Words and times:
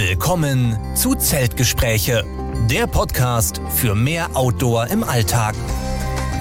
Willkommen 0.00 0.78
zu 0.94 1.16
Zeltgespräche, 1.16 2.22
der 2.70 2.86
Podcast 2.86 3.60
für 3.68 3.96
mehr 3.96 4.28
Outdoor 4.34 4.86
im 4.86 5.02
Alltag. 5.02 5.56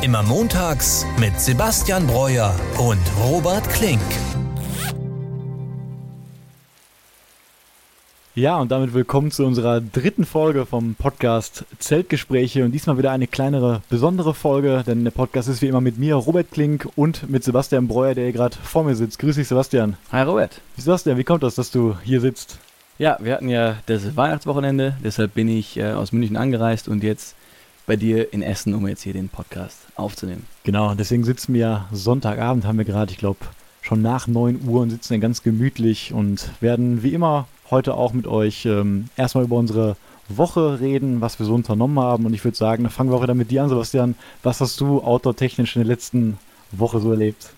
Immer 0.04 0.22
montags 0.22 1.08
mit 1.20 1.42
Sebastian 1.42 2.06
Breuer 2.06 2.56
und 2.78 3.00
Robert 3.20 3.68
Klink. 3.72 4.00
Ja, 8.36 8.60
und 8.60 8.70
damit 8.70 8.94
willkommen 8.94 9.32
zu 9.32 9.44
unserer 9.44 9.82
dritten 9.82 10.26
Folge 10.26 10.68
vom 10.68 10.94
Podcast 10.94 11.66
Zeltgespräche 11.80 12.64
und 12.64 12.74
diesmal 12.74 13.00
wieder 13.00 13.10
eine 13.10 13.26
kleinere, 13.26 13.82
besondere 13.90 14.36
Folge, 14.36 14.84
denn 14.86 15.04
der 15.04 15.10
Podcast 15.10 15.50
ist 15.50 15.64
wie 15.64 15.68
immer 15.68 15.82
mit 15.82 15.98
mir, 15.98 16.14
Robert 16.14 16.52
Klink 16.52 16.88
und 16.96 17.28
mit 17.28 17.44
Sebastian 17.44 17.88
Breuer, 17.88 18.14
der 18.14 18.26
hier 18.26 18.34
gerade 18.34 18.56
vor 18.56 18.84
mir 18.84 18.96
sitzt. 18.96 19.18
Grüß 19.18 19.36
dich, 19.36 19.48
Sebastian. 19.48 19.98
Hi, 20.12 20.22
Robert. 20.22 20.62
Sebastian, 20.78 21.18
wie 21.18 21.24
kommt 21.24 21.42
das, 21.42 21.56
dass 21.56 21.72
du 21.72 21.96
hier 22.04 22.22
sitzt? 22.22 22.60
Ja, 23.00 23.18
wir 23.20 23.36
hatten 23.36 23.50
ja 23.50 23.76
das 23.86 24.16
Weihnachtswochenende, 24.16 24.96
deshalb 25.04 25.36
bin 25.36 25.48
ich 25.48 25.78
äh, 25.78 25.92
aus 25.92 26.12
München 26.12 26.36
angereist 26.36 26.88
und 26.88 27.04
jetzt 27.04 27.36
bei 27.86 27.96
dir 27.96 28.34
in 28.34 28.42
Essen, 28.42 28.74
um 28.74 28.88
jetzt 28.88 29.04
hier 29.04 29.14
den 29.14 29.30
Podcast 29.30 29.78
aufzunehmen. 29.96 30.48
Genau, 30.64 30.96
deswegen 30.96 31.24
sitzen 31.24 31.54
wir 31.54 31.86
Sonntagabend, 31.92 32.66
haben 32.66 32.80
wir 32.80 32.86
gerade, 32.86 33.12
ich 33.12 33.20
glaube, 33.20 33.40
schon 33.84 34.02
nach 34.02 34.26
9 34.26 34.68
Uhr 34.68 34.82
und 34.82 34.90
sitzen 34.90 35.14
dann 35.14 35.22
ganz 35.22 35.44
gemütlich 35.44 36.12
und 36.12 36.50
werden 36.60 37.04
wie 37.04 37.14
immer 37.14 37.48
heute 37.70 37.94
auch 37.94 38.14
mit 38.14 38.26
euch 38.26 38.66
ähm, 38.66 39.10
erstmal 39.16 39.44
über 39.44 39.58
unsere 39.58 39.96
Woche 40.28 40.80
reden, 40.80 41.22
was 41.22 41.38
wir 41.38 41.46
so 41.46 41.54
unternommen 41.54 42.00
haben. 42.00 42.26
Und 42.26 42.34
ich 42.34 42.44
würde 42.44 42.58
sagen, 42.58 42.84
dann 42.84 42.92
fangen 42.92 43.12
wir 43.12 43.18
auch 43.18 43.24
wieder 43.24 43.36
mit 43.36 43.52
dir 43.52 43.62
an, 43.62 43.70
Sebastian. 43.70 44.16
Was 44.42 44.60
hast 44.60 44.82
du 44.82 45.02
outdoor-technisch 45.02 45.76
in 45.76 45.84
der 45.84 45.88
letzten 45.88 46.40
Woche 46.72 47.00
so 47.00 47.12
erlebt? 47.12 47.54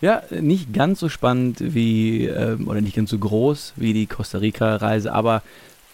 Ja, 0.00 0.22
nicht 0.30 0.72
ganz 0.72 0.98
so 0.98 1.10
spannend 1.10 1.58
wie, 1.60 2.24
ähm, 2.24 2.68
oder 2.68 2.80
nicht 2.80 2.96
ganz 2.96 3.10
so 3.10 3.18
groß 3.18 3.74
wie 3.76 3.92
die 3.92 4.06
Costa 4.06 4.38
Rica-Reise, 4.38 5.12
aber 5.12 5.42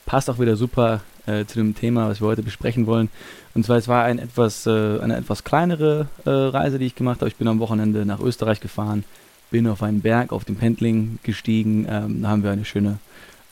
passt 0.05 0.31
auch 0.31 0.39
wieder 0.39 0.57
super 0.57 1.01
äh, 1.27 1.45
zu 1.45 1.59
dem 1.59 1.75
Thema, 1.75 2.09
was 2.09 2.21
wir 2.21 2.29
heute 2.29 2.45
besprechen 2.45 2.87
wollen. 2.87 3.09
Und 3.55 3.67
zwar, 3.67 3.79
es 3.79 3.89
war 3.89 4.05
ein 4.05 4.21
etwas, 4.21 4.65
äh, 4.67 5.01
eine 5.01 5.17
etwas 5.17 5.43
kleinere 5.43 6.07
äh, 6.25 6.31
Reise, 6.31 6.79
die 6.79 6.87
ich 6.87 6.95
gemacht 6.95 7.21
habe. 7.21 7.29
Ich 7.29 7.37
bin 7.37 7.49
am 7.49 7.59
Wochenende 7.59 8.07
nach 8.07 8.21
Österreich 8.21 8.61
gefahren, 8.61 9.05
bin 9.51 9.67
auf 9.67 9.83
einen 9.83 10.03
Berg 10.03 10.31
auf 10.31 10.45
dem 10.45 10.55
Pendling 10.55 11.19
gestiegen. 11.25 11.87
Ähm, 11.91 12.23
da 12.23 12.29
haben 12.29 12.45
wir 12.45 12.53
eine 12.53 12.65
schöne 12.65 12.99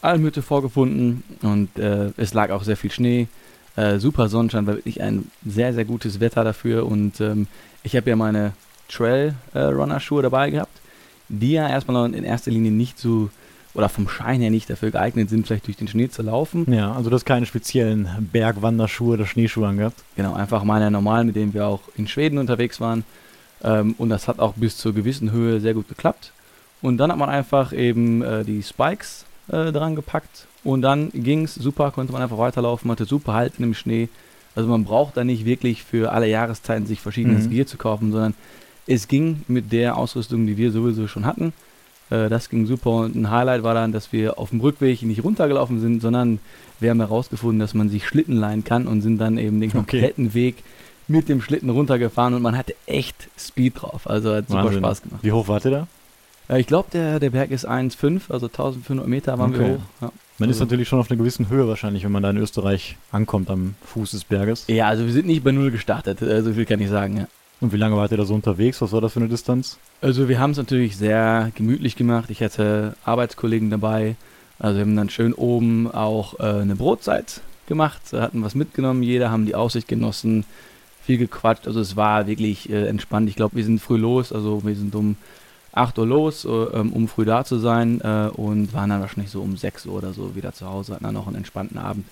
Almhütte 0.03 0.43
vorgefunden 0.43 1.25
und 1.43 1.77
äh, 1.79 2.11
es 2.17 2.33
lag 2.33 2.51
auch 2.51 2.63
sehr 2.63 2.77
viel 2.77 2.93
Schnee. 2.93 3.27
Äh, 3.75 3.99
super 3.99 4.29
Sonnenschein, 4.29 4.69
war 4.69 4.77
wirklich 4.77 5.03
ein 5.03 5.33
sehr, 5.45 5.75
sehr 5.75 5.85
gutes 5.85 6.21
Wetter 6.21 6.45
dafür 6.45 6.87
und 6.87 7.21
ähm, 7.21 7.49
ich 7.83 7.97
habe 7.97 8.09
ja 8.09 8.15
meine 8.15 8.53
Trail-Runner-Schuhe 8.89 10.23
dabei 10.23 10.51
gehabt, 10.51 10.81
die 11.29 11.53
ja 11.53 11.69
erstmal 11.69 12.13
in 12.15 12.25
erster 12.25 12.51
Linie 12.51 12.73
nicht 12.73 12.99
so 12.99 13.31
oder 13.75 13.89
vom 13.89 14.09
Schein 14.09 14.41
her 14.41 14.51
nicht 14.51 14.71
dafür 14.71 14.93
geeignet 14.93 15.29
sind, 15.29 15.47
vielleicht 15.47 15.67
durch 15.67 15.77
den 15.77 15.89
Schnee 15.89 16.09
zu 16.09 16.23
laufen. 16.23 16.73
Ja, 16.73 16.93
also 16.93 17.11
du 17.11 17.17
hast 17.17 17.25
keine 17.25 17.45
speziellen 17.45 18.09
Bergwanderschuhe 18.33 19.15
oder 19.15 19.27
Schneeschuhe 19.27 19.67
angehabt. 19.67 20.05
Genau, 20.17 20.35
einfach 20.35 20.63
meine 20.63 20.91
normalen, 20.91 21.27
mit 21.27 21.37
denen 21.37 21.55
wir 21.55 21.67
auch 21.67 21.81
in 21.97 22.07
Schweden 22.07 22.39
unterwegs 22.39 22.81
waren. 22.81 23.05
Ähm, 23.65 23.97
und 23.99 24.11
das 24.11 24.29
hat 24.29 24.39
auch 24.39 24.55
bis 24.55 24.77
zur 24.77 24.95
gewissen 24.95 25.33
Höhe 25.33 25.59
sehr 25.59 25.75
gut 25.75 25.89
geklappt. 25.89 26.33
Und 26.83 26.99
dann 26.99 27.11
hat 27.11 27.19
man 27.19 27.31
einfach 27.31 27.73
eben 27.73 28.23
äh, 28.23 28.45
die 28.45 28.63
Spikes 28.63 29.25
äh, 29.49 29.73
dran 29.73 29.97
gepackt 29.97 30.47
und 30.65 30.83
dann 30.83 31.11
ging 31.13 31.45
es 31.45 31.55
super, 31.55 31.91
konnte 31.91 32.13
man 32.13 32.23
einfach 32.23 32.39
weiterlaufen, 32.39 32.91
hatte 32.91 33.05
super 33.05 33.35
Halt 33.35 33.55
im 33.59 33.75
Schnee. 33.75 34.09
Also 34.55 34.69
man 34.69 34.85
braucht 34.85 35.17
da 35.17 35.25
nicht 35.25 35.45
wirklich 35.45 35.83
für 35.83 36.13
alle 36.13 36.29
Jahreszeiten 36.29 36.87
sich 36.87 37.01
verschiedenes 37.01 37.47
mhm. 37.47 37.51
Gear 37.51 37.67
zu 37.67 37.77
kaufen, 37.77 38.13
sondern 38.13 38.35
es 38.87 39.09
ging 39.09 39.43
mit 39.49 39.73
der 39.73 39.97
Ausrüstung, 39.97 40.47
die 40.47 40.57
wir 40.57 40.71
sowieso 40.71 41.09
schon 41.09 41.27
hatten. 41.27 41.53
Äh, 42.11 42.29
das 42.29 42.49
ging 42.49 42.67
super 42.67 42.91
und 42.91 43.15
ein 43.15 43.31
Highlight 43.31 43.63
war 43.63 43.75
dann, 43.75 43.93
dass 43.93 44.13
wir 44.13 44.39
auf 44.39 44.51
dem 44.51 44.61
Rückweg 44.61 45.03
nicht 45.03 45.25
runtergelaufen 45.25 45.81
sind, 45.81 46.03
sondern 46.03 46.39
wir 46.81 46.91
haben 46.91 47.01
herausgefunden, 47.01 47.61
dass 47.61 47.75
man 47.75 47.89
sich 47.89 48.07
Schlitten 48.07 48.37
leihen 48.37 48.65
kann 48.65 48.87
und 48.87 49.01
sind 49.03 49.19
dann 49.19 49.39
eben 49.39 49.61
den 49.61 49.73
kompletten 49.73 50.27
okay. 50.27 50.35
Weg 50.35 50.57
mit 51.07 51.29
dem 51.29 51.41
Schlitten 51.41 51.71
runtergefahren 51.71 52.35
und 52.35 52.43
man 52.43 52.57
hatte 52.57 52.75
echt 52.87 53.29
Speed 53.39 53.83
drauf. 53.83 54.09
Also 54.09 54.35
hat 54.35 54.49
super 54.49 54.65
Wahnsinn. 54.65 54.79
Spaß 54.81 55.03
gemacht. 55.03 55.21
Wie 55.23 55.33
hoch 55.33 55.49
wart 55.49 55.65
ihr 55.67 55.71
da? 55.71 55.87
Ja, 56.49 56.57
ich 56.57 56.67
glaube, 56.67 56.89
der, 56.93 57.21
der 57.21 57.31
Berg 57.31 57.51
ist 57.51 57.69
1,5, 57.69 58.31
also 58.31 58.47
1500 58.47 59.07
Meter 59.07 59.39
waren 59.39 59.55
okay. 59.55 59.61
wir 59.61 59.75
hoch. 59.75 59.81
Ja. 60.01 60.13
Man 60.39 60.49
also. 60.49 60.51
ist 60.51 60.61
natürlich 60.61 60.89
schon 60.89 60.99
auf 60.99 61.11
einer 61.11 61.19
gewissen 61.19 61.49
Höhe 61.49 61.69
wahrscheinlich, 61.69 62.05
wenn 62.05 62.13
man 62.13 62.23
da 62.23 62.31
in 62.31 62.37
Österreich 62.37 62.97
ankommt 63.13 63.51
am 63.51 63.77
Fuß 63.85 64.11
des 64.11 64.25
Berges. 64.25 64.65
Ja, 64.67 64.89
also 64.89 65.07
wir 65.07 65.13
sind 65.13 65.27
nicht 65.27 65.45
bei 65.45 65.53
Null 65.53 65.71
gestartet, 65.71 66.21
äh, 66.23 66.43
so 66.43 66.53
viel 66.53 66.67
kann 66.67 66.81
ich 66.81 66.89
sagen. 66.89 67.19
Ja. 67.19 67.29
Und 67.65 67.73
wie 67.73 67.79
lange 67.79 67.97
wart 67.97 68.11
ihr 68.11 68.19
da 68.19 68.27
so 68.27 68.35
unterwegs? 68.35 68.83
Was 68.83 68.93
war 68.93 69.01
das 69.01 69.15
für 69.15 69.21
eine 69.21 69.31
Distanz? 69.31 69.79
Also 70.03 70.29
wir 70.29 70.39
haben 70.39 70.51
es 70.51 70.59
natürlich 70.59 70.99
sehr 70.99 71.51
gemütlich 71.55 71.97
gemacht. 71.97 72.29
Ich 72.29 72.43
hatte 72.43 72.95
Arbeitskollegen 73.07 73.71
dabei. 73.71 74.17
Also 74.59 74.77
wir 74.77 74.83
haben 74.83 74.97
dann 74.97 75.09
schön 75.09 75.33
oben 75.33 75.91
auch 75.91 76.39
äh, 76.41 76.61
eine 76.61 76.77
Brotzeit 76.77 77.41
gemacht, 77.67 78.03
hatten 78.13 78.43
was 78.43 78.55
mitgenommen, 78.55 79.03
jeder 79.03 79.31
haben 79.31 79.47
die 79.47 79.55
Aussicht 79.55 79.89
genossen, 79.89 80.45
viel 81.03 81.17
gequatscht. 81.17 81.67
Also 81.67 81.81
es 81.81 81.97
war 81.97 82.27
wirklich 82.27 82.69
äh, 82.69 82.87
entspannt. 82.87 83.31
Ich 83.31 83.37
glaube, 83.37 83.57
wir 83.57 83.65
sind 83.65 83.81
früh 83.81 83.97
los, 83.97 84.31
also 84.31 84.63
wir 84.63 84.77
sind 84.77 84.95
um 84.95 85.17
8 85.73 85.99
Uhr 85.99 86.07
los, 86.07 86.45
äh, 86.45 86.49
ähm, 86.51 86.93
um 86.93 87.09
früh 87.09 87.25
da 87.25 87.47
zu 87.47 87.59
sein 87.59 88.03
äh, 88.03 88.29
und 88.29 88.75
waren 88.75 88.91
dann 88.91 89.01
wahrscheinlich 89.01 89.31
so 89.31 89.41
um 89.41 89.57
6 89.57 89.87
Uhr 89.87 89.95
oder 89.95 90.13
so 90.13 90.37
wieder 90.37 90.53
zu 90.53 90.69
Hause, 90.69 90.93
hatten 90.93 91.05
dann 91.05 91.15
noch 91.15 91.29
einen 91.29 91.37
entspannten 91.37 91.79
Abend. 91.79 92.05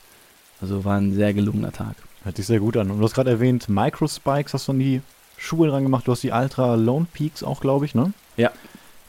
Also 0.63 0.83
war 0.87 0.97
ein 0.97 1.13
sehr 1.13 1.35
gelungener 1.35 1.73
Tag. 1.73 1.97
Hört 2.25 2.39
sich 2.39 2.47
sehr 2.47 2.61
gut 2.61 2.79
an. 2.79 2.91
Und 2.91 3.01
du 3.01 3.05
hast 3.05 3.13
gerade 3.13 3.29
erwähnt, 3.29 3.69
Microspikes 3.69 4.55
hast 4.55 4.69
du 4.69 4.73
an 4.73 4.79
die 4.79 5.03
Schuhe 5.43 5.69
dran 5.69 5.83
gemacht. 5.83 6.07
Du 6.07 6.13
hast 6.13 6.23
die 6.23 6.31
Ultra 6.31 6.77
Lone 6.77 7.07
Peaks 7.13 7.43
auch, 7.43 7.61
glaube 7.61 7.85
ich, 7.85 7.95
ne? 7.95 8.13
Ja. 8.37 8.51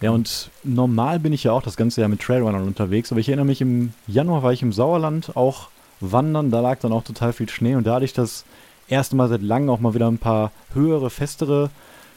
Ja, 0.02 0.12
und 0.12 0.50
normal 0.64 1.20
bin 1.20 1.32
ich 1.32 1.46
ja 1.46 1.54
auch 1.54 1.62
das 1.62 1.78
ganze 1.78 2.02
Jahr 2.02 2.10
mit 2.10 2.22
Trailrunnern 2.22 2.64
unterwegs, 2.64 3.12
aber 3.12 3.22
ich 3.22 3.30
erinnere 3.30 3.46
mich, 3.46 3.62
im 3.62 3.94
Januar 4.08 4.44
war 4.44 4.52
ich 4.52 4.62
im 4.62 4.74
Sauerland 4.74 5.38
auch 5.38 5.70
wandern, 6.02 6.52
da 6.52 6.60
lag 6.60 6.80
dann 6.80 6.92
auch 6.92 7.04
total 7.04 7.32
viel 7.32 7.48
Schnee 7.48 7.76
und 7.76 7.88
da 7.88 7.96
hatte 7.96 8.06
ich 8.06 8.12
das 8.12 8.44
erste 8.90 9.16
Mal 9.16 9.30
seit 9.30 9.42
langem 9.42 9.70
auch 9.70 9.80
mal 9.80 9.94
wieder 9.94 10.10
ein 10.10 10.18
paar 10.18 10.52
höhere, 10.74 11.10
festere 11.10 11.70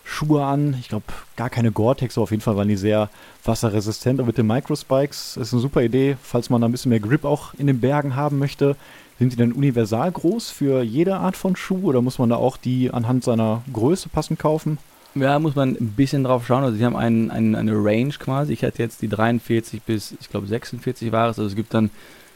Schuhe 0.02 0.44
an. 0.44 0.76
Ich 0.80 0.88
glaube, 0.88 1.04
gar 1.36 1.50
keine 1.50 1.70
Gore-Tex, 1.70 2.16
aber 2.16 2.24
auf 2.24 2.30
jeden 2.30 2.42
Fall 2.42 2.56
waren 2.56 2.68
die 2.68 2.76
sehr 2.76 3.10
wasserresistent. 3.44 4.20
Und 4.20 4.26
mit 4.26 4.38
den 4.38 4.46
Microspikes 4.46 5.36
ist 5.36 5.52
eine 5.52 5.60
super 5.60 5.82
Idee, 5.82 6.16
falls 6.22 6.48
man 6.48 6.60
da 6.60 6.68
ein 6.68 6.72
bisschen 6.72 6.90
mehr 6.90 7.00
Grip 7.00 7.24
auch 7.24 7.54
in 7.54 7.66
den 7.66 7.80
Bergen 7.80 8.16
haben 8.16 8.38
möchte. 8.38 8.76
Sind 9.18 9.32
die 9.32 9.36
denn 9.36 9.52
universal 9.52 10.12
groß 10.12 10.50
für 10.50 10.82
jede 10.82 11.16
Art 11.16 11.36
von 11.36 11.56
Schuh 11.56 11.84
oder 11.84 12.02
muss 12.02 12.18
man 12.18 12.28
da 12.28 12.36
auch 12.36 12.56
die 12.56 12.90
anhand 12.90 13.24
seiner 13.24 13.62
Größe 13.72 14.08
passend 14.08 14.38
kaufen? 14.38 14.78
Ja, 15.14 15.38
muss 15.38 15.54
man 15.54 15.70
ein 15.70 15.94
bisschen 15.96 16.24
drauf 16.24 16.46
schauen. 16.46 16.62
Also, 16.62 16.76
sie 16.76 16.84
haben 16.84 16.96
einen, 16.96 17.30
einen, 17.30 17.54
eine 17.54 17.72
Range 17.72 18.12
quasi. 18.18 18.52
Ich 18.52 18.62
hatte 18.62 18.82
jetzt 18.82 19.00
die 19.00 19.08
43 19.08 19.82
bis, 19.82 20.14
ich 20.20 20.28
glaube, 20.28 20.46
46 20.46 21.10
war 21.10 21.30
es. 21.30 21.38
Also, 21.38 21.48
es 21.48 21.56
gibt 21.56 21.72
dann 21.72 21.90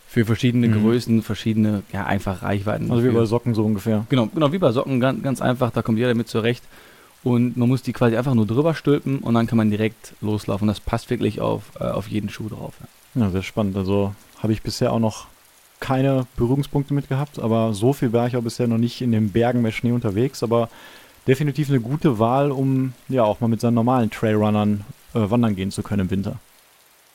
für 0.09 0.25
verschiedene 0.25 0.69
mhm. 0.69 0.83
Größen 0.83 1.23
verschiedene, 1.23 1.83
ja, 1.93 2.07
einfach 2.07 2.43
Reichweiten. 2.43 2.91
Also, 2.91 3.05
wie 3.05 3.11
bei 3.11 3.27
Socken 3.27 3.55
so 3.55 3.65
ungefähr. 3.65 4.07
Genau, 4.09 4.27
genau 4.27 4.51
wie 4.53 4.59
bei 4.59 4.73
Socken, 4.73 4.99
ganz, 4.99 5.23
ganz 5.23 5.43
einfach. 5.43 5.71
Da 5.71 5.83
kommt 5.83 5.99
jeder 5.99 6.15
mit 6.15 6.29
zurecht 6.29 6.65
und 7.23 7.57
man 7.57 7.69
muss 7.69 7.83
die 7.83 7.93
quasi 7.93 8.17
einfach 8.17 8.35
nur 8.35 8.47
drüber 8.47 8.75
stülpen 8.75 9.19
und 9.19 9.35
dann 9.35 9.47
kann 9.47 9.59
man 9.59 9.71
direkt 9.71 10.15
loslaufen. 10.23 10.67
Das 10.67 10.81
passt 10.81 11.11
wirklich 11.11 11.41
auf, 11.41 11.65
äh, 11.79 11.85
auf 11.85 12.09
jeden 12.09 12.31
Schuh 12.31 12.49
drauf. 12.49 12.75
Ja. 13.15 13.23
ja, 13.23 13.31
sehr 13.31 13.43
spannend. 13.43 13.77
Also 13.77 14.15
habe 14.39 14.53
ich 14.55 14.63
bisher 14.63 14.93
auch 14.93 14.99
noch 14.99 15.27
keine 15.81 16.27
Berührungspunkte 16.37 16.95
mit 16.95 17.09
gehabt, 17.09 17.39
aber 17.39 17.75
so 17.75 17.93
viel 17.93 18.13
war 18.13 18.27
ich 18.27 18.37
auch 18.37 18.43
bisher 18.43 18.69
noch 18.69 18.79
nicht 18.79 19.01
in 19.01 19.13
den 19.13 19.31
Bergen 19.31 19.63
bei 19.63 19.71
Schnee 19.71 19.93
unterwegs, 19.93 20.43
aber 20.43 20.69
definitiv 21.27 21.71
eine 21.71 21.81
gute 21.81 22.19
Wahl, 22.19 22.51
um 22.53 22.93
ja 23.09 23.25
auch 23.25 23.41
mal 23.41 23.49
mit 23.49 23.61
seinen 23.61 23.75
normalen 23.75 24.11
Trailrunnern 24.11 24.85
äh, 25.15 25.31
wandern 25.31 25.57
gehen 25.57 25.71
zu 25.71 25.83
können 25.83 26.03
im 26.03 26.11
Winter. 26.11 26.37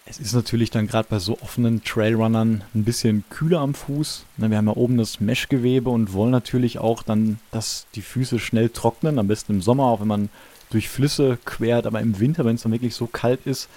Es 0.07 0.19
ist 0.19 0.33
natürlich 0.33 0.69
dann 0.69 0.85
gerade 0.85 1.07
bei 1.09 1.17
so 1.17 1.39
offenen 1.41 1.83
Trailrunnern 1.83 2.63
ein 2.75 2.83
bisschen 2.83 3.23
kühler 3.31 3.61
am 3.61 3.73
Fuß. 3.73 4.25
Ne, 4.37 4.51
wir 4.51 4.57
haben 4.57 4.67
ja 4.67 4.75
oben 4.75 4.97
das 4.97 5.19
Meshgewebe 5.19 5.89
und 5.89 6.13
wollen 6.13 6.29
natürlich 6.29 6.77
auch 6.77 7.01
dann, 7.01 7.39
dass 7.51 7.87
die 7.95 8.03
Füße 8.03 8.37
schnell 8.37 8.69
trocknen. 8.69 9.17
Am 9.17 9.27
besten 9.27 9.53
im 9.53 9.61
Sommer, 9.63 9.85
auch 9.85 10.01
wenn 10.01 10.07
man 10.07 10.29
durch 10.69 10.89
Flüsse 10.89 11.39
quert. 11.43 11.87
Aber 11.87 12.01
im 12.01 12.19
Winter, 12.19 12.45
wenn 12.45 12.55
es 12.55 12.61
dann 12.61 12.71
wirklich 12.71 12.93
so 12.93 13.07
kalt 13.07 13.47
ist, 13.47 13.67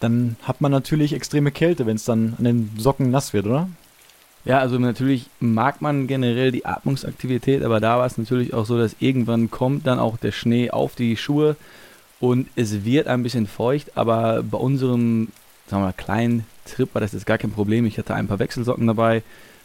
dann 0.00 0.36
hat 0.42 0.62
man 0.62 0.72
natürlich 0.72 1.12
extreme 1.12 1.50
Kälte, 1.50 1.84
wenn 1.84 1.96
es 1.96 2.06
dann 2.06 2.34
an 2.38 2.44
den 2.44 2.70
Socken 2.78 3.10
nass 3.10 3.34
wird, 3.34 3.46
oder? 3.46 3.68
Ja, 4.46 4.60
also 4.60 4.78
natürlich 4.78 5.28
mag 5.40 5.82
man 5.82 6.06
generell 6.06 6.52
die 6.52 6.64
Atmungsaktivität, 6.64 7.62
aber 7.62 7.80
da 7.80 7.98
war 7.98 8.06
es 8.06 8.16
natürlich 8.16 8.54
auch 8.54 8.64
so, 8.64 8.78
dass 8.78 8.96
irgendwann 9.00 9.50
kommt 9.50 9.86
dann 9.86 9.98
auch 9.98 10.16
der 10.16 10.32
Schnee 10.32 10.70
auf 10.70 10.94
die 10.94 11.18
Schuhe 11.18 11.56
und 12.20 12.48
es 12.56 12.84
wird 12.84 13.08
ein 13.08 13.22
bisschen 13.22 13.46
feucht, 13.46 13.98
aber 13.98 14.42
bei 14.42 14.56
unserem 14.56 15.28
sagen 15.68 15.82
wir 15.82 15.86
mal, 15.86 15.92
kleinen 15.92 16.46
Trip 16.64 16.92
war 16.94 17.00
das 17.00 17.12
jetzt 17.12 17.26
gar 17.26 17.38
kein 17.38 17.50
Problem. 17.50 17.86
Ich 17.86 17.98
hatte 17.98 18.14
ein 18.14 18.28
paar 18.28 18.38
Wechselsocken 18.38 18.86
dabei. 18.86 19.22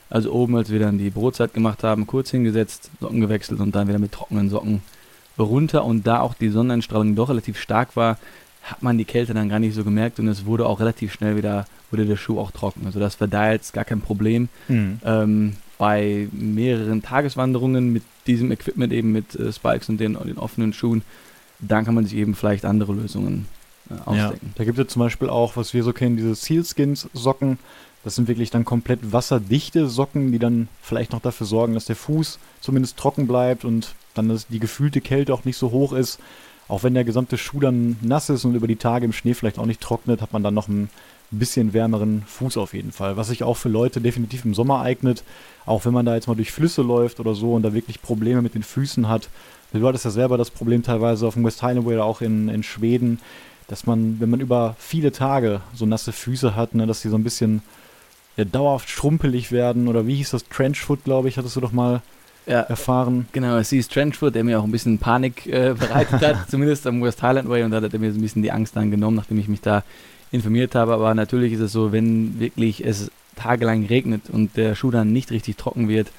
Also 0.10 0.32
oben, 0.34 0.56
als 0.58 0.70
wir 0.70 0.80
dann 0.80 0.98
die 0.98 1.10
Brotzeit 1.10 1.54
gemacht 1.54 1.84
haben, 1.84 2.06
kurz 2.06 2.32
hingesetzt, 2.32 2.92
Socken 3.00 3.22
gewechselt 3.22 3.60
und 3.60 3.76
dann 3.76 3.88
wieder 3.88 4.00
mit 4.00 4.12
trockenen 4.12 4.50
Socken 4.50 4.82
runter. 5.40 5.86
Und 5.86 6.06
da 6.06 6.20
auch 6.20 6.34
die 6.34 6.50
Sonneneinstrahlung 6.50 7.16
doch 7.16 7.30
relativ 7.30 7.58
stark 7.58 7.96
war, 7.96 8.18
hat 8.64 8.84
man 8.84 8.98
die 8.98 9.06
Kälte 9.06 9.34
dann 9.34 9.50
gar 9.50 9.60
nicht 9.60 9.74
so 9.74 9.84
gemerkt 9.84 10.20
und 10.20 10.28
es 10.28 10.46
wurde 10.46 10.66
auch 10.66 10.80
relativ 10.80 11.14
schnell 11.14 11.36
wieder, 11.36 11.66
wurde 11.90 12.06
der 12.06 12.18
Schuh 12.18 12.40
auch 12.40 12.52
trocken. 12.52 12.86
Also 12.86 13.00
das 13.00 13.20
war 13.20 13.28
da 13.28 13.52
jetzt 13.52 13.74
gar 13.74 13.86
kein 13.86 14.02
Problem. 14.02 14.50
Mhm. 14.68 15.00
Ähm, 15.04 15.54
bei 15.78 16.28
mehreren 16.32 17.02
Tageswanderungen 17.02 17.92
mit 17.92 18.04
diesem 18.28 18.52
Equipment 18.52 18.94
eben 18.94 19.12
mit 19.12 19.34
äh, 19.36 19.52
Spikes 19.52 19.90
und 19.90 20.00
den, 20.00 20.14
den 20.14 20.38
offenen 20.38 20.74
Schuhen, 20.74 21.02
dann 21.60 21.86
kann 21.86 21.96
man 21.96 22.06
sich 22.06 22.16
eben 22.16 22.36
vielleicht 22.36 22.66
andere 22.66 22.94
Lösungen 22.94 23.48
äh, 23.90 23.94
ausdenken. 24.06 24.48
Ja, 24.48 24.54
da 24.56 24.64
gibt 24.64 24.78
es 24.78 24.88
zum 24.90 25.00
Beispiel 25.00 25.30
auch, 25.30 25.58
was 25.58 25.74
wir 25.74 25.84
so 25.84 25.92
kennen, 25.92 26.18
diese 26.18 26.36
Sealskins-Socken. 26.36 27.58
Das 28.04 28.16
sind 28.16 28.28
wirklich 28.28 28.50
dann 28.50 28.66
komplett 28.66 29.12
wasserdichte 29.12 29.88
Socken, 29.88 30.32
die 30.32 30.40
dann 30.40 30.68
vielleicht 30.82 31.12
noch 31.14 31.22
dafür 31.22 31.48
sorgen, 31.48 31.74
dass 31.74 31.86
der 31.86 31.96
Fuß 31.96 32.40
zumindest 32.60 32.98
trocken 32.98 33.28
bleibt 33.28 33.66
und 33.66 33.96
dann 34.14 34.30
dass 34.30 34.48
die 34.48 34.60
gefühlte 34.60 35.02
Kälte 35.02 35.34
auch 35.34 35.46
nicht 35.46 35.58
so 35.58 35.72
hoch 35.72 35.94
ist. 35.94 36.20
Auch 36.72 36.84
wenn 36.84 36.94
der 36.94 37.04
gesamte 37.04 37.38
Schuh 37.38 37.60
dann 37.60 37.98
nass 38.00 38.30
ist 38.30 38.46
und 38.46 38.56
über 38.56 38.66
die 38.66 38.78
Tage 38.78 39.04
im 39.04 39.12
Schnee 39.12 39.34
vielleicht 39.34 39.60
auch 39.60 39.66
nicht 39.66 39.82
trocknet, 39.82 40.22
hat 40.22 40.32
man 40.32 40.42
dann 40.42 40.54
noch 40.54 40.70
einen 40.70 40.90
bisschen 41.30 41.74
wärmeren 41.74 42.24
Fuß 42.26 42.56
auf 42.56 42.74
jeden 42.74 42.94
Fall. 42.94 43.18
Was 43.18 43.28
sich 43.28 43.44
auch 43.44 43.58
für 43.58 43.68
Leute 43.68 44.00
definitiv 44.00 44.46
im 44.46 44.54
Sommer 44.54 44.80
eignet. 44.80 45.26
Auch 45.66 45.84
wenn 45.84 45.92
man 45.92 46.06
da 46.06 46.16
jetzt 46.16 46.30
mal 46.30 46.36
durch 46.36 46.54
Flüsse 46.54 46.82
läuft 46.82 47.20
oder 47.20 47.36
so 47.36 47.56
und 47.56 47.64
da 47.64 47.74
wirklich 47.74 48.02
Probleme 48.02 48.42
mit 48.42 48.56
den 48.56 48.64
Füßen 48.64 49.10
hat. 49.10 49.28
Du 49.74 49.86
hattest 49.86 50.06
ja 50.06 50.12
selber 50.12 50.38
das 50.38 50.50
Problem 50.50 50.82
teilweise 50.82 51.28
auf 51.28 51.34
dem 51.34 51.44
West 51.44 51.62
Highway 51.62 51.96
oder 51.96 52.06
auch 52.06 52.22
in, 52.22 52.48
in 52.48 52.64
Schweden, 52.64 53.20
dass 53.68 53.86
man, 53.86 54.22
wenn 54.22 54.30
man 54.30 54.40
über 54.40 54.78
viele 54.80 55.12
Tage 55.12 55.60
so 55.74 55.86
nasse 55.86 56.14
Füße 56.14 56.56
hat, 56.56 56.74
ne, 56.74 56.88
dass 56.88 57.02
die 57.02 57.10
so 57.10 57.18
ein 57.18 57.26
bisschen 57.26 57.64
ja, 58.38 58.46
dauerhaft 58.46 58.90
schrumpelig 58.90 59.52
werden 59.52 59.90
oder 59.90 60.08
wie 60.08 60.16
hieß 60.16 60.30
das? 60.30 60.48
Trenchfoot, 60.48 61.04
glaube 61.04 61.28
ich, 61.28 61.38
hattest 61.38 61.58
du 61.58 61.60
doch 61.60 61.74
mal 61.74 62.02
ja, 62.46 62.62
erfahren. 62.62 63.28
Genau, 63.32 63.58
es 63.58 63.70
hieß 63.70 63.88
Trenchfoot, 63.88 64.36
der 64.36 64.44
mir 64.44 64.60
auch 64.60 64.64
ein 64.64 64.72
bisschen 64.72 64.98
Panik 64.98 65.48
äh, 65.48 65.74
bereitet 65.78 66.22
hat, 66.22 66.38
zumindest 66.50 66.88
am 66.88 67.02
West 67.02 67.22
Highland 67.22 67.50
Way 67.50 67.64
und 67.64 67.72
da 67.72 67.82
hat 67.82 67.94
er 67.94 68.00
mir 68.00 68.12
so 68.12 68.20
ein 68.20 68.22
bisschen 68.22 68.42
die 68.42 68.52
Angst 68.52 68.76
dann 68.76 68.92
genommen, 68.92 69.18
nachdem 69.18 69.40
ich 69.40 69.48
mich 69.48 69.62
da 69.62 69.84
informiert 70.32 70.76
habe. 70.76 70.94
Aber 70.94 71.14
natürlich 71.14 71.54
ist 71.54 71.60
es 71.60 71.72
so, 71.72 71.92
wenn 71.92 72.40
wirklich 72.40 72.86
es 72.86 73.12
tagelang 73.36 73.86
regnet 73.86 74.24
und 74.32 74.58
der 74.58 74.76
Schuh 74.76 74.92
dann 74.92 75.14
nicht 75.14 75.32
richtig 75.32 75.58
trocken 75.58 75.88
wird, 75.88 76.12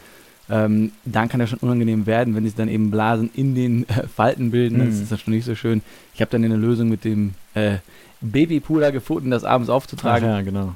ähm, 0.50 0.92
dann 1.04 1.28
kann 1.28 1.40
er 1.40 1.46
schon 1.46 1.60
unangenehm 1.60 2.06
werden, 2.06 2.34
wenn 2.34 2.44
sich 2.44 2.54
dann 2.54 2.68
eben 2.68 2.90
Blasen 2.90 3.30
in 3.34 3.54
den 3.54 3.88
äh, 3.88 4.06
Falten 4.06 4.50
bilden. 4.50 4.78
Mhm. 4.78 4.86
Das 4.86 4.94
ist 4.96 5.12
das 5.12 5.20
schon 5.20 5.34
nicht 5.34 5.44
so 5.44 5.54
schön. 5.54 5.82
Ich 6.14 6.20
habe 6.20 6.30
dann 6.30 6.44
eine 6.44 6.56
Lösung 6.56 6.88
mit 6.88 7.04
dem 7.04 7.34
äh, 7.54 7.76
Babypuder 8.20 8.92
gefunden, 8.92 9.30
das 9.30 9.44
abends 9.44 9.70
aufzutragen. 9.70 10.28
Ach 10.28 10.36
ja, 10.36 10.42
genau. 10.42 10.74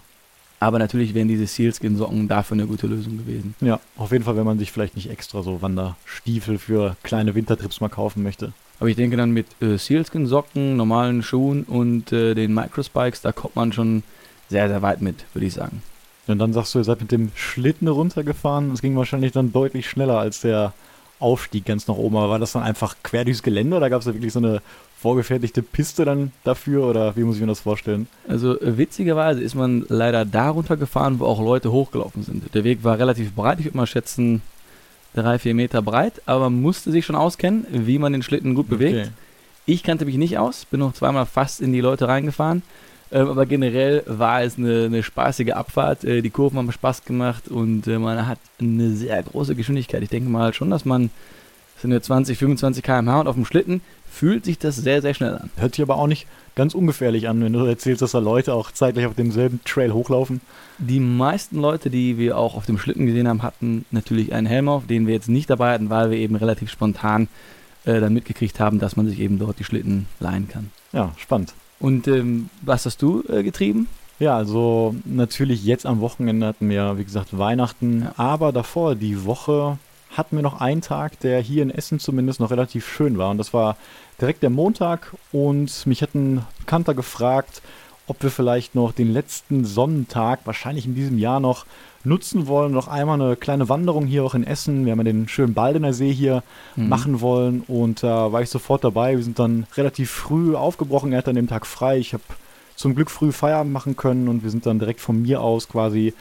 Aber 0.59 0.79
natürlich 0.79 1.15
wären 1.15 1.29
diese 1.29 1.47
Sealskin-Socken 1.47 2.29
dafür 2.29 2.55
eine 2.55 2.67
gute 2.67 2.87
Lösung 2.87 3.19
gewesen. 3.19 3.55
Ja, 3.61 3.79
auf 3.97 4.13
jeden 4.13 4.25
Fall, 4.25 4.37
wenn 4.37 4.47
man 4.47 4.59
sich 4.59 4.73
vielleicht 4.73 4.97
nicht 4.97 5.11
extra 5.11 5.43
so 5.43 5.61
Wanderstiefel 5.61 6.59
für 6.59 6.97
kleine 7.03 7.35
Wintertrips 7.35 7.81
mal 7.81 7.89
kaufen 7.89 8.23
möchte. 8.23 8.53
Aber 8.79 8.89
ich 8.89 8.97
denke 8.97 9.17
dann 9.17 9.31
mit 9.31 9.47
äh, 9.61 9.77
Sealskin-Socken, 9.77 10.77
normalen 10.77 11.23
Schuhen 11.23 11.65
und 11.65 12.13
äh, 12.13 12.35
den 12.35 12.55
Microspikes, 12.55 13.23
da 13.23 13.33
kommt 13.33 13.57
man 13.57 13.73
schon 13.73 14.03
sehr, 14.49 14.69
sehr 14.69 14.83
weit 14.83 15.03
mit, 15.03 15.25
würde 15.35 15.47
ich 15.47 15.55
sagen. 15.55 15.83
Und 16.27 16.39
dann 16.39 16.53
sagst 16.53 16.75
du, 16.75 16.79
ihr 16.79 16.85
seid 16.85 17.01
mit 17.01 17.13
dem 17.13 17.31
Schlitten 17.35 17.89
runtergefahren. 17.89 18.71
Das 18.71 18.83
ging 18.83 18.97
wahrscheinlich 18.97 19.33
dann 19.33 19.53
deutlich 19.53 19.89
schneller 19.89 20.19
als 20.19 20.41
der 20.41 20.73
Aufstieg 21.19 21.65
ganz 21.65 21.87
nach 21.89 21.97
oben. 21.97 22.17
Aber 22.17 22.31
war 22.31 22.39
das 22.39 22.53
dann 22.53 22.63
einfach 22.63 22.97
quer 23.03 23.25
durchs 23.25 23.43
Gelände 23.43 23.77
oder 23.77 23.91
gab 23.91 24.01
es 24.01 24.07
da 24.07 24.15
wirklich 24.15 24.33
so 24.33 24.39
eine 24.39 24.63
vorgefertigte 24.99 25.63
Piste 25.63 26.05
dann 26.05 26.33
dafür 26.43 26.85
oder 26.87 27.17
wie 27.17 27.23
muss 27.23 27.37
ich 27.37 27.41
mir 27.41 27.47
das 27.47 27.61
vorstellen? 27.61 28.09
Also 28.29 28.59
äh, 28.61 28.79
witzigerweise 28.79 29.41
ist 29.41 29.55
man 29.55 29.85
leider 29.89 30.25
da 30.25 30.51
runtergefahren, 30.51 31.21
wo 31.21 31.27
auch 31.27 31.41
Leute 31.41 31.71
hochgelaufen 31.71 32.23
sind. 32.23 32.55
Der 32.55 32.65
Weg 32.65 32.83
war 32.83 32.99
relativ 32.99 33.35
breit, 33.35 33.59
ich 33.59 33.67
würde 33.67 33.77
mal 33.77 33.87
schätzen 33.87 34.43
drei, 35.15 35.39
vier 35.39 35.55
Meter 35.55 35.83
breit, 35.83 36.23
aber 36.27 36.51
man 36.51 36.61
musste 36.61 36.91
sich 36.91 37.05
schon 37.05 37.17
auskennen, 37.17 37.67
wie 37.71 37.99
man 37.99 38.13
den 38.13 38.23
Schlitten 38.23 38.55
gut 38.55 38.69
bewegt. 38.69 38.99
Okay. 38.99 39.11
Ich 39.67 39.83
kannte 39.83 40.05
mich 40.05 40.17
nicht 40.17 40.39
aus, 40.39 40.65
bin 40.65 40.81
noch 40.81 40.93
zweimal 40.95 41.27
fast 41.27 41.61
in 41.61 41.73
die 41.73 41.81
Leute 41.81 42.09
reingefahren. 42.09 42.63
Ähm, 43.17 43.31
aber 43.31 43.47
generell 43.47 44.03
war 44.05 44.43
es 44.43 44.59
eine, 44.59 44.85
eine 44.85 45.03
spaßige 45.03 45.53
Abfahrt. 45.53 46.05
Äh, 46.05 46.21
die 46.21 46.29
Kurven 46.29 46.59
haben 46.59 46.71
Spaß 46.71 47.07
gemacht 47.07 47.49
und 47.49 47.87
äh, 47.87 47.99
man 47.99 48.27
hat 48.27 48.39
eine 48.61 48.91
sehr 48.91 49.23
große 49.23 49.55
Geschwindigkeit. 49.55 50.03
Ich 50.03 50.11
denke 50.11 50.29
mal 50.29 50.53
schon, 50.53 50.69
dass 50.69 50.85
man 50.85 51.11
das 51.75 51.83
sind 51.83 51.93
ja 51.93 52.01
20, 52.01 52.39
25 52.39 52.83
km/h 52.83 53.21
und 53.21 53.29
auf 53.29 53.35
dem 53.35 53.45
Schlitten 53.45 53.83
fühlt 54.11 54.47
sich 54.47 54.59
das 54.59 54.77
sehr, 54.77 55.03
sehr 55.03 55.15
schnell 55.15 55.35
an. 55.35 55.51
Hört 55.57 55.75
sich 55.75 55.83
aber 55.83 55.97
auch 55.97 56.07
nicht 56.07 56.27
ganz 56.55 56.75
ungefährlich 56.75 57.29
an, 57.29 57.43
wenn 57.43 57.53
du 57.53 57.65
erzählst, 57.65 58.01
dass 58.01 58.13
da 58.13 58.19
Leute 58.19 58.55
auch 58.55 58.71
zeitgleich 58.71 59.07
auf 59.07 59.15
demselben 59.15 59.61
Trail 59.65 59.93
hochlaufen. 59.93 60.41
Die 60.79 61.01
meisten 61.01 61.59
Leute, 61.59 61.91
die 61.91 62.17
wir 62.17 62.39
auch 62.39 62.55
auf 62.55 62.65
dem 62.65 62.79
Schlitten 62.79 63.07
gesehen 63.07 63.29
haben, 63.29 63.43
hatten 63.43 63.85
natürlich 63.91 64.33
einen 64.33 64.47
Helm 64.47 64.71
auf, 64.71 64.87
den 64.87 65.07
wir 65.07 65.15
jetzt 65.15 65.29
nicht 65.29 65.51
dabei 65.51 65.75
hatten, 65.75 65.91
weil 65.91 66.11
wir 66.11 66.19
eben 66.19 66.37
relativ 66.37 66.71
spontan 66.71 67.29
äh, 67.85 68.01
dann 68.01 68.15
mitgekriegt 68.15 68.59
haben, 68.59 68.79
dass 68.79 68.97
man 68.97 69.07
sich 69.07 69.21
eben 69.21 69.39
dort 69.39 69.59
die 69.59 69.65
Schlitten 69.65 70.07
leihen 70.19 70.49
kann. 70.49 70.71
Ja, 70.93 71.13
spannend. 71.19 71.53
Und 71.79 72.09
ähm, 72.09 72.49
was 72.63 72.87
hast 72.87 73.03
du 73.03 73.23
äh, 73.29 73.43
getrieben? 73.43 73.89
Ja, 74.19 74.37
also 74.37 74.95
natürlich 75.05 75.65
jetzt 75.65 75.85
am 75.85 76.01
Wochenende 76.01 76.47
hatten 76.47 76.71
wir, 76.71 76.97
wie 76.97 77.05
gesagt, 77.05 77.37
Weihnachten, 77.37 78.03
ja. 78.03 78.13
aber 78.17 78.51
davor 78.51 78.95
die 78.95 79.27
Woche 79.27 79.79
hatten 80.17 80.37
wir 80.37 80.43
noch 80.43 80.61
einen 80.61 80.81
Tag, 80.81 81.21
der 81.21 81.41
hier 81.41 81.63
in 81.63 81.71
Essen 81.71 81.99
zumindest 81.99 82.41
noch 82.41 82.51
relativ 82.51 82.89
schön 82.89 83.19
war. 83.19 83.31
Und 83.31 83.39
das 83.39 83.53
war 83.53 83.77
direkt 84.21 84.43
der 84.43 84.51
Montag. 84.51 85.15
Und 85.33 85.87
mich 85.87 86.01
hat 86.01 86.15
ein 86.15 86.43
Bekannter 86.61 86.95
gefragt, 86.95 87.61
ob 88.07 88.23
wir 88.23 88.31
vielleicht 88.31 88.75
noch 88.75 88.93
den 88.93 89.13
letzten 89.13 89.65
Sonnentag, 89.65 90.41
wahrscheinlich 90.45 90.87
in 90.87 90.95
diesem 90.95 91.19
Jahr 91.19 91.41
noch, 91.41 91.67
nutzen 92.07 92.47
wollen. 92.47 92.73
Noch 92.73 92.89
einmal 92.89 93.21
eine 93.21 93.37
kleine 93.37 93.69
Wanderung 93.69 94.07
hier 94.07 94.25
auch 94.25 94.35
in 94.35 94.45
Essen. 94.45 94.85
Wir 94.85 94.93
haben 94.93 95.01
ja 95.01 95.05
den 95.05 95.29
schönen 95.29 95.55
Baldener 95.55 95.93
See 95.93 96.13
hier 96.13 96.43
mhm. 96.77 96.89
machen 96.89 97.21
wollen. 97.21 97.63
Und 97.67 98.03
da 98.03 98.27
äh, 98.27 98.33
war 98.33 98.43
ich 98.43 98.51
sofort 98.51 98.85
dabei. 98.85 99.17
Wir 99.17 99.25
sind 99.25 99.39
dann 99.39 99.67
relativ 99.77 100.11
früh 100.11 100.55
aufgebrochen. 100.55 101.13
Er 101.13 101.19
hat 101.19 101.29
an 101.29 101.35
dem 101.35 101.49
Tag 101.49 101.67
frei. 101.67 101.99
Ich 101.99 102.13
habe 102.13 102.23
zum 102.77 102.95
Glück 102.95 103.11
früh 103.11 103.33
Feierabend 103.33 103.73
machen 103.73 103.97
können 103.97 104.29
und 104.29 104.43
wir 104.43 104.51
sind 104.51 104.67
dann 104.67 104.79
direkt 104.79 105.01
von 105.01 105.23
mir 105.23 105.41
aus 105.41 105.69
quasi 105.69 106.15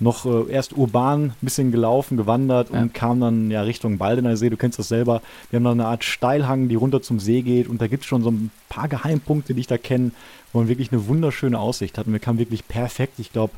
noch 0.00 0.26
äh, 0.26 0.50
erst 0.50 0.76
urban 0.76 1.24
ein 1.24 1.34
bisschen 1.40 1.72
gelaufen, 1.72 2.16
gewandert 2.16 2.70
ja. 2.72 2.80
und 2.80 2.94
kam 2.94 3.20
dann 3.20 3.50
ja 3.50 3.62
Richtung 3.62 3.98
Baldener 3.98 4.36
See. 4.36 4.50
Du 4.50 4.56
kennst 4.56 4.78
das 4.78 4.88
selber. 4.88 5.22
Wir 5.50 5.58
haben 5.58 5.64
da 5.64 5.72
eine 5.72 5.86
Art 5.86 6.04
Steilhang, 6.04 6.68
die 6.68 6.76
runter 6.76 7.02
zum 7.02 7.18
See 7.18 7.42
geht 7.42 7.68
und 7.68 7.80
da 7.80 7.88
gibt 7.88 8.04
es 8.04 8.08
schon 8.08 8.22
so 8.22 8.30
ein 8.30 8.50
paar 8.68 8.88
Geheimpunkte, 8.88 9.54
die 9.54 9.60
ich 9.60 9.66
da 9.66 9.78
kenne, 9.78 10.12
wo 10.52 10.60
man 10.60 10.68
wirklich 10.68 10.92
eine 10.92 11.06
wunderschöne 11.06 11.58
Aussicht 11.58 11.98
hat. 11.98 12.06
Und 12.06 12.12
wir 12.12 12.20
kamen 12.20 12.38
wirklich 12.38 12.66
perfekt, 12.68 13.14
ich 13.18 13.32
glaube, 13.32 13.52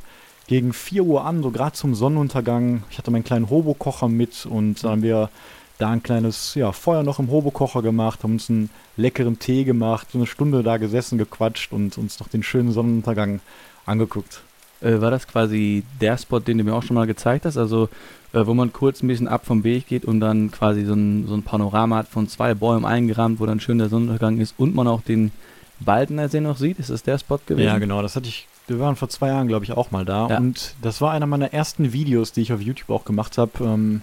gegen 0.50 0.72
4 0.72 1.04
Uhr 1.04 1.24
an, 1.24 1.44
so 1.44 1.52
gerade 1.52 1.76
zum 1.76 1.94
Sonnenuntergang. 1.94 2.82
Ich 2.90 2.98
hatte 2.98 3.12
meinen 3.12 3.22
kleinen 3.22 3.50
Hobokocher 3.50 4.08
mit 4.08 4.46
und 4.46 4.82
dann 4.82 4.90
haben 4.90 5.02
wir 5.02 5.30
da 5.78 5.90
ein 5.90 6.02
kleines 6.02 6.56
ja, 6.56 6.72
Feuer 6.72 7.04
noch 7.04 7.20
im 7.20 7.30
Hobokocher 7.30 7.82
gemacht, 7.82 8.24
haben 8.24 8.32
uns 8.32 8.50
einen 8.50 8.68
leckeren 8.96 9.38
Tee 9.38 9.62
gemacht, 9.62 10.08
so 10.10 10.18
eine 10.18 10.26
Stunde 10.26 10.64
da 10.64 10.76
gesessen, 10.76 11.18
gequatscht 11.18 11.72
und 11.72 11.96
uns 11.98 12.18
noch 12.18 12.26
den 12.26 12.42
schönen 12.42 12.72
Sonnenuntergang 12.72 13.38
angeguckt 13.86 14.42
äh, 14.80 15.00
war 15.00 15.10
das 15.10 15.28
quasi 15.28 15.84
der 16.00 16.18
Spot, 16.18 16.40
den 16.40 16.58
du 16.58 16.64
mir 16.64 16.74
auch 16.74 16.82
schon 16.82 16.94
mal 16.94 17.06
gezeigt 17.06 17.44
hast? 17.44 17.56
Also, 17.56 17.88
äh, 18.32 18.44
wo 18.46 18.54
man 18.54 18.72
kurz 18.72 19.02
ein 19.02 19.08
bisschen 19.08 19.28
ab 19.28 19.46
vom 19.46 19.62
Weg 19.62 19.86
geht 19.86 20.04
und 20.04 20.20
dann 20.20 20.50
quasi 20.50 20.84
so 20.84 20.94
ein, 20.94 21.26
so 21.28 21.34
ein 21.34 21.42
Panorama 21.42 21.98
hat 21.98 22.08
von 22.08 22.28
zwei 22.28 22.54
Bäumen 22.54 22.84
eingerahmt, 22.84 23.40
wo 23.40 23.46
dann 23.46 23.60
schön 23.60 23.78
der 23.78 23.88
Sonnenuntergang 23.88 24.40
ist 24.40 24.54
und 24.58 24.74
man 24.74 24.88
auch 24.88 25.02
den 25.02 25.32
Baldener 25.80 26.28
See 26.28 26.40
noch 26.40 26.56
sieht. 26.56 26.78
Ist 26.78 26.90
das 26.90 27.02
der 27.02 27.18
Spot 27.18 27.38
gewesen? 27.46 27.66
Ja, 27.66 27.78
genau. 27.78 28.02
Das 28.02 28.16
hatte 28.16 28.28
ich. 28.28 28.46
Wir 28.70 28.78
waren 28.78 28.96
vor 28.96 29.08
zwei 29.08 29.28
Jahren, 29.28 29.48
glaube 29.48 29.64
ich, 29.64 29.72
auch 29.72 29.90
mal 29.90 30.04
da. 30.04 30.28
Ja. 30.28 30.38
Und 30.38 30.74
das 30.80 31.00
war 31.00 31.12
einer 31.12 31.26
meiner 31.26 31.52
ersten 31.52 31.92
Videos, 31.92 32.32
die 32.32 32.42
ich 32.42 32.52
auf 32.52 32.60
YouTube 32.60 32.90
auch 32.90 33.04
gemacht 33.04 33.36
habe. 33.36 33.52
Ähm, 33.60 34.02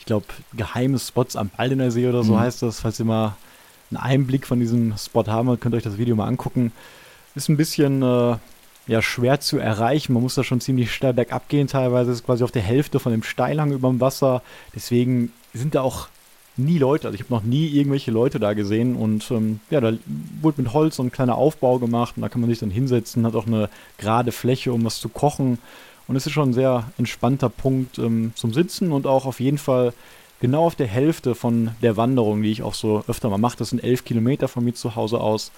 ich 0.00 0.04
glaube, 0.04 0.26
geheime 0.52 0.98
Spots 0.98 1.36
am 1.36 1.48
Baldener 1.48 1.92
See 1.92 2.08
oder 2.08 2.24
so 2.24 2.34
mhm. 2.34 2.40
heißt 2.40 2.62
das. 2.62 2.80
Falls 2.80 2.98
ihr 2.98 3.04
mal 3.04 3.36
einen 3.90 3.98
Einblick 3.98 4.46
von 4.46 4.58
diesem 4.58 4.96
Spot 4.98 5.24
haben 5.26 5.60
könnt 5.60 5.74
ihr 5.74 5.76
euch 5.76 5.84
das 5.84 5.96
Video 5.96 6.16
mal 6.16 6.26
angucken. 6.26 6.72
Ist 7.36 7.48
ein 7.48 7.56
bisschen 7.56 8.02
äh, 8.02 8.36
ja, 8.88 9.00
schwer 9.00 9.38
zu 9.38 9.58
erreichen. 9.58 10.12
Man 10.12 10.22
muss 10.22 10.34
da 10.34 10.42
schon 10.42 10.60
ziemlich 10.60 10.92
steil 10.92 11.14
bergab 11.14 11.48
gehen 11.48 11.68
teilweise. 11.68 12.10
ist 12.10 12.26
quasi 12.26 12.42
auf 12.42 12.50
der 12.50 12.62
Hälfte 12.62 12.98
von 12.98 13.12
dem 13.12 13.22
Steilhang 13.22 13.70
über 13.70 13.88
dem 13.88 14.00
Wasser. 14.00 14.42
Deswegen 14.74 15.32
sind 15.54 15.74
da 15.74 15.82
auch 15.82 16.08
nie 16.56 16.78
Leute. 16.78 17.06
Also 17.06 17.14
ich 17.14 17.22
habe 17.22 17.34
noch 17.34 17.42
nie 17.42 17.66
irgendwelche 17.66 18.10
Leute 18.10 18.38
da 18.38 18.52
gesehen. 18.52 18.96
Und 18.96 19.30
ähm, 19.30 19.60
ja, 19.70 19.80
da 19.80 19.92
wurde 20.40 20.62
mit 20.62 20.72
Holz 20.72 20.96
so 20.96 21.02
ein 21.02 21.12
kleiner 21.12 21.36
Aufbau 21.36 21.78
gemacht 21.78 22.14
und 22.16 22.22
da 22.22 22.28
kann 22.28 22.40
man 22.40 22.50
sich 22.50 22.58
dann 22.58 22.70
hinsetzen, 22.70 23.26
hat 23.26 23.34
auch 23.34 23.46
eine 23.46 23.68
gerade 23.98 24.32
Fläche, 24.32 24.72
um 24.72 24.84
was 24.84 25.00
zu 25.00 25.08
kochen. 25.08 25.58
Und 26.08 26.16
es 26.16 26.26
ist 26.26 26.32
schon 26.32 26.50
ein 26.50 26.54
sehr 26.54 26.84
entspannter 26.98 27.48
Punkt 27.48 27.98
ähm, 27.98 28.32
zum 28.34 28.52
Sitzen 28.52 28.92
und 28.92 29.06
auch 29.06 29.24
auf 29.24 29.40
jeden 29.40 29.58
Fall 29.58 29.92
genau 30.40 30.66
auf 30.66 30.74
der 30.74 30.88
Hälfte 30.88 31.34
von 31.34 31.70
der 31.80 31.96
Wanderung, 31.96 32.42
die 32.42 32.50
ich 32.50 32.62
auch 32.62 32.74
so 32.74 33.04
öfter 33.06 33.30
mal 33.30 33.38
mache. 33.38 33.56
Das 33.56 33.70
sind 33.70 33.82
elf 33.82 34.04
Kilometer 34.04 34.48
von 34.48 34.64
mir 34.64 34.74
zu 34.74 34.96
Hause 34.96 35.20
aus. 35.20 35.52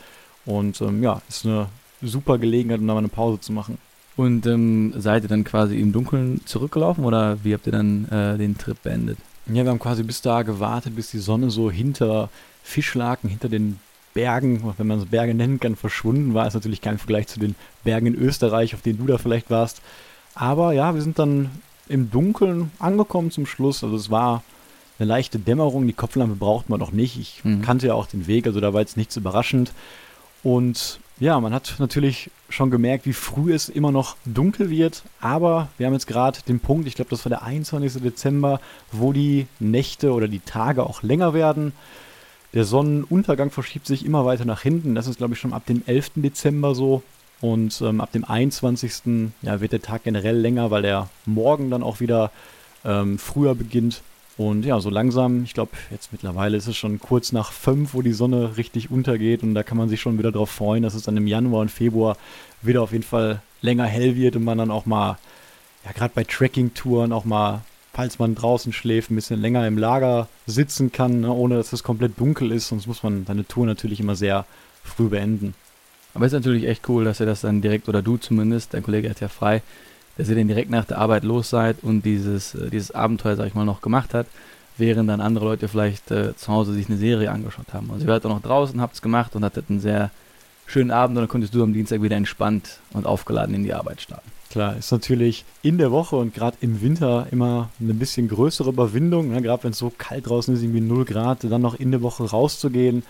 Und 0.44 0.80
ähm, 0.82 1.02
ja, 1.02 1.22
ist 1.28 1.46
eine 1.46 1.68
super 2.02 2.38
Gelegenheit, 2.38 2.80
um 2.80 2.86
da 2.86 2.92
mal 2.92 2.98
eine 2.98 3.08
Pause 3.08 3.40
zu 3.40 3.52
machen. 3.52 3.78
Und 4.16 4.46
ähm, 4.46 4.92
seid 4.96 5.24
ihr 5.24 5.28
dann 5.28 5.42
quasi 5.42 5.80
im 5.80 5.92
Dunkeln 5.92 6.40
zurückgelaufen 6.44 7.04
oder 7.04 7.38
wie 7.42 7.54
habt 7.54 7.66
ihr 7.66 7.72
dann 7.72 8.08
äh, 8.10 8.38
den 8.38 8.56
Trip 8.56 8.80
beendet? 8.80 9.18
Ja, 9.46 9.62
wir 9.64 9.70
haben 9.70 9.78
quasi 9.78 10.02
bis 10.02 10.22
da 10.22 10.42
gewartet, 10.42 10.96
bis 10.96 11.10
die 11.10 11.18
Sonne 11.18 11.50
so 11.50 11.70
hinter 11.70 12.30
Fischlaken, 12.62 13.28
hinter 13.28 13.48
den 13.48 13.78
Bergen, 14.14 14.62
wenn 14.78 14.86
man 14.86 15.00
es 15.00 15.06
Berge 15.06 15.34
nennen 15.34 15.60
kann, 15.60 15.76
verschwunden 15.76 16.34
war. 16.34 16.46
Ist 16.46 16.54
natürlich 16.54 16.80
kein 16.80 16.98
Vergleich 16.98 17.26
zu 17.26 17.40
den 17.40 17.54
Bergen 17.82 18.06
in 18.06 18.14
Österreich, 18.14 18.74
auf 18.74 18.80
denen 18.80 18.98
du 18.98 19.06
da 19.06 19.18
vielleicht 19.18 19.50
warst. 19.50 19.82
Aber 20.34 20.72
ja, 20.72 20.94
wir 20.94 21.02
sind 21.02 21.18
dann 21.18 21.50
im 21.88 22.10
Dunkeln 22.10 22.70
angekommen 22.78 23.30
zum 23.30 23.44
Schluss. 23.44 23.84
Also 23.84 23.96
es 23.96 24.10
war 24.10 24.42
eine 24.98 25.08
leichte 25.08 25.38
Dämmerung. 25.38 25.86
Die 25.86 25.92
Kopflampe 25.92 26.36
braucht 26.36 26.70
man 26.70 26.80
noch 26.80 26.92
nicht. 26.92 27.18
Ich 27.18 27.44
mhm. 27.44 27.62
kannte 27.62 27.88
ja 27.88 27.94
auch 27.94 28.06
den 28.06 28.26
Weg, 28.26 28.46
also 28.46 28.60
da 28.60 28.72
war 28.72 28.80
jetzt 28.80 28.96
nichts 28.96 29.16
überraschend. 29.16 29.72
Und 30.42 31.00
ja, 31.20 31.38
man 31.40 31.54
hat 31.54 31.76
natürlich 31.78 32.30
schon 32.48 32.70
gemerkt, 32.70 33.06
wie 33.06 33.12
früh 33.12 33.52
es 33.52 33.68
immer 33.68 33.92
noch 33.92 34.16
dunkel 34.24 34.70
wird, 34.70 35.02
aber 35.20 35.68
wir 35.78 35.86
haben 35.86 35.92
jetzt 35.92 36.06
gerade 36.06 36.40
den 36.48 36.60
Punkt, 36.60 36.88
ich 36.88 36.94
glaube, 36.94 37.10
das 37.10 37.24
war 37.24 37.30
der 37.30 37.42
21. 37.42 38.02
Dezember, 38.02 38.60
wo 38.90 39.12
die 39.12 39.46
Nächte 39.60 40.12
oder 40.12 40.28
die 40.28 40.40
Tage 40.40 40.84
auch 40.84 41.02
länger 41.02 41.34
werden. 41.34 41.72
Der 42.52 42.64
Sonnenuntergang 42.64 43.50
verschiebt 43.50 43.86
sich 43.86 44.04
immer 44.04 44.24
weiter 44.24 44.44
nach 44.44 44.62
hinten. 44.62 44.94
Das 44.94 45.08
ist, 45.08 45.18
glaube 45.18 45.34
ich, 45.34 45.40
schon 45.40 45.52
ab 45.52 45.66
dem 45.66 45.82
11. 45.86 46.12
Dezember 46.16 46.74
so. 46.74 47.02
Und 47.40 47.80
ähm, 47.82 48.00
ab 48.00 48.12
dem 48.12 48.24
21. 48.24 49.30
Ja, 49.42 49.60
wird 49.60 49.72
der 49.72 49.82
Tag 49.82 50.04
generell 50.04 50.38
länger, 50.38 50.70
weil 50.70 50.82
der 50.82 51.08
Morgen 51.26 51.68
dann 51.70 51.82
auch 51.82 51.98
wieder 51.98 52.30
ähm, 52.84 53.18
früher 53.18 53.56
beginnt. 53.56 54.02
Und 54.36 54.64
ja, 54.64 54.80
so 54.80 54.90
langsam, 54.90 55.44
ich 55.44 55.54
glaube, 55.54 55.72
jetzt 55.90 56.10
mittlerweile 56.12 56.56
ist 56.56 56.66
es 56.66 56.76
schon 56.76 56.98
kurz 56.98 57.30
nach 57.30 57.52
fünf, 57.52 57.94
wo 57.94 58.02
die 58.02 58.12
Sonne 58.12 58.56
richtig 58.56 58.90
untergeht. 58.90 59.42
Und 59.42 59.54
da 59.54 59.62
kann 59.62 59.78
man 59.78 59.88
sich 59.88 60.00
schon 60.00 60.18
wieder 60.18 60.32
darauf 60.32 60.50
freuen, 60.50 60.82
dass 60.82 60.94
es 60.94 61.04
dann 61.04 61.16
im 61.16 61.28
Januar 61.28 61.60
und 61.60 61.70
Februar 61.70 62.16
wieder 62.60 62.82
auf 62.82 62.92
jeden 62.92 63.04
Fall 63.04 63.42
länger 63.62 63.84
hell 63.84 64.16
wird 64.16 64.34
und 64.36 64.44
man 64.44 64.58
dann 64.58 64.72
auch 64.72 64.86
mal, 64.86 65.18
ja, 65.84 65.92
gerade 65.92 66.12
bei 66.14 66.24
Trekking-Touren 66.24 67.12
auch 67.12 67.24
mal, 67.24 67.62
falls 67.92 68.18
man 68.18 68.34
draußen 68.34 68.72
schläft, 68.72 69.10
ein 69.10 69.14
bisschen 69.14 69.40
länger 69.40 69.66
im 69.68 69.78
Lager 69.78 70.28
sitzen 70.46 70.90
kann, 70.90 71.20
ne, 71.20 71.32
ohne 71.32 71.56
dass 71.56 71.72
es 71.72 71.84
komplett 71.84 72.18
dunkel 72.18 72.50
ist. 72.50 72.68
Sonst 72.68 72.88
muss 72.88 73.04
man 73.04 73.24
seine 73.26 73.46
Tour 73.46 73.66
natürlich 73.66 74.00
immer 74.00 74.16
sehr 74.16 74.46
früh 74.82 75.08
beenden. 75.08 75.54
Aber 76.12 76.26
es 76.26 76.32
ist 76.32 76.38
natürlich 76.38 76.66
echt 76.66 76.88
cool, 76.88 77.04
dass 77.04 77.20
ihr 77.20 77.26
das 77.26 77.42
dann 77.42 77.62
direkt, 77.62 77.88
oder 77.88 78.02
du 78.02 78.16
zumindest, 78.16 78.74
dein 78.74 78.82
Kollege 78.82 79.10
hat 79.10 79.20
ja 79.20 79.28
frei, 79.28 79.62
dass 80.16 80.28
ihr 80.28 80.36
dann 80.36 80.48
direkt 80.48 80.70
nach 80.70 80.84
der 80.84 80.98
Arbeit 80.98 81.24
los 81.24 81.50
seid 81.50 81.76
und 81.82 82.02
dieses, 82.04 82.54
äh, 82.54 82.70
dieses 82.70 82.90
Abenteuer, 82.92 83.36
sag 83.36 83.46
ich 83.46 83.54
mal, 83.54 83.64
noch 83.64 83.82
gemacht 83.82 84.14
hat, 84.14 84.26
während 84.76 85.08
dann 85.08 85.20
andere 85.20 85.44
Leute 85.44 85.68
vielleicht 85.68 86.10
äh, 86.10 86.36
zu 86.36 86.52
Hause 86.52 86.72
sich 86.74 86.88
eine 86.88 86.98
Serie 86.98 87.30
angeschaut 87.30 87.72
haben. 87.72 87.90
Also 87.90 88.04
ihr 88.04 88.10
wart 88.10 88.24
auch 88.26 88.30
noch 88.30 88.42
draußen, 88.42 88.80
habt 88.80 88.94
es 88.94 89.02
gemacht 89.02 89.36
und 89.36 89.44
hattet 89.44 89.70
einen 89.70 89.80
sehr 89.80 90.10
schönen 90.66 90.90
Abend 90.90 91.16
und 91.16 91.22
dann 91.22 91.28
konntest 91.28 91.54
du 91.54 91.62
am 91.62 91.72
Dienstag 91.72 92.02
wieder 92.02 92.16
entspannt 92.16 92.80
und 92.92 93.06
aufgeladen 93.06 93.54
in 93.54 93.64
die 93.64 93.74
Arbeit 93.74 94.00
starten. 94.00 94.30
Klar, 94.50 94.76
ist 94.76 94.92
natürlich 94.92 95.44
in 95.62 95.78
der 95.78 95.90
Woche 95.90 96.16
und 96.16 96.32
gerade 96.32 96.56
im 96.60 96.80
Winter 96.80 97.26
immer 97.32 97.70
eine 97.80 97.92
bisschen 97.92 98.28
größere 98.28 98.70
Überwindung, 98.70 99.30
ne? 99.30 99.42
gerade 99.42 99.64
wenn 99.64 99.72
es 99.72 99.78
so 99.78 99.92
kalt 99.96 100.28
draußen 100.28 100.54
ist, 100.54 100.62
irgendwie 100.62 100.80
0 100.80 101.04
Grad, 101.04 101.44
dann 101.44 101.60
noch 101.60 101.74
in 101.74 101.90
der 101.90 102.02
Woche 102.02 102.30
rauszugehen. 102.30 103.02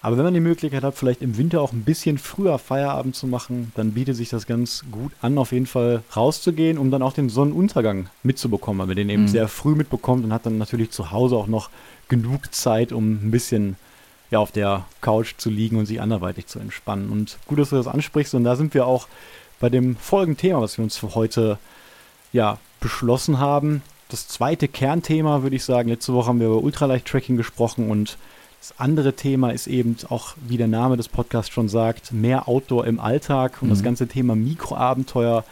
Aber 0.00 0.16
wenn 0.16 0.24
man 0.24 0.34
die 0.34 0.40
Möglichkeit 0.40 0.84
hat, 0.84 0.94
vielleicht 0.94 1.22
im 1.22 1.36
Winter 1.38 1.60
auch 1.60 1.72
ein 1.72 1.82
bisschen 1.82 2.18
früher 2.18 2.58
Feierabend 2.58 3.16
zu 3.16 3.26
machen, 3.26 3.72
dann 3.74 3.92
bietet 3.92 4.14
sich 4.14 4.28
das 4.28 4.46
ganz 4.46 4.84
gut 4.92 5.10
an, 5.20 5.38
auf 5.38 5.50
jeden 5.50 5.66
Fall 5.66 6.02
rauszugehen, 6.14 6.78
um 6.78 6.92
dann 6.92 7.02
auch 7.02 7.12
den 7.12 7.28
Sonnenuntergang 7.28 8.08
mitzubekommen, 8.22 8.78
weil 8.78 8.86
man 8.86 8.96
den 8.96 9.10
eben 9.10 9.22
mhm. 9.22 9.28
sehr 9.28 9.48
früh 9.48 9.74
mitbekommt 9.74 10.24
und 10.24 10.32
hat 10.32 10.46
dann 10.46 10.56
natürlich 10.56 10.92
zu 10.92 11.10
Hause 11.10 11.36
auch 11.36 11.48
noch 11.48 11.70
genug 12.08 12.54
Zeit, 12.54 12.92
um 12.92 13.26
ein 13.26 13.30
bisschen 13.32 13.76
ja, 14.30 14.38
auf 14.38 14.52
der 14.52 14.84
Couch 15.00 15.34
zu 15.38 15.50
liegen 15.50 15.76
und 15.76 15.86
sich 15.86 16.00
anderweitig 16.00 16.46
zu 16.46 16.60
entspannen. 16.60 17.10
Und 17.10 17.38
gut, 17.46 17.58
dass 17.58 17.70
du 17.70 17.76
das 17.76 17.86
ansprichst. 17.88 18.34
Und 18.34 18.44
da 18.44 18.56
sind 18.56 18.74
wir 18.74 18.86
auch 18.86 19.08
bei 19.58 19.68
dem 19.68 19.96
Folgenthema, 19.96 20.60
was 20.60 20.78
wir 20.78 20.84
uns 20.84 20.96
für 20.96 21.14
heute 21.14 21.58
ja, 22.32 22.58
beschlossen 22.80 23.38
haben. 23.38 23.82
Das 24.08 24.28
zweite 24.28 24.68
Kernthema, 24.68 25.42
würde 25.42 25.56
ich 25.56 25.64
sagen. 25.64 25.88
Letzte 25.88 26.12
Woche 26.12 26.28
haben 26.28 26.40
wir 26.40 26.46
über 26.46 26.62
Ultraleicht-Tracking 26.62 27.36
gesprochen 27.36 27.90
und 27.90 28.16
das 28.60 28.74
andere 28.78 29.14
Thema 29.14 29.50
ist 29.50 29.66
eben 29.66 29.96
auch, 30.08 30.34
wie 30.46 30.56
der 30.56 30.66
Name 30.66 30.96
des 30.96 31.08
Podcasts 31.08 31.52
schon 31.52 31.68
sagt, 31.68 32.12
mehr 32.12 32.48
Outdoor 32.48 32.86
im 32.86 33.00
Alltag 33.00 33.58
und 33.60 33.68
mhm. 33.68 33.72
das 33.72 33.82
ganze 33.82 34.08
Thema 34.08 34.34
Mikroabenteuer 34.34 35.44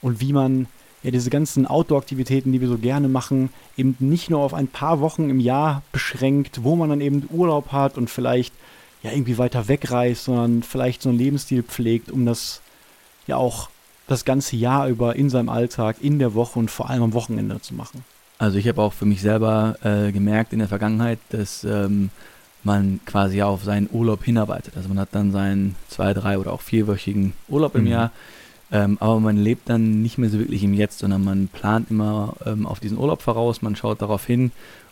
und 0.00 0.20
wie 0.20 0.32
man 0.32 0.66
ja 1.02 1.10
diese 1.10 1.30
ganzen 1.30 1.66
Outdoor-Aktivitäten, 1.66 2.52
die 2.52 2.60
wir 2.60 2.68
so 2.68 2.78
gerne 2.78 3.08
machen, 3.08 3.50
eben 3.76 3.96
nicht 3.98 4.30
nur 4.30 4.40
auf 4.40 4.54
ein 4.54 4.68
paar 4.68 5.00
Wochen 5.00 5.28
im 5.30 5.40
Jahr 5.40 5.82
beschränkt, 5.92 6.62
wo 6.62 6.76
man 6.76 6.88
dann 6.88 7.00
eben 7.00 7.28
Urlaub 7.30 7.72
hat 7.72 7.98
und 7.98 8.08
vielleicht 8.08 8.54
ja 9.02 9.12
irgendwie 9.12 9.36
weiter 9.36 9.68
wegreist, 9.68 10.24
sondern 10.24 10.62
vielleicht 10.62 11.02
so 11.02 11.10
einen 11.10 11.18
Lebensstil 11.18 11.62
pflegt, 11.62 12.10
um 12.10 12.24
das 12.24 12.62
ja 13.26 13.36
auch 13.36 13.68
das 14.06 14.24
ganze 14.24 14.56
Jahr 14.56 14.88
über 14.88 15.16
in 15.16 15.28
seinem 15.28 15.48
Alltag, 15.48 15.96
in 16.00 16.18
der 16.18 16.34
Woche 16.34 16.58
und 16.58 16.70
vor 16.70 16.88
allem 16.88 17.02
am 17.02 17.12
Wochenende 17.12 17.60
zu 17.60 17.74
machen. 17.74 18.04
Also 18.38 18.58
ich 18.58 18.66
habe 18.68 18.82
auch 18.82 18.92
für 18.92 19.06
mich 19.06 19.20
selber 19.20 19.76
äh, 19.82 20.12
gemerkt 20.12 20.52
in 20.52 20.58
der 20.58 20.68
Vergangenheit, 20.68 21.18
dass 21.30 21.64
ähm, 21.64 22.10
man 22.64 23.00
quasi 23.04 23.42
auf 23.42 23.62
seinen 23.64 23.88
Urlaub 23.92 24.24
hinarbeitet. 24.24 24.76
Also 24.76 24.88
man 24.88 24.98
hat 24.98 25.10
dann 25.12 25.32
seinen 25.32 25.76
zwei, 25.88 26.14
drei 26.14 26.38
oder 26.38 26.52
auch 26.52 26.60
vierwöchigen 26.60 27.32
Urlaub 27.48 27.74
im 27.74 27.82
mhm. 27.82 27.88
Jahr 27.88 28.10
ähm, 28.74 28.96
aber 29.00 29.20
man 29.20 29.36
lebt 29.36 29.68
dann 29.68 30.02
nicht 30.02 30.18
mehr 30.18 30.28
so 30.28 30.38
wirklich 30.40 30.64
im 30.64 30.74
Jetzt, 30.74 30.98
sondern 30.98 31.22
man 31.22 31.46
plant 31.46 31.90
immer 31.90 32.34
ähm, 32.44 32.66
auf 32.66 32.80
diesen 32.80 32.98
Urlaub 32.98 33.22
voraus, 33.22 33.62
man 33.62 33.76
schaut 33.76 34.02
darauf 34.02 34.26
hin 34.26 34.50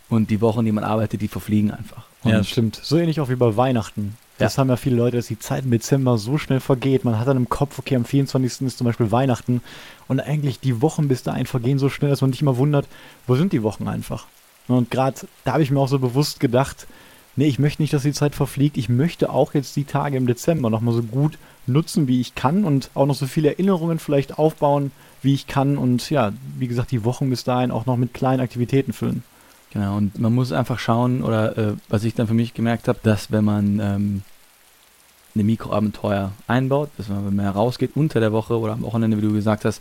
und 0.09 0.31
die 0.31 0.41
Wochen, 0.41 0.64
die 0.64 0.71
man 0.71 0.85
arbeitet, 0.85 1.21
die 1.21 1.29
verfliegen 1.29 1.73
einfach. 1.73 2.05
Und 2.23 2.31
ja, 2.31 2.38
das 2.38 2.49
stimmt. 2.49 2.79
So 2.81 2.97
ähnlich 2.97 3.21
auch 3.21 3.29
wie 3.29 3.35
bei 3.35 3.57
Weihnachten. 3.57 4.17
Das 4.38 4.55
ja. 4.55 4.61
haben 4.61 4.69
ja 4.69 4.76
viele 4.76 4.97
Leute, 4.97 5.17
dass 5.17 5.26
die 5.26 5.38
Zeit 5.38 5.64
im 5.64 5.73
Dezember 5.73 6.17
so 6.17 6.38
schnell 6.38 6.61
vergeht. 6.61 7.05
Man 7.05 7.19
hat 7.19 7.26
dann 7.26 7.37
im 7.37 7.49
Kopf, 7.49 7.79
okay, 7.81 7.97
am 7.97 8.05
24. 8.05 8.67
ist 8.67 8.79
zum 8.79 8.85
Beispiel 8.85 9.11
Weihnachten 9.11 9.62
und 10.07 10.21
eigentlich 10.21 10.61
die 10.61 10.81
Wochen 10.81 11.09
bis 11.09 11.25
dahin 11.25 11.47
vergehen 11.47 11.81
so 11.81 11.88
schnell, 11.88 12.11
dass 12.11 12.21
man 12.21 12.33
sich 12.33 12.43
immer 12.43 12.57
wundert, 12.59 12.87
wo 13.26 13.35
sind 13.35 13.52
die 13.52 13.64
Wochen 13.64 13.88
einfach? 13.88 14.26
Und 14.69 14.93
gerade 14.93 15.17
da 15.45 15.55
habe 15.55 15.64
ich 15.64 15.73
mir 15.73 15.81
auch 15.81 15.88
so 15.88 15.99
bewusst 15.99 16.38
gedacht, 16.38 16.87
nee, 17.37 17.47
ich 17.47 17.59
möchte 17.59 17.83
nicht, 17.83 17.93
dass 17.93 18.03
die 18.03 18.12
Zeit 18.12 18.35
verfliegt. 18.35 18.77
Ich 18.77 18.89
möchte 18.89 19.31
auch 19.31 19.55
jetzt 19.55 19.77
die 19.77 19.85
Tage 19.85 20.17
im 20.17 20.27
Dezember 20.27 20.71
nochmal 20.71 20.95
so 20.95 21.03
gut 21.03 21.39
nutzen, 21.67 22.09
wie 22.09 22.21
ich 22.21 22.35
kann 22.35 22.65
und 22.65 22.91
auch 22.95 23.07
noch 23.07 23.15
so 23.15 23.27
viele 23.27 23.51
Erinnerungen 23.51 23.99
vielleicht 23.99 24.39
aufbauen, 24.39 24.91
wie 25.23 25.35
ich 25.35 25.47
kann 25.47 25.79
und 25.79 26.11
ja, 26.11 26.33
wie 26.59 26.69
gesagt, 26.69 26.91
die 26.91 27.05
Wochen 27.05 27.31
bis 27.31 27.45
dahin 27.45 27.71
auch 27.71 27.87
noch 27.87 27.97
mit 27.97 28.15
kleinen 28.15 28.41
Aktivitäten 28.41 28.93
füllen. 28.93 29.23
Genau, 29.73 29.97
und 29.97 30.19
man 30.19 30.35
muss 30.35 30.53
einfach 30.53 30.79
schauen, 30.79 31.23
oder 31.23 31.57
äh, 31.57 31.75
was 31.89 32.05
ich 32.05 32.15
dann 32.15 32.27
für 32.27 32.35
mich 32.35 32.53
gemerkt 32.53 32.89
habe, 32.89 32.99
dass 33.03 33.31
wenn 33.31 33.45
man 33.45 33.81
ähm, 33.81 34.23
eine 35.35 35.45
Mikroabenteuer 35.45 36.33
einbaut, 36.47 36.91
dass 36.99 37.09
man, 37.09 37.27
wenn 37.27 37.37
man 37.37 37.47
rausgeht 37.47 37.93
unter 37.95 38.21
der 38.21 38.33
Woche 38.33 38.59
oder 38.59 38.75
am 38.75 38.83
Wochenende, 38.83 39.17
wie 39.17 39.23
du 39.23 39.33
gesagt 39.33 39.65
hast, 39.65 39.81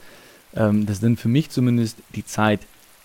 ähm, 0.55 0.85
dass 0.85 1.01
dann 1.01 1.17
für 1.17 1.27
mich 1.27 1.49
zumindest 1.49 1.97
die 2.15 2.25
Zeit 2.25 2.61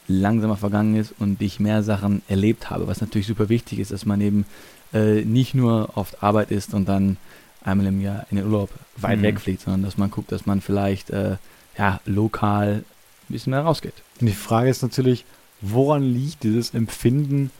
langsamer 0.08 0.56
vergangen 0.56 0.96
ist 0.96 1.14
und 1.18 1.40
ich 1.42 1.60
mehr 1.60 1.82
Sachen 1.82 2.22
erlebt 2.28 2.70
habe, 2.70 2.86
was 2.86 3.00
natürlich 3.00 3.26
super 3.26 3.48
wichtig 3.48 3.78
ist, 3.78 3.90
dass 3.90 4.06
man 4.06 4.20
eben 4.20 4.46
äh, 4.92 5.22
nicht 5.22 5.54
nur 5.54 5.96
oft 5.96 6.22
Arbeit 6.22 6.50
ist 6.50 6.74
und 6.74 6.88
dann 6.88 7.16
einmal 7.64 7.86
im 7.86 8.00
Jahr 8.00 8.26
in 8.30 8.36
den 8.36 8.46
Urlaub 8.46 8.70
weit 8.96 9.18
mhm. 9.18 9.22
wegfliegt, 9.22 9.62
sondern 9.62 9.82
dass 9.82 9.98
man 9.98 10.10
guckt, 10.10 10.30
dass 10.30 10.46
man 10.46 10.60
vielleicht 10.60 11.10
äh, 11.10 11.36
ja, 11.76 12.00
lokal 12.06 12.84
ein 13.28 13.32
bisschen 13.32 13.50
mehr 13.50 13.62
rausgeht. 13.62 13.94
Und 14.20 14.28
die 14.28 14.32
Frage 14.32 14.70
ist 14.70 14.82
natürlich, 14.82 15.24
woran 15.60 16.02
liegt 16.02 16.44
dieses 16.44 16.74
Empfinden, 16.74 17.50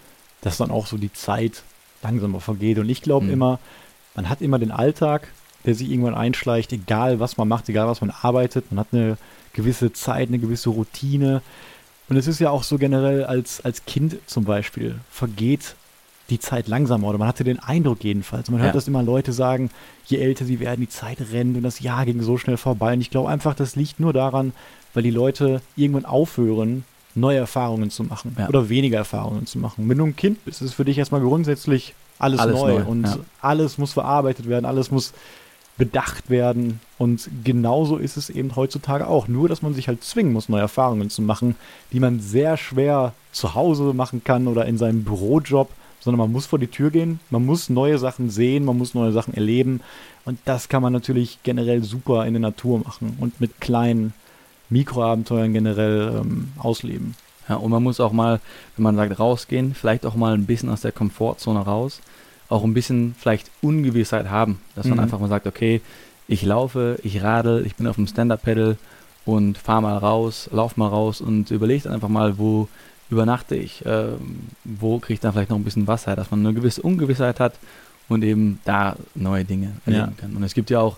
dass 0.40 0.58
dann 0.58 0.70
auch 0.70 0.86
so 0.86 0.96
die 0.96 1.12
Zeit 1.12 1.64
langsamer 2.02 2.40
vergeht? 2.40 2.78
Und 2.78 2.88
ich 2.88 3.02
glaube 3.02 3.26
mhm. 3.26 3.32
immer, 3.32 3.58
man 4.14 4.28
hat 4.28 4.40
immer 4.40 4.58
den 4.58 4.70
Alltag, 4.70 5.28
der 5.64 5.74
sich 5.74 5.90
irgendwann 5.90 6.14
einschleicht, 6.14 6.72
egal 6.72 7.18
was 7.18 7.36
man 7.36 7.48
macht, 7.48 7.68
egal 7.68 7.88
was 7.88 8.00
man 8.00 8.10
arbeitet. 8.10 8.70
Man 8.70 8.78
hat 8.78 8.88
eine 8.92 9.18
gewisse 9.52 9.92
Zeit, 9.92 10.28
eine 10.28 10.38
gewisse 10.38 10.70
Routine. 10.70 11.42
Und 12.08 12.16
es 12.16 12.26
ist 12.26 12.38
ja 12.38 12.50
auch 12.50 12.62
so 12.62 12.78
generell 12.78 13.24
als, 13.24 13.64
als 13.64 13.84
Kind 13.84 14.16
zum 14.26 14.44
Beispiel, 14.44 14.96
vergeht 15.10 15.74
die 16.30 16.40
Zeit 16.40 16.66
langsamer 16.66 17.08
oder 17.08 17.18
man 17.18 17.28
hatte 17.28 17.44
den 17.44 17.58
Eindruck 17.58 18.02
jedenfalls. 18.02 18.50
Man 18.50 18.60
hört 18.60 18.70
ja. 18.70 18.74
das 18.74 18.88
immer 18.88 19.02
Leute 19.02 19.32
sagen, 19.32 19.70
je 20.06 20.18
älter 20.18 20.44
sie 20.44 20.58
werden, 20.60 20.80
die 20.80 20.88
Zeit 20.88 21.18
rennt 21.32 21.56
und 21.56 21.62
das 21.62 21.80
Jahr 21.80 22.04
ging 22.04 22.20
so 22.22 22.36
schnell 22.36 22.56
vorbei. 22.56 22.94
Und 22.94 23.00
ich 23.00 23.10
glaube 23.10 23.28
einfach, 23.28 23.54
das 23.54 23.76
liegt 23.76 24.00
nur 24.00 24.12
daran, 24.12 24.52
weil 24.94 25.02
die 25.02 25.10
Leute 25.10 25.60
irgendwann 25.76 26.04
aufhören, 26.04 26.84
neue 27.14 27.38
Erfahrungen 27.38 27.90
zu 27.90 28.04
machen 28.04 28.36
ja. 28.38 28.48
oder 28.48 28.68
weniger 28.68 28.98
Erfahrungen 28.98 29.46
zu 29.46 29.58
machen. 29.58 29.88
Wenn 29.88 29.98
du 29.98 30.04
ein 30.04 30.16
Kind 30.16 30.44
bist, 30.44 30.60
ist 30.60 30.70
es 30.70 30.74
für 30.74 30.84
dich 30.84 30.98
erstmal 30.98 31.20
grundsätzlich 31.20 31.94
alles, 32.18 32.40
alles 32.40 32.56
neu, 32.56 32.78
neu, 32.78 32.84
und 32.84 33.04
ja. 33.04 33.16
alles 33.40 33.78
muss 33.78 33.92
verarbeitet 33.92 34.48
werden, 34.48 34.64
alles 34.64 34.90
muss 34.90 35.12
bedacht 35.76 36.30
werden. 36.30 36.80
Und 36.98 37.28
genauso 37.44 37.96
ist 37.96 38.16
es 38.16 38.30
eben 38.30 38.56
heutzutage 38.56 39.06
auch. 39.06 39.28
Nur, 39.28 39.48
dass 39.48 39.62
man 39.62 39.74
sich 39.74 39.88
halt 39.88 40.02
zwingen 40.02 40.32
muss, 40.32 40.48
neue 40.48 40.62
Erfahrungen 40.62 41.10
zu 41.10 41.22
machen, 41.22 41.54
die 41.92 42.00
man 42.00 42.20
sehr 42.20 42.56
schwer 42.56 43.12
zu 43.32 43.54
Hause 43.54 43.92
machen 43.94 44.24
kann 44.24 44.48
oder 44.48 44.66
in 44.66 44.78
seinem 44.78 45.04
Bürojob 45.04 45.68
sondern 46.06 46.20
man 46.20 46.32
muss 46.32 46.46
vor 46.46 46.60
die 46.60 46.68
Tür 46.68 46.92
gehen, 46.92 47.18
man 47.30 47.44
muss 47.44 47.68
neue 47.68 47.98
Sachen 47.98 48.30
sehen, 48.30 48.64
man 48.64 48.78
muss 48.78 48.94
neue 48.94 49.10
Sachen 49.10 49.34
erleben 49.34 49.80
und 50.24 50.38
das 50.44 50.68
kann 50.68 50.80
man 50.80 50.92
natürlich 50.92 51.40
generell 51.42 51.82
super 51.82 52.26
in 52.26 52.34
der 52.34 52.40
Natur 52.40 52.78
machen 52.78 53.16
und 53.18 53.40
mit 53.40 53.60
kleinen 53.60 54.14
Mikroabenteuern 54.70 55.52
generell 55.52 56.20
ähm, 56.20 56.52
ausleben. 56.58 57.16
Ja, 57.48 57.56
und 57.56 57.72
man 57.72 57.82
muss 57.82 57.98
auch 57.98 58.12
mal, 58.12 58.40
wenn 58.76 58.84
man 58.84 58.94
sagt 58.94 59.18
rausgehen, 59.18 59.74
vielleicht 59.74 60.06
auch 60.06 60.14
mal 60.14 60.34
ein 60.34 60.46
bisschen 60.46 60.68
aus 60.68 60.82
der 60.82 60.92
Komfortzone 60.92 61.58
raus, 61.58 62.00
auch 62.48 62.64
ein 62.64 62.74
bisschen 62.74 63.14
vielleicht 63.18 63.50
Ungewissheit 63.62 64.30
haben, 64.30 64.60
dass 64.74 64.86
man 64.86 64.98
mhm. 64.98 65.04
einfach 65.04 65.18
mal 65.18 65.28
sagt, 65.28 65.46
okay, 65.46 65.80
ich 66.28 66.42
laufe, 66.42 66.98
ich 67.02 67.22
radel, 67.22 67.64
ich 67.66 67.76
bin 67.76 67.86
auf 67.86 67.96
dem 67.96 68.06
Stand-Up-Pedal 68.06 68.76
und 69.24 69.58
fahr 69.58 69.80
mal 69.80 69.96
raus, 69.96 70.48
lauf 70.52 70.76
mal 70.76 70.88
raus 70.88 71.20
und 71.20 71.50
überlege 71.50 71.84
dann 71.84 71.94
einfach 71.94 72.08
mal, 72.08 72.38
wo 72.38 72.68
übernachte 73.10 73.56
ich? 73.56 73.84
Äh, 73.86 74.08
wo 74.64 74.98
kriege 74.98 75.14
ich 75.14 75.20
dann 75.20 75.32
vielleicht 75.32 75.50
noch 75.50 75.56
ein 75.56 75.64
bisschen 75.64 75.86
Wasser, 75.86 76.16
dass 76.16 76.30
man 76.30 76.40
eine 76.40 76.54
gewisse 76.54 76.82
Ungewissheit 76.82 77.38
hat 77.40 77.54
und 78.08 78.22
eben 78.22 78.60
da 78.64 78.96
neue 79.14 79.44
Dinge 79.44 79.72
erleben 79.84 80.12
ja. 80.16 80.20
kann. 80.20 80.36
Und 80.36 80.42
es 80.42 80.54
gibt 80.54 80.70
ja 80.70 80.80
auch 80.80 80.96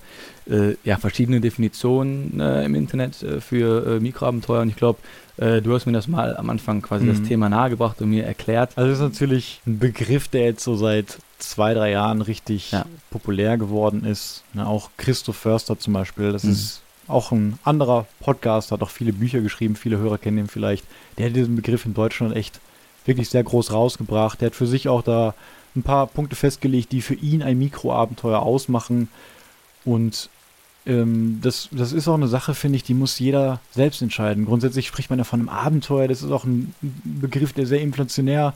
äh, 0.51 0.75
ja, 0.85 0.97
verschiedene 0.97 1.41
Definitionen 1.41 2.39
äh, 2.41 2.65
im 2.65 2.75
Internet 2.75 3.23
äh, 3.23 3.41
für 3.41 3.97
äh, 3.97 4.01
Mikroabenteuer 4.01 4.63
und 4.63 4.69
ich 4.69 4.77
glaube, 4.77 4.99
äh, 5.39 5.63
du 5.63 5.75
hast 5.75 5.87
mir 5.87 5.93
das 5.93 6.09
mal 6.09 6.37
am 6.37 6.51
Anfang 6.51 6.83
quasi 6.83 7.05
mhm. 7.05 7.09
das 7.09 7.23
Thema 7.23 7.49
nahegebracht 7.49 8.01
und 8.03 8.11
mir 8.11 8.25
erklärt. 8.25 8.73
Also 8.77 8.91
das 8.91 8.99
ist 8.99 9.05
natürlich 9.05 9.61
ein 9.67 9.79
Begriff, 9.79 10.29
der 10.29 10.45
jetzt 10.45 10.65
so 10.65 10.77
seit 10.77 11.19
zwei, 11.39 11.75
drei 11.75 11.91
Jahren 11.91 12.21
richtig 12.21 12.73
ja. 12.73 12.85
populär 13.11 13.57
geworden 13.59 14.05
ist. 14.05 14.43
Na, 14.53 14.67
auch 14.67 14.91
Christoph 14.97 15.37
Förster 15.37 15.79
zum 15.79 15.93
Beispiel, 15.93 16.33
das 16.33 16.45
mhm. 16.45 16.53
ist 16.53 16.83
auch 17.07 17.33
ein 17.33 17.59
anderer 17.65 18.07
Podcast, 18.21 18.71
hat 18.71 18.83
auch 18.83 18.91
viele 18.91 19.13
Bücher 19.13 19.41
geschrieben, 19.41 19.77
viele 19.77 19.99
Hörer 19.99 20.19
kennen 20.19 20.39
ihn 20.39 20.49
vielleicht. 20.49 20.85
Der 21.17 21.27
hat 21.27 21.37
diesen 21.37 21.57
Begriff 21.57 21.87
in 21.87 21.95
Deutschland 21.95 22.37
echt 22.37 22.61
wirklich 23.07 23.31
sehr 23.31 23.43
groß 23.43 23.73
rausgebracht. 23.73 24.41
Der 24.41 24.47
hat 24.47 24.55
für 24.55 24.67
sich 24.67 24.89
auch 24.89 25.03
da 25.03 25.35
ein 25.75 25.83
paar 25.83 26.07
Punkte 26.07 26.37
festgelegt, 26.37 26.93
die 26.93 27.01
für 27.03 27.15
ihn 27.15 27.43
ein 27.43 27.59
Mikroabenteuer 27.59 28.41
ausmachen. 28.41 29.09
Und 29.85 30.29
ähm, 30.87 31.41
das, 31.43 31.69
das 31.73 31.93
ist 31.93 32.09
auch 32.09 32.15
eine 32.15 32.29
Sache, 32.29 32.55
finde 32.55 32.77
ich, 32.77 32.83
die 32.83 32.95
muss 32.95 33.19
jeder 33.19 33.61
selbst 33.71 34.03
entscheiden. 34.03 34.45
Grundsätzlich 34.45 34.87
spricht 34.87 35.11
man 35.11 35.19
ja 35.19 35.25
von 35.25 35.41
einem 35.41 35.49
Abenteuer. 35.49 36.09
Das 36.09 36.23
ist 36.23 36.31
auch 36.31 36.45
ein 36.45 36.75
Begriff, 37.05 37.53
der 37.53 37.67
sehr 37.67 37.81
inflationär 37.81 38.55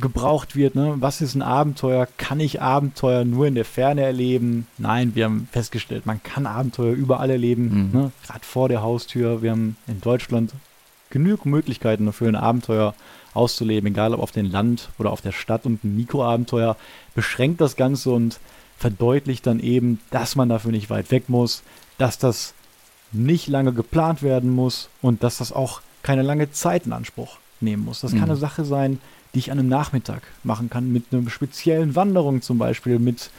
gebraucht 0.00 0.56
wird. 0.56 0.74
Ne? 0.74 0.96
Was 0.98 1.20
ist 1.20 1.34
ein 1.34 1.42
Abenteuer? 1.42 2.08
Kann 2.16 2.40
ich 2.40 2.60
Abenteuer 2.60 3.24
nur 3.24 3.46
in 3.46 3.54
der 3.54 3.64
Ferne 3.64 4.02
erleben? 4.02 4.66
Nein, 4.78 5.14
wir 5.14 5.26
haben 5.26 5.48
festgestellt, 5.52 6.06
man 6.06 6.22
kann 6.22 6.46
Abenteuer 6.46 6.92
überall 6.92 7.30
erleben. 7.30 7.90
Mhm. 7.92 8.00
Ne? 8.00 8.12
Gerade 8.26 8.44
vor 8.44 8.68
der 8.68 8.82
Haustür. 8.82 9.42
Wir 9.42 9.52
haben 9.52 9.76
in 9.86 10.00
Deutschland 10.00 10.52
genug 11.10 11.44
Möglichkeiten 11.44 12.06
dafür, 12.06 12.28
ein 12.28 12.36
Abenteuer 12.36 12.94
auszuleben, 13.34 13.88
egal 13.88 14.14
ob 14.14 14.20
auf 14.20 14.32
dem 14.32 14.50
Land 14.50 14.90
oder 14.98 15.10
auf 15.10 15.20
der 15.20 15.32
Stadt. 15.32 15.66
Und 15.66 15.84
ein 15.84 15.96
Mikroabenteuer 15.96 16.76
beschränkt 17.14 17.60
das 17.60 17.76
Ganze 17.76 18.10
und 18.10 18.40
verdeutlicht 18.78 19.46
dann 19.46 19.60
eben, 19.60 20.00
dass 20.10 20.36
man 20.36 20.48
dafür 20.48 20.72
nicht 20.72 20.90
weit 20.90 21.10
weg 21.10 21.28
muss, 21.28 21.62
dass 21.98 22.18
das 22.18 22.54
nicht 23.12 23.48
lange 23.48 23.72
geplant 23.72 24.22
werden 24.22 24.50
muss 24.50 24.88
und 25.02 25.22
dass 25.22 25.38
das 25.38 25.52
auch 25.52 25.82
keine 26.02 26.22
lange 26.22 26.50
Zeit 26.52 26.86
in 26.86 26.92
Anspruch 26.92 27.38
nehmen 27.60 27.84
muss. 27.84 28.00
Das 28.00 28.12
mhm. 28.12 28.20
kann 28.20 28.30
eine 28.30 28.38
Sache 28.38 28.64
sein, 28.64 29.00
die 29.34 29.38
ich 29.40 29.52
an 29.52 29.58
einem 29.58 29.68
Nachmittag 29.68 30.22
machen 30.42 30.70
kann, 30.70 30.92
mit 30.92 31.04
einer 31.12 31.28
speziellen 31.30 31.94
Wanderung 31.94 32.42
zum 32.42 32.58
Beispiel, 32.58 32.98
mit 32.98 33.30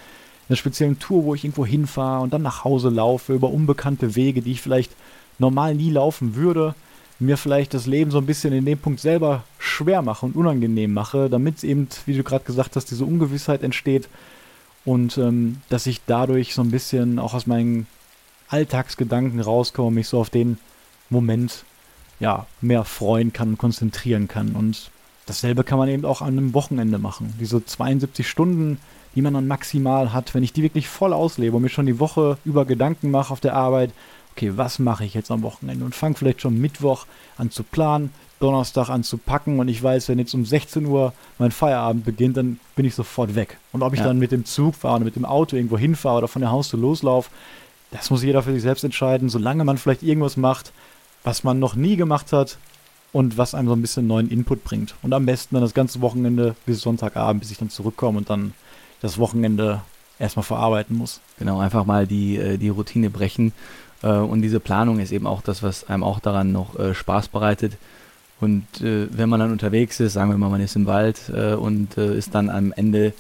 einer 0.47 0.57
speziellen 0.57 0.99
Tour, 0.99 1.25
wo 1.25 1.35
ich 1.35 1.43
irgendwo 1.43 1.65
hinfahre 1.65 2.23
und 2.23 2.33
dann 2.33 2.41
nach 2.41 2.63
Hause 2.63 2.89
laufe, 2.89 3.33
über 3.33 3.49
unbekannte 3.49 4.15
Wege, 4.15 4.41
die 4.41 4.51
ich 4.51 4.61
vielleicht 4.61 4.91
normal 5.39 5.75
nie 5.75 5.91
laufen 5.91 6.35
würde, 6.35 6.75
mir 7.19 7.37
vielleicht 7.37 7.73
das 7.73 7.85
Leben 7.85 8.11
so 8.11 8.17
ein 8.17 8.25
bisschen 8.25 8.53
in 8.53 8.65
dem 8.65 8.79
Punkt 8.79 8.99
selber 8.99 9.43
schwer 9.59 10.01
mache 10.01 10.25
und 10.25 10.35
unangenehm 10.35 10.93
mache, 10.93 11.29
damit 11.29 11.63
eben, 11.63 11.87
wie 12.05 12.17
du 12.17 12.23
gerade 12.23 12.45
gesagt 12.45 12.75
hast, 12.75 12.85
diese 12.91 13.05
Ungewissheit 13.05 13.63
entsteht 13.63 14.09
und 14.85 15.17
ähm, 15.17 15.57
dass 15.69 15.85
ich 15.85 16.01
dadurch 16.05 16.53
so 16.53 16.61
ein 16.61 16.71
bisschen 16.71 17.19
auch 17.19 17.33
aus 17.33 17.47
meinen 17.47 17.85
Alltagsgedanken 18.49 19.39
rauskomme, 19.39 19.91
mich 19.91 20.07
so 20.07 20.19
auf 20.19 20.29
den 20.29 20.57
Moment 21.09 21.63
ja 22.19 22.47
mehr 22.59 22.83
freuen 22.83 23.33
kann 23.33 23.49
und 23.49 23.57
konzentrieren 23.57 24.27
kann 24.27 24.55
und 24.55 24.91
dasselbe 25.25 25.63
kann 25.63 25.77
man 25.77 25.89
eben 25.89 26.05
auch 26.05 26.21
an 26.21 26.29
einem 26.29 26.53
Wochenende 26.53 26.97
machen. 26.97 27.33
Diese 27.39 27.63
72 27.63 28.27
Stunden, 28.27 28.79
die 29.15 29.21
man 29.21 29.33
dann 29.33 29.47
maximal 29.47 30.13
hat, 30.13 30.33
wenn 30.33 30.43
ich 30.43 30.53
die 30.53 30.63
wirklich 30.63 30.87
voll 30.87 31.13
auslebe 31.13 31.55
und 31.55 31.63
mir 31.63 31.69
schon 31.69 31.85
die 31.85 31.99
Woche 31.99 32.37
über 32.45 32.65
Gedanken 32.65 33.11
mache 33.11 33.33
auf 33.33 33.39
der 33.39 33.55
Arbeit, 33.55 33.91
okay, 34.35 34.53
was 34.55 34.79
mache 34.79 35.05
ich 35.05 35.13
jetzt 35.13 35.31
am 35.31 35.41
Wochenende 35.43 35.83
und 35.83 35.95
fange 35.95 36.15
vielleicht 36.15 36.41
schon 36.41 36.59
Mittwoch 36.59 37.05
an 37.37 37.51
zu 37.51 37.63
planen, 37.63 38.11
Donnerstag 38.39 38.89
an 38.89 39.03
zu 39.03 39.17
packen 39.17 39.59
und 39.59 39.67
ich 39.67 39.81
weiß, 39.83 40.09
wenn 40.09 40.17
jetzt 40.17 40.33
um 40.33 40.45
16 40.45 40.85
Uhr 40.85 41.13
mein 41.37 41.51
Feierabend 41.51 42.05
beginnt, 42.05 42.37
dann 42.37 42.59
bin 42.75 42.85
ich 42.85 42.95
sofort 42.95 43.35
weg. 43.35 43.57
Und 43.71 43.83
ob 43.83 43.93
ich 43.93 43.99
ja. 43.99 44.05
dann 44.05 44.17
mit 44.17 44.31
dem 44.31 44.45
Zug 44.45 44.75
fahre 44.75 44.95
oder 44.95 45.05
mit 45.05 45.15
dem 45.15 45.25
Auto 45.25 45.55
irgendwo 45.55 45.77
hinfahre 45.77 46.19
oder 46.19 46.27
von 46.27 46.41
der 46.41 46.51
Haustür 46.51 46.79
loslaufe, 46.79 47.29
das 47.91 48.09
muss 48.09 48.23
jeder 48.23 48.41
für 48.41 48.53
sich 48.53 48.61
selbst 48.61 48.83
entscheiden, 48.83 49.29
solange 49.29 49.63
man 49.63 49.77
vielleicht 49.77 50.01
irgendwas 50.01 50.37
macht, 50.37 50.71
was 51.23 51.43
man 51.43 51.59
noch 51.59 51.75
nie 51.75 51.97
gemacht 51.97 52.33
hat 52.33 52.57
und 53.13 53.37
was 53.37 53.53
einem 53.53 53.67
so 53.67 53.73
ein 53.73 53.81
bisschen 53.81 54.07
neuen 54.07 54.29
Input 54.29 54.63
bringt. 54.63 54.95
Und 55.01 55.13
am 55.13 55.25
besten 55.25 55.55
dann 55.55 55.63
das 55.63 55.73
ganze 55.73 56.01
Wochenende 56.01 56.55
bis 56.65 56.81
Sonntagabend, 56.81 57.41
bis 57.41 57.51
ich 57.51 57.57
dann 57.57 57.69
zurückkomme 57.69 58.17
und 58.17 58.29
dann 58.29 58.53
das 59.01 59.17
Wochenende 59.17 59.81
erstmal 60.21 60.43
verarbeiten 60.43 60.95
muss. 60.95 61.19
Genau, 61.39 61.59
einfach 61.59 61.85
mal 61.85 62.07
die, 62.07 62.37
äh, 62.37 62.57
die 62.57 62.69
Routine 62.69 63.09
brechen. 63.09 63.51
Äh, 64.03 64.13
und 64.13 64.41
diese 64.41 64.59
Planung 64.59 64.99
ist 64.99 65.11
eben 65.11 65.27
auch 65.27 65.41
das, 65.41 65.63
was 65.63 65.89
einem 65.89 66.03
auch 66.03 66.19
daran 66.19 66.51
noch 66.51 66.77
äh, 66.79 66.93
Spaß 66.93 67.27
bereitet. 67.29 67.77
Und 68.39 68.65
wenn 68.81 69.29
man 69.29 69.39
dann 69.39 69.51
unterwegs 69.51 69.99
ist, 69.99 70.13
sagen 70.13 70.31
wir 70.31 70.37
mal, 70.39 70.49
man 70.49 70.61
ist 70.61 70.75
im 70.75 70.87
Wald 70.87 71.29
und 71.29 71.95
ist 71.95 72.33
dann 72.33 72.49
am 72.49 72.73
Ende 72.73 73.13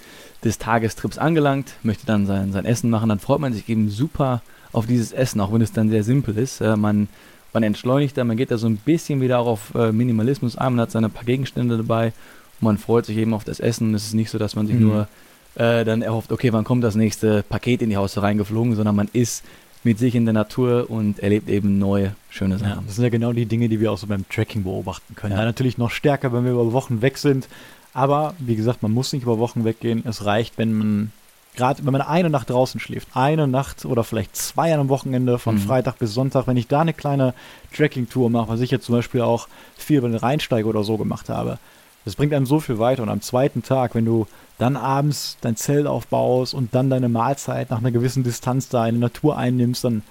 des 0.43 0.57
Tagestrips 0.57 1.19
angelangt, 1.19 1.73
möchte 1.83 2.07
dann 2.07 2.25
sein, 2.25 2.51
sein 2.51 2.65
Essen 2.65 2.89
machen, 2.89 3.07
dann 3.07 3.19
freut 3.19 3.39
man 3.39 3.53
sich 3.53 3.69
eben 3.69 3.91
super 3.91 4.41
auf 4.71 4.87
dieses 4.87 5.11
Essen, 5.11 5.39
auch 5.39 5.53
wenn 5.53 5.61
es 5.61 5.73
dann 5.73 5.91
sehr 5.91 6.03
simpel 6.03 6.35
ist. 6.39 6.59
man 6.61 7.07
man 7.53 7.63
entschleunigt 7.63 8.17
da, 8.17 8.23
man 8.23 8.37
geht 8.37 8.51
da 8.51 8.57
so 8.57 8.67
ein 8.67 8.77
bisschen 8.77 9.21
wieder 9.21 9.39
auch 9.39 9.47
auf 9.47 9.75
äh, 9.75 9.91
Minimalismus 9.91 10.57
ein, 10.57 10.73
man 10.73 10.81
hat 10.81 10.91
seine 10.91 11.09
paar 11.09 11.25
Gegenstände 11.25 11.77
dabei 11.77 12.13
und 12.59 12.65
man 12.65 12.77
freut 12.77 13.05
sich 13.05 13.17
eben 13.17 13.33
auf 13.33 13.43
das 13.43 13.59
Essen. 13.59 13.93
Es 13.93 14.05
ist 14.05 14.13
nicht 14.13 14.29
so, 14.29 14.37
dass 14.37 14.55
man 14.55 14.67
sich 14.67 14.77
mhm. 14.77 14.87
nur 14.87 15.07
äh, 15.55 15.83
dann 15.83 16.01
erhofft, 16.01 16.31
okay, 16.31 16.53
wann 16.53 16.63
kommt 16.63 16.83
das 16.83 16.95
nächste 16.95 17.43
Paket 17.43 17.81
in 17.81 17.89
die 17.89 17.97
Haustür 17.97 18.23
reingeflogen, 18.23 18.75
sondern 18.75 18.95
man 18.95 19.09
ist 19.11 19.43
mit 19.83 19.97
sich 19.97 20.15
in 20.15 20.25
der 20.25 20.33
Natur 20.33 20.89
und 20.89 21.19
erlebt 21.19 21.49
eben 21.49 21.79
neue, 21.79 22.15
schöne 22.29 22.59
Sachen. 22.59 22.69
Ja, 22.69 22.83
das 22.85 22.95
sind 22.95 23.03
ja 23.03 23.09
genau 23.09 23.33
die 23.33 23.47
Dinge, 23.47 23.67
die 23.67 23.79
wir 23.79 23.91
auch 23.91 23.97
so 23.97 24.07
beim 24.07 24.27
Tracking 24.29 24.63
beobachten 24.63 25.15
können. 25.15 25.33
Ja. 25.33 25.39
ja, 25.39 25.45
natürlich 25.45 25.77
noch 25.77 25.89
stärker, 25.89 26.31
wenn 26.33 26.45
wir 26.45 26.51
über 26.51 26.71
Wochen 26.71 27.01
weg 27.01 27.17
sind. 27.17 27.47
Aber 27.93 28.35
wie 28.39 28.55
gesagt, 28.55 28.83
man 28.83 28.91
muss 28.91 29.11
nicht 29.11 29.23
über 29.23 29.39
Wochen 29.39 29.65
weggehen. 29.65 30.03
Es 30.05 30.23
reicht, 30.23 30.57
wenn 30.57 30.73
man 30.73 31.11
gerade 31.55 31.85
wenn 31.85 31.91
man 31.91 32.01
eine 32.01 32.29
Nacht 32.29 32.49
draußen 32.49 32.79
schläft, 32.79 33.09
eine 33.13 33.47
Nacht 33.47 33.85
oder 33.85 34.03
vielleicht 34.03 34.35
zwei 34.35 34.73
an 34.73 34.79
einem 34.79 34.89
Wochenende 34.89 35.37
von 35.39 35.55
mhm. 35.55 35.59
Freitag 35.59 35.99
bis 35.99 36.13
Sonntag, 36.13 36.47
wenn 36.47 36.57
ich 36.57 36.67
da 36.67 36.81
eine 36.81 36.93
kleine 36.93 37.33
Tracking-Tour 37.75 38.29
mache, 38.29 38.49
was 38.49 38.61
ich 38.61 38.71
jetzt 38.71 38.85
zum 38.85 38.95
Beispiel 38.95 39.21
auch 39.21 39.47
viel 39.77 39.97
über 39.97 40.09
den 40.09 40.17
Rheinsteiger 40.17 40.67
oder 40.67 40.83
so 40.83 40.97
gemacht 40.97 41.29
habe, 41.29 41.57
das 42.05 42.15
bringt 42.15 42.33
einem 42.33 42.45
so 42.45 42.59
viel 42.59 42.79
weiter. 42.79 43.03
Und 43.03 43.09
am 43.09 43.21
zweiten 43.21 43.63
Tag, 43.63 43.95
wenn 43.95 44.05
du 44.05 44.27
dann 44.57 44.75
abends 44.75 45.37
dein 45.41 45.55
Zelt 45.55 45.87
aufbaust 45.87 46.53
und 46.53 46.73
dann 46.73 46.89
deine 46.89 47.09
Mahlzeit 47.09 47.69
nach 47.69 47.79
einer 47.79 47.91
gewissen 47.91 48.23
Distanz 48.23 48.69
da 48.69 48.87
in 48.87 48.95
die 48.95 49.01
Natur 49.01 49.37
einnimmst, 49.37 49.83
dann 49.83 50.03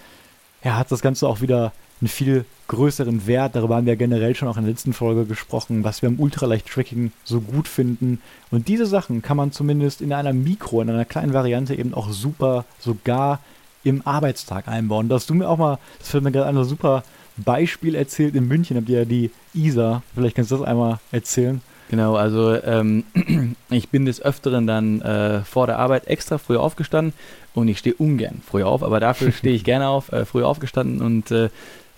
ja, 0.63 0.77
hat 0.77 0.93
das 0.93 1.01
Ganze 1.01 1.27
auch 1.27 1.41
wieder 1.41 1.73
einen 2.01 2.09
viel 2.09 2.45
größeren 2.69 3.27
Wert. 3.27 3.57
Darüber 3.57 3.77
haben 3.77 3.87
wir 3.87 3.97
generell 3.97 4.35
schon 4.35 4.49
auch 4.49 4.57
in 4.57 4.65
der 4.65 4.73
letzten 4.73 4.93
Folge 4.93 5.25
gesprochen, 5.25 5.85
was 5.85 6.03
wir 6.03 6.09
im 6.09 6.21
Ultraleicht-Tracking 6.21 7.13
so 7.25 7.41
gut 7.41 7.69
finden. 7.69 8.21
Und 8.51 8.69
diese 8.69 8.87
Sachen 8.87 9.23
kann 9.23 9.37
man 9.37 9.53
zumindest 9.53 10.01
in 10.01 10.13
einer 10.13 10.33
Mikro, 10.33 10.81
in 10.81 10.91
einer 10.91 11.05
kleinen 11.05 11.35
Variante 11.35 11.75
eben 11.75 11.95
auch 11.95 12.11
super 12.11 12.65
sogar 12.79 13.41
im 13.83 14.07
Arbeitstag 14.07 14.69
einbauen. 14.69 15.09
Da 15.09 15.17
hast 15.17 15.31
du 15.31 15.35
mir 15.35 15.49
auch 15.49 15.59
mal, 15.59 15.79
das 15.99 16.11
fällt 16.11 16.25
mir 16.25 16.33
gerade 16.33 16.47
ein, 16.47 16.65
super 16.65 17.03
Beispiel 17.37 17.95
erzählt 17.95 18.35
in 18.35 18.47
München, 18.47 18.77
habt 18.77 18.89
ihr 18.89 19.01
ja 19.01 19.05
die 19.05 19.31
ISA. 19.55 20.03
Vielleicht 20.15 20.37
kannst 20.37 20.51
du 20.51 20.59
das 20.59 20.67
einmal 20.67 20.99
erzählen. 21.11 21.61
Genau, 21.91 22.15
also 22.15 22.55
ähm, 22.63 23.05
ich 23.71 23.89
bin 23.89 24.05
des 24.05 24.23
Öfteren 24.23 24.69
dann 24.69 25.01
äh, 25.01 25.41
vor 25.41 25.67
der 25.67 25.81
Arbeit 25.81 26.07
extra 26.07 26.39
früh 26.39 26.57
aufgestanden 26.57 27.15
und 27.53 27.67
ich 27.67 27.79
stehe 27.79 27.97
ungern 27.97 28.43
früh 28.47 28.63
auf, 28.63 28.85
aber 28.85 29.01
dafür 29.01 29.33
stehe 29.37 29.57
ich 29.57 29.65
gerne 29.65 29.89
auf, 29.89 30.13
äh, 30.13 30.25
früh 30.25 30.45
aufgestanden 30.45 31.03
und 31.03 31.33
äh, 31.33 31.49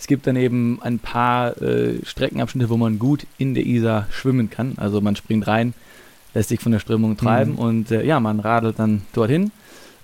es 0.02 0.08
gibt 0.08 0.26
dann 0.26 0.34
eben 0.34 0.80
ein 0.82 0.98
paar 0.98 1.62
äh, 1.62 2.04
Streckenabschnitte, 2.04 2.70
wo 2.70 2.76
man 2.76 2.98
gut 2.98 3.24
in 3.38 3.54
der 3.54 3.64
Isar 3.64 4.08
schwimmen 4.10 4.50
kann. 4.50 4.72
Also 4.76 5.00
man 5.00 5.14
springt 5.14 5.46
rein, 5.46 5.74
lässt 6.34 6.48
sich 6.48 6.58
von 6.58 6.72
der 6.72 6.80
Strömung 6.80 7.16
treiben 7.16 7.52
mhm. 7.52 7.58
und 7.58 7.90
äh, 7.92 8.04
ja, 8.04 8.18
man 8.18 8.40
radelt 8.40 8.80
dann 8.80 9.02
dorthin. 9.12 9.52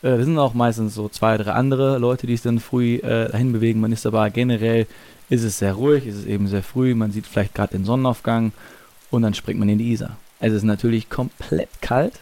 Äh, 0.02 0.16
das 0.16 0.24
sind 0.24 0.38
auch 0.38 0.54
meistens 0.54 0.94
so 0.94 1.08
zwei, 1.08 1.36
drei 1.36 1.50
andere 1.50 1.98
Leute, 1.98 2.28
die 2.28 2.34
es 2.34 2.42
dann 2.42 2.60
früh 2.60 2.98
äh, 2.98 3.28
dahin 3.28 3.50
bewegen. 3.50 3.80
Man 3.80 3.90
ist 3.90 4.06
aber 4.06 4.30
generell, 4.30 4.86
ist 5.30 5.42
es 5.42 5.58
sehr 5.58 5.72
ruhig, 5.72 6.06
ist 6.06 6.18
es 6.18 6.26
eben 6.26 6.46
sehr 6.46 6.62
früh, 6.62 6.94
man 6.94 7.10
sieht 7.10 7.26
vielleicht 7.26 7.56
gerade 7.56 7.72
den 7.72 7.84
Sonnenaufgang 7.84 8.52
und 9.10 9.22
dann 9.22 9.34
springt 9.34 9.58
man 9.58 9.68
in 9.68 9.78
die 9.78 9.90
Isar. 9.90 10.16
Es 10.38 10.52
ist 10.52 10.62
natürlich 10.62 11.10
komplett 11.10 11.70
kalt, 11.80 12.20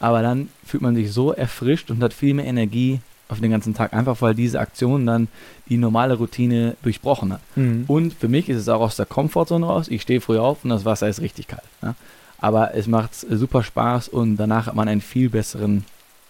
aber 0.00 0.22
dann 0.22 0.48
fühlt 0.64 0.82
man 0.82 0.94
sich 0.94 1.12
so 1.12 1.30
erfrischt 1.30 1.90
und 1.90 2.02
hat 2.02 2.14
viel 2.14 2.32
mehr 2.32 2.46
Energie 2.46 3.00
auf 3.32 3.40
den 3.40 3.50
ganzen 3.50 3.74
Tag, 3.74 3.92
einfach 3.92 4.20
weil 4.20 4.34
diese 4.34 4.60
Aktion 4.60 5.06
dann 5.06 5.28
die 5.68 5.76
normale 5.76 6.14
Routine 6.14 6.76
durchbrochen 6.82 7.32
hat. 7.32 7.40
Mhm. 7.56 7.84
Und 7.88 8.14
für 8.14 8.28
mich 8.28 8.48
ist 8.48 8.58
es 8.58 8.68
auch 8.68 8.80
aus 8.80 8.96
der 8.96 9.06
Komfortzone 9.06 9.66
raus. 9.66 9.88
Ich 9.88 10.02
stehe 10.02 10.20
früh 10.20 10.38
auf 10.38 10.64
und 10.64 10.70
das 10.70 10.84
Wasser 10.84 11.08
ist 11.08 11.20
richtig 11.20 11.48
kalt. 11.48 11.62
Ja? 11.82 11.94
Aber 12.38 12.74
es 12.74 12.86
macht 12.86 13.14
super 13.14 13.62
Spaß 13.62 14.08
und 14.08 14.36
danach 14.36 14.66
hat 14.66 14.74
man 14.74 14.88
einen 14.88 15.00
viel 15.00 15.30
besseren 15.30 15.84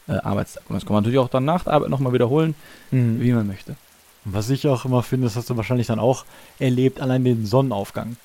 äh, 0.08 0.12
Arbeitstag. 0.12 0.64
Und 0.68 0.74
das 0.74 0.84
kann 0.84 0.94
man 0.94 1.02
natürlich 1.02 1.18
auch 1.18 1.28
dann 1.28 1.44
nach 1.44 1.64
der 1.64 1.72
Arbeit 1.74 1.90
nochmal 1.90 2.12
wiederholen, 2.12 2.54
mhm. 2.90 3.20
wie 3.20 3.32
man 3.32 3.46
möchte. 3.46 3.76
Was 4.24 4.50
ich 4.50 4.68
auch 4.68 4.84
immer 4.84 5.02
finde, 5.02 5.26
das 5.26 5.36
hast 5.36 5.50
du 5.50 5.56
wahrscheinlich 5.56 5.88
dann 5.88 5.98
auch 5.98 6.24
erlebt, 6.58 7.00
allein 7.00 7.24
den 7.24 7.46
Sonnenaufgang. 7.46 8.16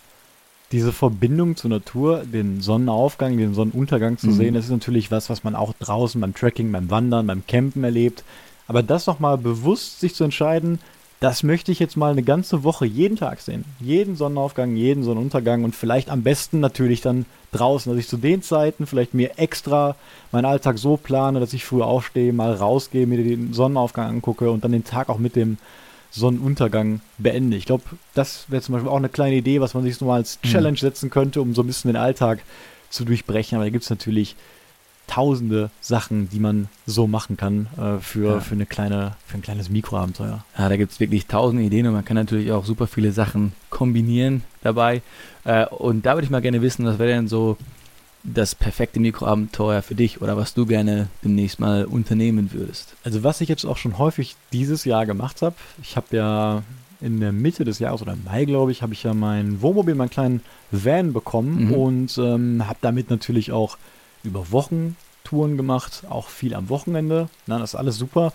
Diese 0.71 0.91
Verbindung 0.91 1.55
zur 1.55 1.69
Natur, 1.69 2.23
den 2.25 2.61
Sonnenaufgang, 2.61 3.37
den 3.37 3.53
Sonnenuntergang 3.53 4.17
zu 4.17 4.27
mhm. 4.27 4.33
sehen, 4.33 4.53
das 4.53 4.65
ist 4.65 4.71
natürlich 4.71 5.09
was, 5.09 5.29
was 5.29 5.43
man 5.43 5.55
auch 5.55 5.73
draußen 5.79 6.19
beim 6.19 6.35
Trekking, 6.35 6.71
beim 6.71 6.91
Wandern, 6.91 7.25
beim 7.25 7.47
Campen 7.47 7.83
erlebt. 7.83 8.23
Aber 8.67 8.83
das 8.83 9.07
nochmal 9.07 9.37
bewusst 9.37 9.99
sich 9.99 10.13
zu 10.13 10.23
entscheiden, 10.23 10.79
das 11.19 11.41
möchte 11.41 11.71
ich 11.71 11.79
jetzt 11.79 11.97
mal 11.97 12.11
eine 12.11 12.21
ganze 12.21 12.63
Woche 12.63 12.85
jeden 12.85 13.17
Tag 13.17 13.41
sehen. 13.41 13.65
Jeden 13.79 14.15
Sonnenaufgang, 14.15 14.75
jeden 14.75 15.03
Sonnenuntergang 15.03 15.63
und 15.63 15.75
vielleicht 15.75 16.09
am 16.09 16.21
besten 16.21 16.59
natürlich 16.59 17.01
dann 17.01 17.25
draußen, 17.53 17.91
dass 17.91 17.99
ich 17.99 18.07
zu 18.07 18.17
den 18.17 18.43
Zeiten 18.43 18.85
vielleicht 18.85 19.15
mir 19.15 19.39
extra 19.39 19.95
meinen 20.31 20.45
Alltag 20.45 20.77
so 20.77 20.95
plane, 20.95 21.39
dass 21.39 21.53
ich 21.53 21.65
früher 21.65 21.87
aufstehe, 21.87 22.33
mal 22.33 22.53
rausgehe, 22.53 23.07
mir 23.07 23.23
den 23.23 23.53
Sonnenaufgang 23.53 24.09
angucke 24.09 24.51
und 24.51 24.63
dann 24.63 24.73
den 24.73 24.83
Tag 24.83 25.09
auch 25.09 25.17
mit 25.17 25.35
dem 25.35 25.57
Sonnenuntergang 26.11 27.01
beende. 27.17 27.57
Ich 27.57 27.65
glaube, 27.65 27.83
das 28.13 28.45
wäre 28.49 28.61
zum 28.61 28.73
Beispiel 28.73 28.91
auch 28.91 28.97
eine 28.97 29.09
kleine 29.09 29.35
Idee, 29.35 29.59
was 29.59 29.73
man 29.73 29.83
sich 29.83 29.97
so 29.97 30.05
mal 30.05 30.15
als 30.15 30.39
mhm. 30.43 30.49
Challenge 30.49 30.77
setzen 30.77 31.09
könnte, 31.09 31.41
um 31.41 31.55
so 31.55 31.63
ein 31.63 31.67
bisschen 31.67 31.89
den 31.89 32.01
Alltag 32.01 32.39
zu 32.89 33.05
durchbrechen. 33.05 33.55
Aber 33.55 33.65
da 33.65 33.71
gibt 33.71 33.83
es 33.83 33.89
natürlich 33.89 34.35
tausende 35.07 35.69
Sachen, 35.81 36.29
die 36.29 36.39
man 36.39 36.67
so 36.85 37.07
machen 37.07 37.37
kann 37.37 37.67
äh, 37.77 37.99
für, 38.01 38.33
ja. 38.35 38.39
für, 38.39 38.55
eine 38.55 38.65
kleine, 38.65 39.15
für 39.25 39.37
ein 39.37 39.41
kleines 39.41 39.69
Mikroabenteuer. 39.69 40.43
Ja, 40.57 40.69
da 40.69 40.77
gibt 40.77 40.91
es 40.91 40.99
wirklich 40.99 41.27
tausende 41.27 41.63
Ideen 41.63 41.87
und 41.87 41.93
man 41.93 42.05
kann 42.05 42.15
natürlich 42.15 42.51
auch 42.51 42.65
super 42.65 42.87
viele 42.87 43.11
Sachen 43.11 43.53
kombinieren 43.69 44.43
dabei. 44.61 45.01
Äh, 45.45 45.65
und 45.67 46.05
da 46.05 46.15
würde 46.15 46.25
ich 46.25 46.29
mal 46.31 46.41
gerne 46.41 46.61
wissen, 46.61 46.85
was 46.85 46.99
wäre 46.99 47.09
denn 47.09 47.27
so 47.27 47.57
das 48.23 48.55
perfekte 48.55 48.99
Mikroabenteuer 48.99 49.81
für 49.81 49.95
dich 49.95 50.21
oder 50.21 50.35
was 50.35 50.53
du 50.53 50.65
gerne 50.65 51.07
demnächst 51.23 51.59
mal 51.61 51.85
unternehmen 51.85 52.51
würdest? 52.51 52.95
Also 53.05 53.23
was 53.23 53.39
ich 53.39 53.47
jetzt 53.47 53.65
auch 53.65 53.77
schon 53.77 53.97
häufig 53.97 54.35
dieses 54.51 54.83
Jahr 54.83 55.05
gemacht 55.05 55.41
habe, 55.41 55.55
ich 55.81 55.95
habe 55.95 56.17
ja 56.17 56.63
in 56.99 57.19
der 57.21 57.31
Mitte 57.31 57.63
des 57.63 57.79
Jahres 57.79 58.01
oder 58.01 58.17
Mai, 58.25 58.43
glaube 58.45 58.71
ich, 58.71 58.81
habe 58.81 58.91
ich 58.91 59.03
ja 59.03 59.13
mein 59.13 59.61
Wohnmobil, 59.61 59.95
meinen 59.95 60.09
kleinen 60.09 60.41
Van 60.71 61.13
bekommen 61.13 61.67
Mhm. 61.67 61.73
und 61.73 62.17
ähm, 62.17 62.67
habe 62.67 62.79
damit 62.81 63.09
natürlich 63.09 63.51
auch 63.53 63.77
über 64.23 64.51
Wochen 64.51 64.95
Touren 65.23 65.57
gemacht, 65.57 66.03
auch 66.09 66.29
viel 66.29 66.53
am 66.53 66.69
Wochenende. 66.69 67.27
Na, 67.47 67.59
das 67.59 67.71
ist 67.71 67.75
alles 67.75 67.97
super. 67.97 68.31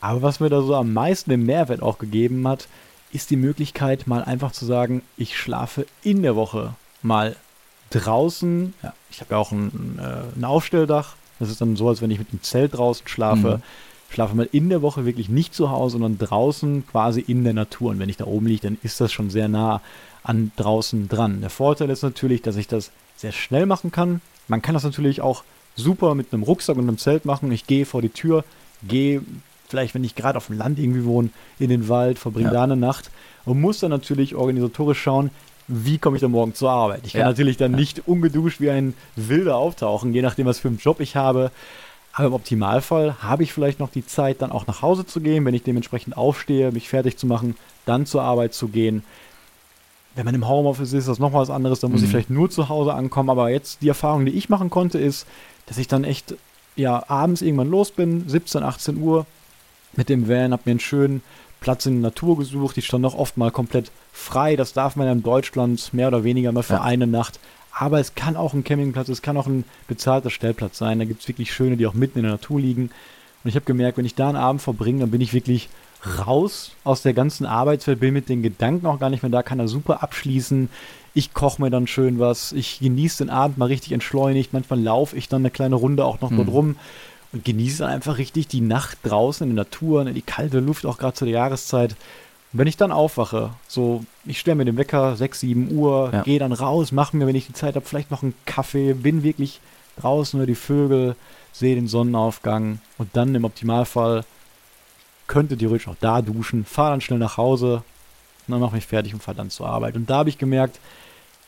Aber 0.00 0.22
was 0.22 0.40
mir 0.40 0.50
da 0.50 0.60
so 0.60 0.74
am 0.74 0.92
meisten 0.92 1.30
den 1.30 1.46
Mehrwert 1.46 1.82
auch 1.82 1.98
gegeben 1.98 2.46
hat, 2.46 2.68
ist 3.12 3.30
die 3.30 3.36
Möglichkeit, 3.36 4.06
mal 4.06 4.22
einfach 4.22 4.52
zu 4.52 4.66
sagen, 4.66 5.02
ich 5.16 5.38
schlafe 5.38 5.86
in 6.02 6.22
der 6.22 6.36
Woche 6.36 6.74
mal 7.02 7.36
draußen. 7.90 8.74
Ja, 8.82 8.92
ich 9.10 9.20
habe 9.20 9.34
ja 9.34 9.38
auch 9.38 9.52
ein, 9.52 9.98
äh, 9.98 10.38
ein 10.38 10.44
Aufstelldach. 10.44 11.16
Das 11.38 11.48
ist 11.48 11.60
dann 11.60 11.76
so, 11.76 11.88
als 11.88 12.02
wenn 12.02 12.10
ich 12.10 12.18
mit 12.18 12.32
dem 12.32 12.42
Zelt 12.42 12.76
draußen 12.76 13.08
schlafe. 13.08 13.58
Mhm. 13.58 13.62
Schlafe 14.10 14.36
mal 14.36 14.48
in 14.52 14.68
der 14.68 14.82
Woche 14.82 15.04
wirklich 15.04 15.28
nicht 15.28 15.54
zu 15.54 15.70
Hause, 15.70 15.92
sondern 15.92 16.18
draußen 16.18 16.86
quasi 16.86 17.20
in 17.20 17.44
der 17.44 17.54
Natur. 17.54 17.90
Und 17.90 17.98
wenn 17.98 18.08
ich 18.08 18.16
da 18.16 18.26
oben 18.26 18.46
liege, 18.46 18.62
dann 18.62 18.78
ist 18.82 19.00
das 19.00 19.12
schon 19.12 19.30
sehr 19.30 19.48
nah 19.48 19.80
an 20.22 20.52
draußen 20.56 21.08
dran. 21.08 21.40
Der 21.40 21.50
Vorteil 21.50 21.90
ist 21.90 22.02
natürlich, 22.02 22.42
dass 22.42 22.56
ich 22.56 22.68
das 22.68 22.90
sehr 23.16 23.32
schnell 23.32 23.66
machen 23.66 23.90
kann. 23.90 24.20
Man 24.48 24.62
kann 24.62 24.74
das 24.74 24.84
natürlich 24.84 25.20
auch 25.20 25.44
super 25.74 26.14
mit 26.14 26.32
einem 26.32 26.42
Rucksack 26.42 26.76
und 26.76 26.88
einem 26.88 26.98
Zelt 26.98 27.24
machen. 27.24 27.50
Ich 27.52 27.66
gehe 27.66 27.84
vor 27.86 28.02
die 28.02 28.08
Tür, 28.08 28.44
gehe 28.86 29.22
vielleicht, 29.68 29.94
wenn 29.94 30.04
ich 30.04 30.14
gerade 30.14 30.36
auf 30.38 30.46
dem 30.46 30.56
Land 30.58 30.78
irgendwie 30.78 31.04
wohne, 31.04 31.30
in 31.58 31.68
den 31.70 31.88
Wald, 31.88 32.18
verbringe 32.18 32.48
Ja. 32.48 32.52
da 32.52 32.62
eine 32.64 32.76
Nacht 32.76 33.10
und 33.44 33.60
muss 33.60 33.80
dann 33.80 33.90
natürlich 33.90 34.34
organisatorisch 34.34 35.00
schauen, 35.02 35.30
wie 35.68 35.98
komme 35.98 36.16
ich 36.16 36.20
dann 36.20 36.30
morgen 36.30 36.54
zur 36.54 36.70
Arbeit. 36.70 37.00
Ich 37.04 37.12
kann 37.12 37.22
Ja. 37.22 37.26
natürlich 37.26 37.56
dann 37.56 37.72
Ja. 37.72 37.78
nicht 37.78 38.06
ungeduscht 38.06 38.60
wie 38.60 38.70
ein 38.70 38.94
Wilder 39.16 39.56
auftauchen, 39.56 40.14
je 40.14 40.22
nachdem, 40.22 40.46
was 40.46 40.60
für 40.60 40.68
einen 40.68 40.78
Job 40.78 41.00
ich 41.00 41.16
habe. 41.16 41.50
Aber 42.12 42.28
im 42.28 42.32
Optimalfall 42.34 43.16
habe 43.22 43.42
ich 43.42 43.52
vielleicht 43.52 43.80
noch 43.80 43.90
die 43.90 44.06
Zeit, 44.06 44.40
dann 44.40 44.52
auch 44.52 44.66
nach 44.68 44.80
Hause 44.80 45.04
zu 45.04 45.20
gehen, 45.20 45.44
wenn 45.44 45.52
ich 45.54 45.64
dementsprechend 45.64 46.16
aufstehe, 46.16 46.70
mich 46.70 46.88
fertig 46.88 47.18
zu 47.18 47.26
machen, 47.26 47.56
dann 47.84 48.06
zur 48.06 48.22
Arbeit 48.22 48.54
zu 48.54 48.68
gehen. 48.68 49.02
Wenn 50.16 50.24
man 50.24 50.34
im 50.34 50.48
Homeoffice 50.48 50.88
ist, 50.88 51.00
ist 51.00 51.08
das 51.08 51.18
noch 51.18 51.32
was 51.32 51.50
anderes, 51.50 51.80
dann 51.80 51.92
muss 51.92 52.00
ich 52.02 52.08
Mhm. 52.08 52.10
vielleicht 52.10 52.30
nur 52.30 52.50
zu 52.50 52.68
Hause 52.68 52.94
ankommen. 52.94 53.30
Aber 53.30 53.50
jetzt 53.50 53.82
die 53.82 53.88
Erfahrung, 53.88 54.24
die 54.26 54.32
ich 54.32 54.48
machen 54.48 54.70
konnte, 54.70 54.98
ist, 54.98 55.26
dass 55.66 55.78
ich 55.78 55.86
dann 55.88 56.02
echt 56.04 56.34
ja, 56.74 57.04
abends 57.08 57.40
irgendwann 57.42 57.70
los 57.70 57.90
bin, 57.90 58.28
17, 58.28 58.62
18 58.62 58.98
Uhr, 58.98 59.24
mit 59.94 60.08
dem 60.10 60.28
Van, 60.28 60.52
habe 60.52 60.62
mir 60.66 60.72
einen 60.72 60.80
schönen 60.80 61.22
Platz 61.60 61.86
in 61.86 61.94
der 61.94 62.10
Natur 62.10 62.36
gesucht. 62.36 62.76
Die 62.76 62.82
stand 62.82 63.06
auch 63.06 63.14
oft 63.14 63.36
mal 63.38 63.50
komplett 63.50 63.90
frei. 64.12 64.56
Das 64.56 64.74
darf 64.74 64.94
man 64.96 65.06
ja 65.06 65.12
in 65.12 65.22
Deutschland 65.22 65.94
mehr 65.94 66.08
oder 66.08 66.22
weniger 66.24 66.52
mal 66.52 66.62
für 66.62 66.74
Ja. 66.74 66.82
eine 66.82 67.06
Nacht. 67.06 67.40
Aber 67.72 67.98
es 68.00 68.14
kann 68.14 68.36
auch 68.36 68.52
ein 68.54 68.62
Campingplatz, 68.64 69.08
es 69.08 69.22
kann 69.22 69.36
auch 69.38 69.46
ein 69.46 69.64
bezahlter 69.88 70.28
Stellplatz 70.30 70.76
sein. 70.78 70.98
Da 70.98 71.04
gibt 71.06 71.22
es 71.22 71.28
wirklich 71.28 71.52
schöne, 71.52 71.76
die 71.78 71.86
auch 71.86 71.94
mitten 71.94 72.18
in 72.18 72.24
der 72.24 72.32
Natur 72.32 72.60
liegen. 72.60 72.90
Und 73.44 73.48
ich 73.48 73.54
habe 73.54 73.64
gemerkt, 73.64 73.96
wenn 73.98 74.04
ich 74.06 74.14
da 74.14 74.28
einen 74.28 74.36
Abend 74.36 74.60
verbringe, 74.62 75.00
dann 75.00 75.10
bin 75.10 75.20
ich 75.22 75.32
wirklich 75.32 75.68
raus 76.26 76.72
aus 76.84 77.02
der 77.02 77.14
ganzen 77.14 77.46
Arbeitswelt, 77.46 78.00
bin 78.00 78.14
mit 78.14 78.28
den 78.28 78.42
Gedanken 78.42 78.86
auch 78.86 78.98
gar 78.98 79.10
nicht 79.10 79.22
mehr 79.22 79.30
da, 79.30 79.42
kann 79.42 79.58
da 79.58 79.66
super 79.68 80.02
abschließen. 80.02 80.68
Ich 81.14 81.32
koche 81.34 81.62
mir 81.62 81.70
dann 81.70 81.86
schön 81.86 82.18
was, 82.18 82.52
ich 82.52 82.78
genieße 82.80 83.24
den 83.24 83.30
Abend 83.30 83.58
mal 83.58 83.66
richtig 83.66 83.92
entschleunigt. 83.92 84.52
Manchmal 84.52 84.80
laufe 84.80 85.16
ich 85.16 85.28
dann 85.28 85.42
eine 85.42 85.50
kleine 85.50 85.76
Runde 85.76 86.04
auch 86.04 86.20
noch 86.20 86.30
dort 86.30 86.48
Mhm. 86.48 86.52
rum 86.54 86.76
und 87.32 87.44
genieße 87.44 87.78
dann 87.78 87.90
einfach 87.90 88.18
richtig 88.18 88.48
die 88.48 88.60
Nacht 88.60 88.98
draußen 89.02 89.48
in 89.48 89.56
der 89.56 89.64
Natur, 89.64 90.04
ne, 90.04 90.12
die 90.12 90.22
kalte 90.22 90.60
Luft 90.60 90.84
auch 90.86 90.98
gerade 90.98 91.14
zu 91.14 91.24
der 91.24 91.34
Jahreszeit. 91.34 91.92
Und 92.52 92.60
wenn 92.60 92.66
ich 92.68 92.76
dann 92.76 92.92
aufwache, 92.92 93.50
so, 93.66 94.04
ich 94.24 94.38
stelle 94.38 94.56
mir 94.56 94.64
den 94.66 94.76
Wecker 94.76 95.16
6, 95.16 95.40
7 95.40 95.72
Uhr, 95.76 96.10
Ja. 96.12 96.22
gehe 96.22 96.38
dann 96.38 96.52
raus, 96.52 96.92
mache 96.92 97.16
mir, 97.16 97.26
wenn 97.26 97.34
ich 97.34 97.46
die 97.46 97.52
Zeit 97.54 97.74
habe, 97.76 97.84
vielleicht 97.86 98.10
noch 98.10 98.22
einen 98.22 98.34
Kaffee, 98.44 98.92
bin 98.92 99.22
wirklich 99.22 99.60
draußen, 99.98 100.38
nur 100.38 100.46
die 100.46 100.54
Vögel, 100.54 101.16
sehe 101.52 101.74
den 101.74 101.88
Sonnenaufgang 101.88 102.80
und 102.98 103.08
dann 103.14 103.34
im 103.34 103.44
Optimalfall 103.44 104.24
könnte 105.26 105.56
theoretisch 105.56 105.88
auch 105.88 105.96
da 106.00 106.22
duschen, 106.22 106.64
fahre 106.64 106.90
dann 106.92 107.00
schnell 107.00 107.18
nach 107.18 107.36
Hause 107.36 107.82
und 108.46 108.52
dann 108.52 108.60
mache 108.60 108.74
mich 108.76 108.86
fertig 108.86 109.12
und 109.14 109.22
fahre 109.22 109.36
dann 109.36 109.50
zur 109.50 109.68
Arbeit. 109.68 109.96
Und 109.96 110.08
da 110.10 110.18
habe 110.18 110.28
ich 110.28 110.38
gemerkt, 110.38 110.78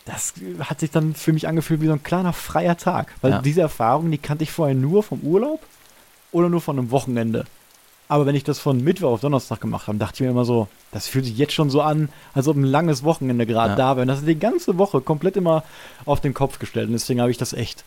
das 0.04 0.34
hat 0.60 0.80
sich 0.80 0.90
dann 0.90 1.14
für 1.14 1.32
mich 1.32 1.46
angefühlt 1.48 1.80
wie 1.80 1.86
so 1.86 1.92
ein 1.92 2.02
kleiner 2.02 2.32
freier 2.32 2.76
Tag. 2.76 3.14
Weil 3.20 3.32
Ja. 3.32 3.42
diese 3.42 3.60
Erfahrung, 3.60 4.10
die 4.10 4.18
kannte 4.18 4.42
ich 4.44 4.50
vorher 4.52 4.74
nur 4.74 5.02
vom 5.02 5.20
Urlaub 5.20 5.60
oder 6.32 6.48
nur 6.48 6.60
von 6.60 6.78
einem 6.78 6.90
Wochenende. 6.90 7.44
Aber 8.10 8.24
wenn 8.24 8.34
ich 8.34 8.42
das 8.42 8.58
von 8.58 8.82
Mittwoch 8.82 9.10
auf 9.12 9.20
Donnerstag 9.20 9.60
gemacht 9.60 9.86
habe, 9.86 9.98
dachte 9.98 10.14
ich 10.14 10.20
mir 10.22 10.30
immer 10.30 10.46
so, 10.46 10.66
das 10.92 11.06
fühlt 11.06 11.26
sich 11.26 11.36
jetzt 11.36 11.52
schon 11.52 11.68
so 11.68 11.82
an, 11.82 12.08
als 12.32 12.48
ob 12.48 12.56
ein 12.56 12.64
langes 12.64 13.04
Wochenende 13.04 13.44
gerade 13.44 13.70
Ja. 13.72 13.76
da 13.76 13.96
wäre. 13.96 14.02
Und 14.02 14.08
das 14.08 14.20
ist 14.20 14.26
die 14.28 14.38
ganze 14.38 14.78
Woche 14.78 15.02
komplett 15.02 15.36
immer 15.36 15.62
auf 16.06 16.22
den 16.22 16.32
Kopf 16.32 16.58
gestellt. 16.58 16.86
Und 16.86 16.94
deswegen 16.94 17.20
habe 17.20 17.30
ich 17.30 17.36
das 17.36 17.52
echt 17.52 17.84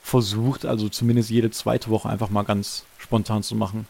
versucht, 0.00 0.64
also 0.64 0.88
zumindest 0.88 1.30
jede 1.30 1.50
zweite 1.50 1.90
Woche 1.90 2.08
einfach 2.08 2.30
mal 2.30 2.44
ganz 2.44 2.84
spontan 2.98 3.42
zu 3.42 3.56
machen. 3.56 3.88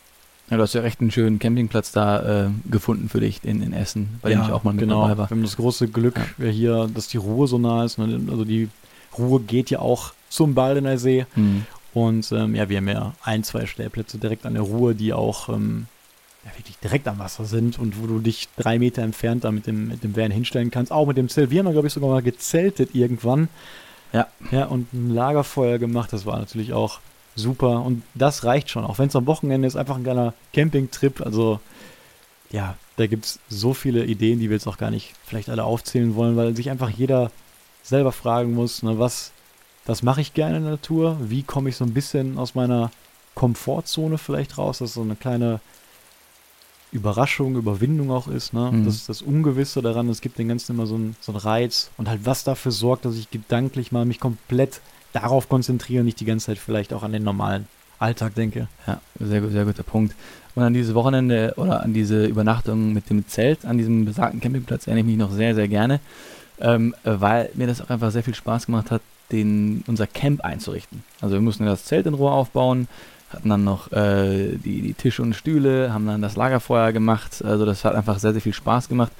Ja, 0.50 0.56
du 0.56 0.62
hast 0.62 0.74
ja 0.74 0.80
recht 0.80 1.00
einen 1.00 1.10
schönen 1.10 1.38
Campingplatz 1.38 1.92
da 1.92 2.46
äh, 2.46 2.50
gefunden 2.70 3.08
für 3.08 3.20
dich 3.20 3.40
in, 3.44 3.62
in 3.62 3.72
Essen, 3.72 4.18
bei 4.22 4.30
dem 4.30 4.42
ich 4.42 4.50
auch 4.50 4.64
mal 4.64 4.72
mit 4.72 4.80
genau. 4.80 5.02
dabei 5.02 5.18
war. 5.18 5.30
Wir 5.30 5.36
haben 5.36 5.42
das 5.42 5.56
große 5.56 5.88
Glück 5.88 6.18
Ja. 6.38 6.46
hier, 6.46 6.90
dass 6.92 7.08
die 7.08 7.18
Ruhe 7.18 7.46
so 7.46 7.58
nah 7.58 7.84
ist. 7.84 7.98
Ne? 7.98 8.20
Also 8.30 8.44
die 8.44 8.68
Ruhe 9.18 9.40
geht 9.40 9.70
ja 9.70 9.80
auch 9.80 10.12
zum 10.30 10.54
Baldener 10.54 10.96
See. 10.98 11.26
Mhm. 11.36 11.66
Und 11.92 12.32
ähm, 12.32 12.54
ja, 12.54 12.68
wir 12.68 12.78
haben 12.78 12.88
ja 12.88 13.14
ein, 13.22 13.44
zwei 13.44 13.66
Stellplätze 13.66 14.18
direkt 14.18 14.46
an 14.46 14.54
der 14.54 14.62
Ruhr, 14.62 14.94
die 14.94 15.12
auch 15.12 15.48
ähm, 15.48 15.86
ja, 16.44 16.50
wirklich 16.56 16.78
direkt 16.78 17.08
am 17.08 17.18
Wasser 17.18 17.44
sind 17.44 17.78
und 17.78 18.00
wo 18.00 18.06
du 18.06 18.18
dich 18.20 18.48
drei 18.56 18.78
Meter 18.78 19.02
entfernt 19.02 19.44
da 19.44 19.50
mit 19.50 19.66
dem, 19.66 19.88
mit 19.88 20.04
dem 20.04 20.16
Van 20.16 20.30
hinstellen 20.30 20.70
kannst. 20.70 20.92
Auch 20.92 21.06
mit 21.06 21.16
dem 21.16 21.28
Zelt. 21.28 21.50
Wir 21.50 21.62
haben, 21.62 21.72
glaube 21.72 21.88
ich, 21.88 21.92
sogar 21.92 22.10
mal 22.10 22.22
gezeltet 22.22 22.94
irgendwann. 22.94 23.48
Ja. 24.12 24.28
Ja, 24.50 24.64
und 24.64 24.92
ein 24.94 25.14
Lagerfeuer 25.14 25.78
gemacht. 25.78 26.12
Das 26.12 26.24
war 26.24 26.38
natürlich 26.38 26.72
auch 26.72 27.00
super. 27.38 27.82
Und 27.82 28.02
das 28.14 28.44
reicht 28.44 28.70
schon. 28.70 28.84
Auch 28.84 28.98
wenn 28.98 29.08
es 29.08 29.16
am 29.16 29.26
Wochenende 29.26 29.66
ist, 29.66 29.76
einfach 29.76 29.96
ein 29.96 30.02
kleiner 30.02 30.34
Campingtrip. 30.52 31.20
Also, 31.20 31.60
ja, 32.50 32.76
da 32.96 33.06
gibt 33.06 33.26
es 33.26 33.38
so 33.48 33.74
viele 33.74 34.04
Ideen, 34.04 34.40
die 34.40 34.48
wir 34.50 34.56
jetzt 34.56 34.66
auch 34.66 34.78
gar 34.78 34.90
nicht 34.90 35.14
vielleicht 35.24 35.48
alle 35.48 35.64
aufzählen 35.64 36.14
wollen, 36.14 36.36
weil 36.36 36.56
sich 36.56 36.70
einfach 36.70 36.90
jeder 36.90 37.30
selber 37.82 38.12
fragen 38.12 38.54
muss, 38.54 38.82
ne, 38.82 38.98
was, 38.98 39.32
was 39.86 40.02
mache 40.02 40.20
ich 40.20 40.34
gerne 40.34 40.58
in 40.58 40.62
der 40.64 40.72
Natur? 40.72 41.16
Wie 41.20 41.42
komme 41.42 41.70
ich 41.70 41.76
so 41.76 41.84
ein 41.84 41.94
bisschen 41.94 42.38
aus 42.38 42.54
meiner 42.54 42.90
Komfortzone 43.34 44.18
vielleicht 44.18 44.58
raus, 44.58 44.78
dass 44.78 44.94
so 44.94 45.02
eine 45.02 45.16
kleine 45.16 45.60
Überraschung, 46.90 47.56
Überwindung 47.56 48.10
auch 48.10 48.28
ist, 48.28 48.52
ne? 48.52 48.70
Mhm. 48.72 48.84
Das, 48.84 49.06
das 49.06 49.22
Ungewisse 49.22 49.82
daran, 49.82 50.08
es 50.08 50.20
gibt 50.20 50.38
den 50.38 50.48
Ganzen 50.48 50.72
immer 50.72 50.86
so 50.86 50.94
einen, 50.94 51.16
so 51.20 51.32
einen 51.32 51.40
Reiz 51.40 51.90
und 51.98 52.08
halt 52.08 52.24
was 52.24 52.44
dafür 52.44 52.72
sorgt, 52.72 53.04
dass 53.04 53.16
ich 53.16 53.30
gedanklich 53.30 53.92
mal 53.92 54.04
mich 54.04 54.20
komplett 54.20 54.80
darauf 55.12 55.48
konzentriere 55.48 56.00
und 56.00 56.06
nicht 56.06 56.20
die 56.20 56.24
ganze 56.24 56.46
Zeit 56.46 56.58
vielleicht 56.58 56.92
auch 56.92 57.02
an 57.02 57.12
den 57.12 57.22
normalen 57.22 57.66
Alltag 57.98 58.34
denke. 58.34 58.68
Ja, 58.86 59.00
sehr, 59.18 59.48
sehr 59.48 59.64
guter 59.64 59.82
Punkt. 59.82 60.14
Und 60.54 60.62
an 60.62 60.74
dieses 60.74 60.94
Wochenende 60.94 61.54
oder 61.56 61.82
an 61.82 61.94
diese 61.94 62.24
Übernachtung 62.26 62.92
mit 62.92 63.10
dem 63.10 63.26
Zelt 63.28 63.64
an 63.64 63.78
diesem 63.78 64.04
besagten 64.04 64.40
Campingplatz 64.40 64.86
erinnere 64.86 65.00
ich 65.02 65.06
mich 65.06 65.16
noch 65.16 65.30
sehr, 65.30 65.54
sehr 65.54 65.68
gerne, 65.68 66.00
ähm, 66.60 66.94
äh, 67.04 67.12
weil 67.18 67.50
mir 67.54 67.66
das 67.66 67.80
auch 67.80 67.90
einfach 67.90 68.10
sehr 68.10 68.22
viel 68.24 68.34
Spaß 68.34 68.66
gemacht 68.66 68.90
hat, 68.90 69.02
den, 69.30 69.84
unser 69.86 70.06
Camp 70.06 70.40
einzurichten. 70.40 71.04
Also 71.20 71.34
wir 71.34 71.40
mussten 71.40 71.64
das 71.66 71.84
Zelt 71.84 72.06
in 72.06 72.14
Ruhe 72.14 72.30
aufbauen, 72.30 72.88
hatten 73.30 73.48
dann 73.50 73.64
noch 73.64 73.92
äh, 73.92 74.56
die, 74.56 74.80
die 74.82 74.94
Tische 74.94 75.22
und 75.22 75.34
Stühle, 75.34 75.92
haben 75.92 76.06
dann 76.06 76.22
das 76.22 76.36
Lagerfeuer 76.36 76.92
gemacht. 76.92 77.44
Also 77.44 77.66
das 77.66 77.84
hat 77.84 77.94
einfach 77.94 78.18
sehr, 78.18 78.32
sehr 78.32 78.42
viel 78.42 78.54
Spaß 78.54 78.88
gemacht. 78.88 79.12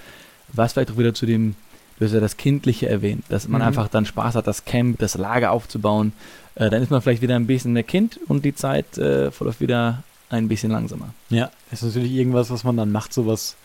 Was 0.53 0.73
vielleicht 0.73 0.91
auch 0.91 0.97
wieder 0.97 1.13
zu 1.13 1.27
dem, 1.27 1.57
du 1.99 2.05
hast 2.05 2.13
ja 2.13 2.21
das 2.21 2.37
Kindliche 2.37 2.89
erwähnt, 2.89 3.25
dass 3.29 3.49
man 3.49 3.61
Mhm. 3.61 3.69
einfach 3.69 3.89
dann 3.89 4.07
Spaß 4.07 4.35
hat, 4.37 4.47
das 4.47 4.65
Camp, 4.65 4.99
das 4.99 5.17
Lager 5.17 5.51
aufzubauen. 5.53 6.13
Äh, 6.55 6.71
dann 6.71 6.83
ist 6.83 6.91
man 6.91 7.03
vielleicht 7.03 7.23
wieder 7.23 7.37
ein 7.37 7.47
bisschen 7.47 7.73
mehr 7.73 7.83
Kind 7.85 8.19
und 8.29 8.45
die 8.45 8.55
Zeit 8.55 8.99
äh, 8.99 9.31
verläuft 9.31 9.61
wieder 9.61 10.03
ein 10.31 10.49
bisschen 10.49 10.71
langsamer. 10.71 11.15
Ja, 11.31 11.51
ist 11.71 11.83
natürlich 11.83 12.13
irgendwas, 12.13 12.51
was 12.51 12.65
man 12.65 12.77
dann 12.77 12.93
macht, 12.93 13.13
so 13.15 13.27
was 13.27 13.57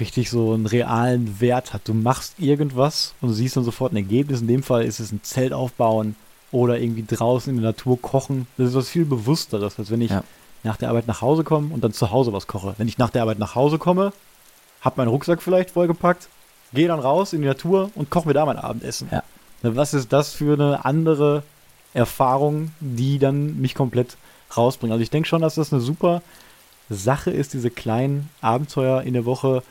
richtig 0.00 0.28
so 0.28 0.52
einen 0.54 0.66
realen 0.66 1.40
Wert 1.40 1.72
hat. 1.72 1.82
Du 1.86 1.94
machst 1.94 2.34
irgendwas 2.38 3.14
und 3.20 3.28
du 3.28 3.34
siehst 3.34 3.56
dann 3.56 3.62
sofort 3.64 3.92
ein 3.92 3.96
Ergebnis. 3.96 4.40
In 4.40 4.48
dem 4.48 4.62
Fall 4.64 4.84
ist 4.84 4.98
es 4.98 5.12
ein 5.12 5.20
Zelt 5.22 5.52
aufbauen 5.52 6.16
oder 6.50 6.80
irgendwie 6.80 7.04
draußen 7.06 7.54
in 7.54 7.60
der 7.62 7.70
Natur 7.70 8.00
kochen. 8.02 8.46
Das 8.56 8.70
ist 8.70 8.74
was 8.74 8.88
viel 8.88 9.04
Bewussteres, 9.04 9.78
als 9.78 9.90
wenn 9.92 10.00
ich 10.00 10.10
Ja. 10.10 10.24
nach 10.64 10.76
der 10.78 10.88
Arbeit 10.88 11.06
nach 11.06 11.20
Hause 11.20 11.44
komme 11.44 11.72
und 11.72 11.84
dann 11.84 11.92
zu 11.92 12.10
Hause 12.10 12.32
was 12.32 12.48
koche. 12.48 12.74
Wenn 12.78 12.88
ich 12.88 12.98
nach 12.98 13.10
der 13.10 13.22
Arbeit 13.22 13.38
nach 13.38 13.54
Hause 13.54 13.78
komme, 13.78 14.12
hab 14.80 14.96
meinen 14.96 15.08
Rucksack 15.08 15.40
vielleicht 15.42 15.70
vollgepackt, 15.70 16.28
gehe 16.74 16.88
dann 16.88 17.00
raus 17.00 17.32
in 17.32 17.40
die 17.42 17.46
Natur 17.48 17.90
und 17.94 18.10
koche 18.10 18.28
mir 18.28 18.34
da 18.34 18.44
mein 18.44 18.58
Abendessen. 18.58 19.08
Ja. 19.10 19.22
Na, 19.62 19.76
Was 19.76 19.94
ist 19.94 20.12
das 20.12 20.32
für 20.34 20.54
eine 20.54 20.84
andere 20.84 21.42
Erfahrung, 21.94 22.72
die 22.80 23.18
dann 23.18 23.60
mich 23.60 23.74
komplett 23.74 24.16
rausbringt? 24.56 24.92
Also 24.92 25.02
ich 25.02 25.10
denke 25.10 25.28
schon, 25.28 25.42
dass 25.42 25.54
das 25.54 25.72
eine 25.72 25.80
super 25.82 26.22
Sache 26.90 27.30
ist, 27.30 27.54
diese 27.54 27.70
kleinen 27.70 28.28
Abenteuer 28.40 29.02
in 29.02 29.14
der 29.14 29.24
Woche, 29.24 29.62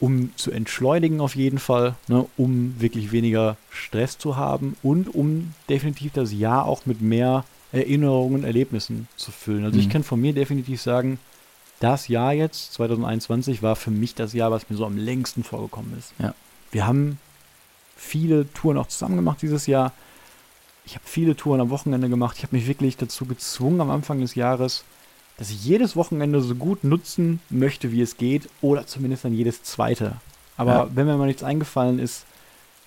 um 0.00 0.32
zu 0.36 0.50
entschleunigen 0.52 1.20
auf 1.20 1.34
jeden 1.34 1.58
Fall, 1.58 1.94
ne, 2.06 2.24
um 2.36 2.80
wirklich 2.80 3.10
weniger 3.10 3.56
Stress 3.70 4.16
zu 4.16 4.36
haben 4.36 4.76
und 4.82 5.12
um 5.14 5.54
definitiv 5.68 6.12
das 6.12 6.32
Jahr 6.32 6.66
auch 6.66 6.86
mit 6.86 7.00
mehr 7.02 7.44
Erinnerungen, 7.72 8.44
Erlebnissen 8.44 9.08
zu 9.16 9.30
füllen. 9.32 9.64
Also 9.64 9.78
ich 9.78 9.86
Mhm. 9.88 9.92
kann 9.92 10.04
von 10.04 10.20
mir 10.20 10.32
definitiv 10.32 10.80
sagen, 10.80 11.18
das 11.80 12.08
Jahr 12.08 12.32
jetzt, 12.32 12.72
2021, 12.74 13.62
war 13.62 13.76
für 13.76 13.90
mich 13.90 14.14
das 14.14 14.32
Jahr, 14.32 14.50
was 14.50 14.68
mir 14.68 14.76
so 14.76 14.84
am 14.86 14.96
längsten 14.96 15.44
vorgekommen 15.44 15.96
ist. 15.98 16.12
Ja. 16.18 16.34
Wir 16.70 16.86
haben 16.86 17.18
viele 17.96 18.52
Touren 18.52 18.78
auch 18.78 18.88
zusammen 18.88 19.16
gemacht 19.16 19.42
dieses 19.42 19.66
Jahr 19.66 19.92
ich 20.88 20.94
habe 20.94 21.04
viele 21.04 21.36
Touren 21.36 21.60
am 21.60 21.68
Wochenende 21.68 22.08
gemacht. 22.08 22.38
Ich 22.38 22.44
habe 22.44 22.56
mich 22.56 22.66
wirklich 22.66 22.96
dazu 22.96 23.26
gezwungen 23.26 23.82
am 23.82 23.90
Anfang 23.90 24.22
des 24.22 24.34
Jahres, 24.36 24.84
dass 25.36 25.50
ich 25.50 25.62
jedes 25.62 25.96
Wochenende 25.96 26.40
so 26.40 26.54
gut 26.54 26.82
nutzen 26.82 27.40
möchte, 27.50 27.92
wie 27.92 28.00
es 28.00 28.16
geht, 28.16 28.48
oder 28.62 28.86
zumindest 28.86 29.26
dann 29.26 29.34
jedes 29.34 29.62
zweite. 29.62 30.14
Aber 30.56 30.72
Ja. 30.72 30.88
wenn 30.94 31.06
mir 31.06 31.18
mal 31.18 31.26
nichts 31.26 31.42
eingefallen 31.42 31.98
ist, 31.98 32.24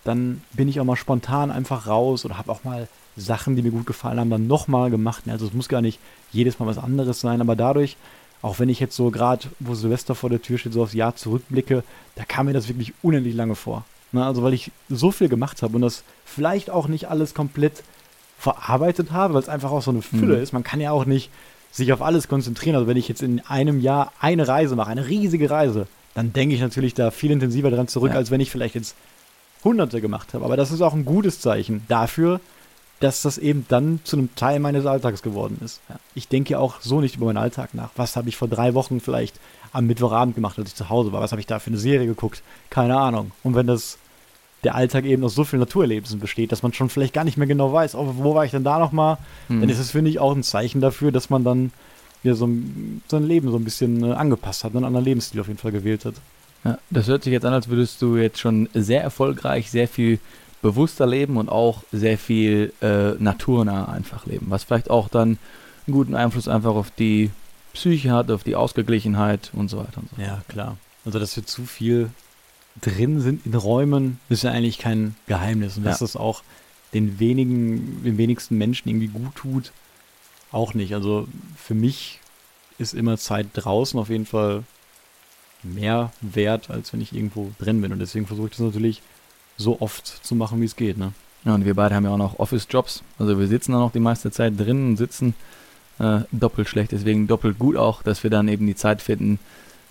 dann 0.04 0.42
bin 0.52 0.68
ich 0.68 0.80
auch 0.80 0.84
mal 0.84 0.96
spontan 0.96 1.52
einfach 1.52 1.86
raus 1.86 2.26
oder 2.26 2.40
habe 2.40 2.52
auch 2.52 2.64
mal 2.64 2.88
Sachen, 3.18 3.56
die 3.56 3.62
mir 3.62 3.70
gut 3.70 3.86
gefallen 3.86 4.20
haben, 4.20 4.32
dann 4.32 4.48
nochmal 4.48 4.90
gemacht. 4.90 5.26
Also 5.28 5.46
es 5.46 5.54
muss 5.54 5.70
gar 5.70 5.82
nicht 5.82 6.00
jedes 6.32 6.58
Mal 6.58 6.66
was 6.66 6.80
anderes 6.80 7.20
sein, 7.20 7.40
aber 7.40 7.56
dadurch, 7.56 7.98
auch 8.42 8.60
wenn 8.60 8.70
ich 8.70 8.80
jetzt 8.80 8.96
so 8.96 9.12
gerade, 9.12 9.48
wo 9.60 9.76
Silvester 9.76 10.16
vor 10.16 10.30
der 10.30 10.42
Tür 10.42 10.58
steht, 10.58 10.74
so 10.74 10.84
aufs 10.84 10.94
Jahr 10.94 11.16
zurückblicke, 11.16 11.84
da 12.16 12.24
kam 12.26 12.48
mir 12.48 12.54
das 12.54 12.68
wirklich 12.68 12.94
unendlich 13.02 13.36
lange 13.36 13.56
vor. 13.56 13.86
Na, 14.12 14.28
also 14.28 14.44
weil 14.44 14.54
ich 14.54 14.72
so 14.90 15.12
viel 15.12 15.30
gemacht 15.30 15.62
habe 15.62 15.76
und 15.76 15.82
das 15.82 16.04
vielleicht 16.26 16.70
auch 16.70 16.88
nicht 16.88 17.08
alles 17.10 17.34
komplett 17.34 17.84
verarbeitet 18.38 19.12
habe, 19.12 19.34
weil 19.36 19.42
es 19.42 19.50
einfach 19.50 19.72
auch 19.72 19.82
so 19.82 19.92
eine 19.92 20.02
Fülle 20.02 20.38
Mhm. 20.38 20.44
ist. 20.44 20.52
Man 20.54 20.64
kann 20.64 20.82
ja 20.82 20.92
auch 20.92 21.06
nicht 21.06 21.30
sich 21.72 21.94
auf 21.94 22.02
alles 22.02 22.28
konzentrieren. 22.28 22.76
Also 22.76 22.88
wenn 22.88 22.98
ich 22.98 23.08
jetzt 23.08 23.22
in 23.22 23.40
einem 23.48 23.80
Jahr 23.80 24.12
eine 24.20 24.48
Reise 24.48 24.76
mache, 24.76 24.90
eine 24.90 25.08
riesige 25.08 25.50
Reise, 25.50 25.88
dann 26.16 26.34
denke 26.34 26.56
ich 26.56 26.62
natürlich 26.62 26.94
da 26.94 27.12
viel 27.12 27.32
intensiver 27.32 27.70
dran 27.72 27.88
zurück, 27.88 28.12
Ja. 28.12 28.18
als 28.18 28.32
wenn 28.32 28.42
ich 28.42 28.52
vielleicht 28.52 28.76
jetzt 28.76 28.96
hunderte 29.64 30.02
gemacht 30.02 30.34
habe. 30.34 30.44
Aber 30.44 30.58
das 30.58 30.72
ist 30.72 30.82
auch 30.82 30.94
ein 30.94 31.06
gutes 31.06 31.40
Zeichen 31.40 31.84
dafür, 31.88 32.42
dass 33.02 33.22
das 33.22 33.38
eben 33.38 33.66
dann 33.68 34.00
zu 34.04 34.16
einem 34.18 34.34
Teil 34.36 34.60
meines 34.60 34.86
Alltags 34.86 35.22
geworden 35.22 35.60
ist. 35.64 35.82
Ja. 35.90 35.96
Ich 36.16 36.28
denke 36.30 36.58
auch 36.60 36.80
so 36.82 37.02
nicht 37.02 37.18
über 37.18 37.26
meinen 37.26 37.38
Alltag 37.38 37.74
nach. 37.74 37.90
Was 37.98 38.16
habe 38.16 38.30
ich 38.30 38.38
vor 38.38 38.48
drei 38.48 38.74
Wochen 38.74 39.02
vielleicht 39.02 39.40
am 39.74 39.88
Mittwochabend 39.88 40.36
gemacht, 40.36 40.58
als 40.58 40.70
ich 40.70 40.76
zu 40.76 40.90
Hause 40.90 41.12
war? 41.12 41.22
Was 41.22 41.32
habe 41.32 41.42
ich 41.42 41.48
da 41.48 41.60
für 41.60 41.70
eine 41.72 41.78
Serie 41.78 42.08
geguckt? 42.08 42.42
Keine 42.70 42.98
Ahnung. 42.98 43.32
Und 43.44 43.56
wenn 43.56 43.68
das 43.68 43.98
der 44.64 44.76
Alltag 44.76 45.06
eben 45.06 45.24
aus 45.24 45.34
so 45.34 45.44
vielen 45.44 45.60
Naturerlebnissen 45.62 46.20
besteht, 46.20 46.52
dass 46.52 46.62
man 46.62 46.72
schon 46.74 46.90
vielleicht 46.90 47.14
gar 47.14 47.24
nicht 47.24 47.38
mehr 47.38 47.48
genau 47.48 47.74
weiß, 47.74 47.96
oh, 47.96 48.14
wo 48.18 48.36
war 48.36 48.46
ich 48.46 48.52
denn 48.52 48.64
da 48.64 48.78
nochmal, 48.78 49.18
Mhm. 49.50 49.62
dann 49.62 49.70
ist 49.70 49.80
es, 49.80 49.92
finde 49.92 50.12
ich, 50.12 50.20
auch 50.20 50.36
ein 50.36 50.44
Zeichen 50.44 50.82
dafür, 50.82 51.12
dass 51.12 51.30
man 51.32 51.44
dann 51.44 51.72
ja, 52.24 52.36
so 52.36 52.46
ein, 52.46 53.02
sein 53.08 53.24
Leben 53.24 53.50
so 53.50 53.58
ein 53.58 53.64
bisschen 53.64 54.04
äh, 54.04 54.14
angepasst 54.14 54.64
hat, 54.64 54.76
einen 54.76 54.86
anderen 54.86 55.06
Lebensstil 55.06 55.42
auf 55.42 55.48
jeden 55.48 55.58
Fall 55.58 55.72
gewählt 55.72 56.06
hat. 56.06 56.14
Ja, 56.64 56.78
das 56.92 57.08
hört 57.08 57.24
sich 57.24 57.34
jetzt 57.34 57.46
an, 57.46 57.54
als 57.54 57.70
würdest 57.70 58.00
du 58.04 58.18
jetzt 58.18 58.38
schon 58.40 58.70
sehr 58.76 59.02
erfolgreich, 59.02 59.72
sehr 59.72 59.88
viel 59.88 60.20
bewusster 60.62 61.08
leben 61.08 61.38
und 61.38 61.50
auch 61.50 61.84
sehr 61.92 62.18
viel 62.18 62.74
äh, 62.82 63.12
naturnah 63.20 63.86
einfach 63.86 64.26
leben, 64.26 64.48
was 64.50 64.64
vielleicht 64.64 64.90
auch 64.90 65.10
dann 65.10 65.38
einen 65.88 65.94
guten 65.94 66.16
Einfluss 66.16 66.48
einfach 66.48 66.76
auf 66.76 66.92
die 66.92 67.32
Psyche 67.74 68.12
hat, 68.12 68.30
auf 68.32 68.44
die 68.44 68.56
Ausgeglichenheit 68.56 69.52
und 69.54 69.70
so 69.70 69.78
weiter 69.78 69.98
und 70.00 70.10
so 70.10 70.16
fort. 70.18 70.28
Ja, 70.28 70.42
klar. 70.48 70.78
Also, 71.06 71.18
dass 71.20 71.36
wir 71.36 71.46
zu 71.46 71.64
viel 71.66 72.10
drin 72.82 73.20
sind 73.22 73.46
in 73.46 73.54
Räumen, 73.56 74.20
ist 74.30 74.44
ja 74.44 74.52
eigentlich 74.52 74.78
kein 74.78 75.16
Geheimnis. 75.28 75.78
Und 75.78 75.84
dass 75.86 76.00
Ja. 76.00 76.06
das 76.06 76.16
auch 76.16 76.44
den 76.94 77.20
wenigen, 77.20 78.04
den 78.04 78.18
wenigsten 78.18 78.58
Menschen 78.58 78.90
irgendwie 78.90 79.08
gut 79.08 79.36
tut, 79.36 79.72
auch 80.52 80.74
nicht. 80.74 80.94
Also 80.94 81.28
für 81.56 81.74
mich 81.74 82.20
ist 82.78 82.94
immer 82.94 83.18
Zeit 83.18 83.48
draußen 83.54 84.00
auf 84.00 84.10
jeden 84.10 84.26
Fall 84.26 84.64
mehr 85.64 86.12
wert, 86.22 86.70
als 86.70 86.92
wenn 86.94 87.02
ich 87.02 87.14
irgendwo 87.14 87.52
drin 87.60 87.82
bin. 87.82 87.92
Und 87.94 88.00
deswegen 88.00 88.28
versuche 88.28 88.48
ich 88.48 88.52
das 88.52 88.60
natürlich 88.62 89.02
so 89.58 89.80
oft 89.80 90.08
zu 90.08 90.36
machen, 90.36 90.62
wie 90.62 90.66
es 90.66 90.76
geht. 90.76 90.98
Ne? 90.98 91.14
Ja, 91.46 91.56
und 91.56 91.66
wir 91.66 91.74
beide 91.74 91.96
haben 91.96 92.04
ja 92.04 92.12
auch 92.12 92.18
noch 92.18 92.40
Office-Jobs. 92.40 93.04
Also 93.18 93.40
wir 93.40 93.48
sitzen 93.48 93.72
dann 93.72 93.82
auch 93.82 93.92
die 93.92 94.00
meiste 94.00 94.32
Zeit 94.32 94.60
drinnen 94.60 94.92
und 94.92 94.98
sitzen 94.98 95.34
äh, 96.00 96.20
doppelt 96.32 96.68
schlecht, 96.68 96.92
deswegen 96.92 97.28
doppelt 97.28 97.60
gut 97.60 97.78
auch, 97.78 98.04
dass 98.04 98.24
wir 98.24 98.30
dann 98.30 98.48
eben 98.48 98.66
die 98.66 98.76
Zeit 98.76 99.02
finden, 99.02 99.40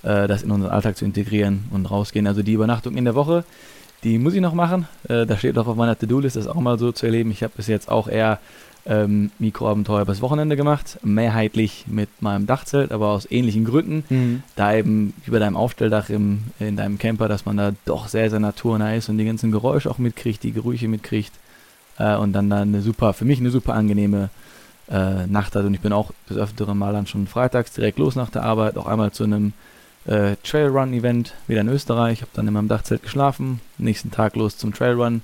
äh, 0.03 0.27
das 0.29 0.43
in 0.43 0.51
unseren 0.51 0.71
Alltag 0.71 0.97
zu 0.97 1.05
integrieren 1.05 1.65
und 1.71 1.91
rausgehen. 1.91 2.27
Also 2.27 2.43
die 2.43 2.53
Übernachtung 2.53 2.97
in 2.97 3.05
der 3.05 3.15
Woche, 3.15 3.45
die 4.03 4.19
muss 4.19 4.35
ich 4.35 4.41
noch 4.41 4.55
machen. 4.55 4.89
Äh, 5.09 5.27
da 5.27 5.37
steht 5.37 5.59
auch 5.59 5.67
auf 5.67 5.77
meiner 5.77 5.99
To-Do-List, 5.99 6.37
das 6.37 6.47
auch 6.47 6.57
mal 6.57 6.79
so 6.79 6.93
zu 6.93 7.07
erleben. 7.07 7.31
Ich 7.31 7.43
habe 7.43 7.53
bis 7.57 7.67
jetzt 7.67 7.91
auch 7.91 8.09
eher 8.09 8.39
ähm, 8.87 9.31
Mikroabenteuer 9.39 10.05
bis 10.05 10.23
Wochenende 10.23 10.57
gemacht, 10.57 10.99
mehrheitlich 11.03 11.85
mit 11.87 12.09
meinem 12.21 12.47
Dachzelt, 12.47 12.93
aber 12.93 13.09
aus 13.09 13.31
ähnlichen 13.31 13.65
Gründen. 13.65 14.05
Da 14.57 14.75
eben 14.75 15.15
über 15.27 15.39
deinem 15.39 15.57
Aufstelldach 15.57 16.09
im, 16.11 16.45
in 16.59 16.77
deinem 16.77 16.99
Camper, 16.99 17.29
dass 17.29 17.47
man 17.47 17.57
da 17.57 17.73
doch 17.85 18.09
sehr, 18.09 18.31
sehr 18.31 18.41
naturnah 18.41 18.95
ist 18.95 19.09
und 19.09 19.19
die 19.19 19.25
ganzen 19.25 19.53
Geräusche 19.53 19.91
auch 19.91 19.99
mitkriegt, 19.99 20.43
die 20.43 20.53
Gerüche 20.53 20.89
mitkriegt 20.89 21.33
äh, 21.99 22.17
und 22.17 22.33
dann 22.33 22.51
da 22.51 22.63
eine 22.63 22.81
super, 22.81 23.13
für 23.13 23.25
mich 23.25 23.41
eine 23.41 23.51
super 23.51 23.75
angenehme 23.75 24.31
äh, 24.91 25.27
Nacht 25.27 25.55
hat. 25.55 25.65
Und 25.65 25.75
ich 25.75 25.81
bin 25.81 25.93
auch 25.93 26.11
des 26.29 26.37
Öfteren 26.37 26.79
mal 26.79 26.93
dann 26.93 27.07
schon 27.07 27.27
freitags 27.27 27.73
direkt 27.73 27.99
los 27.99 28.17
nach 28.17 28.31
der 28.31 28.43
Arbeit, 28.43 28.77
auch 28.77 28.87
einmal 28.87 29.13
zu 29.13 29.25
einem 29.25 29.53
äh, 30.07 30.37
Trailrun-Event 30.43 31.35
wieder 31.47 31.61
in 31.61 31.69
Österreich, 31.69 32.23
habe 32.23 32.31
dann 32.35 32.49
in 32.49 32.55
meinem 32.55 32.69
Dachzelt 32.69 33.03
geschlafen, 33.03 33.61
nächsten 33.79 34.11
Tag 34.11 34.37
los 34.37 34.57
zum 34.57 34.73
Trailrun, 34.73 35.23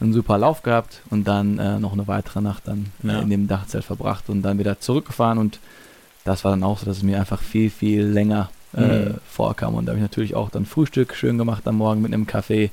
einen 0.00 0.12
super 0.12 0.38
Lauf 0.38 0.62
gehabt 0.62 1.02
und 1.10 1.24
dann 1.26 1.58
äh, 1.58 1.78
noch 1.78 1.92
eine 1.92 2.06
weitere 2.06 2.40
Nacht 2.40 2.62
dann 2.66 2.86
äh, 3.04 3.08
Ja. 3.08 3.20
in 3.20 3.30
dem 3.30 3.48
Dachzelt 3.48 3.84
verbracht 3.84 4.28
und 4.28 4.42
dann 4.42 4.58
wieder 4.58 4.78
zurückgefahren 4.80 5.38
und 5.38 5.58
das 6.24 6.44
war 6.44 6.50
dann 6.50 6.62
auch 6.64 6.78
so, 6.78 6.86
dass 6.86 6.98
es 6.98 7.02
mir 7.02 7.18
einfach 7.20 7.40
viel, 7.40 7.70
viel 7.70 8.04
länger 8.04 8.50
äh, 8.76 8.80
Mhm. 8.80 9.14
vorkam. 9.30 9.74
Und 9.74 9.86
da 9.86 9.92
habe 9.92 9.98
ich 9.98 10.02
natürlich 10.02 10.34
auch 10.34 10.50
dann 10.50 10.66
Frühstück 10.66 11.14
schön 11.14 11.38
gemacht 11.38 11.66
am 11.66 11.76
Morgen 11.76 12.02
mit 12.02 12.12
einem 12.12 12.26
Kaffee, 12.26 12.70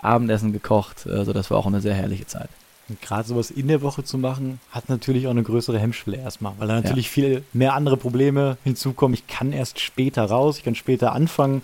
Abendessen 0.00 0.52
gekocht. 0.52 1.06
Also 1.06 1.32
das 1.32 1.50
war 1.50 1.58
auch 1.58 1.66
eine 1.66 1.80
sehr 1.80 1.94
herrliche 1.94 2.26
Zeit. 2.26 2.48
Und 2.88 3.02
gerade 3.02 3.26
sowas 3.28 3.50
in 3.50 3.68
der 3.68 3.82
Woche 3.82 4.02
zu 4.04 4.18
machen, 4.18 4.60
hat 4.70 4.88
natürlich 4.88 5.26
auch 5.26 5.30
eine 5.32 5.42
größere 5.42 5.78
Hemmschwelle 5.78 6.16
erstmal, 6.18 6.52
weil 6.58 6.68
da 6.68 6.74
natürlich 6.80 7.10
viel 7.10 7.42
mehr 7.52 7.74
andere 7.74 7.96
Probleme 7.96 8.56
hinzukommen. 8.64 9.14
Ich 9.14 9.26
kann 9.26 9.52
erst 9.52 9.78
später 9.80 10.24
raus, 10.24 10.58
ich 10.58 10.64
kann 10.64 10.74
später 10.74 11.12
anfangen. 11.12 11.62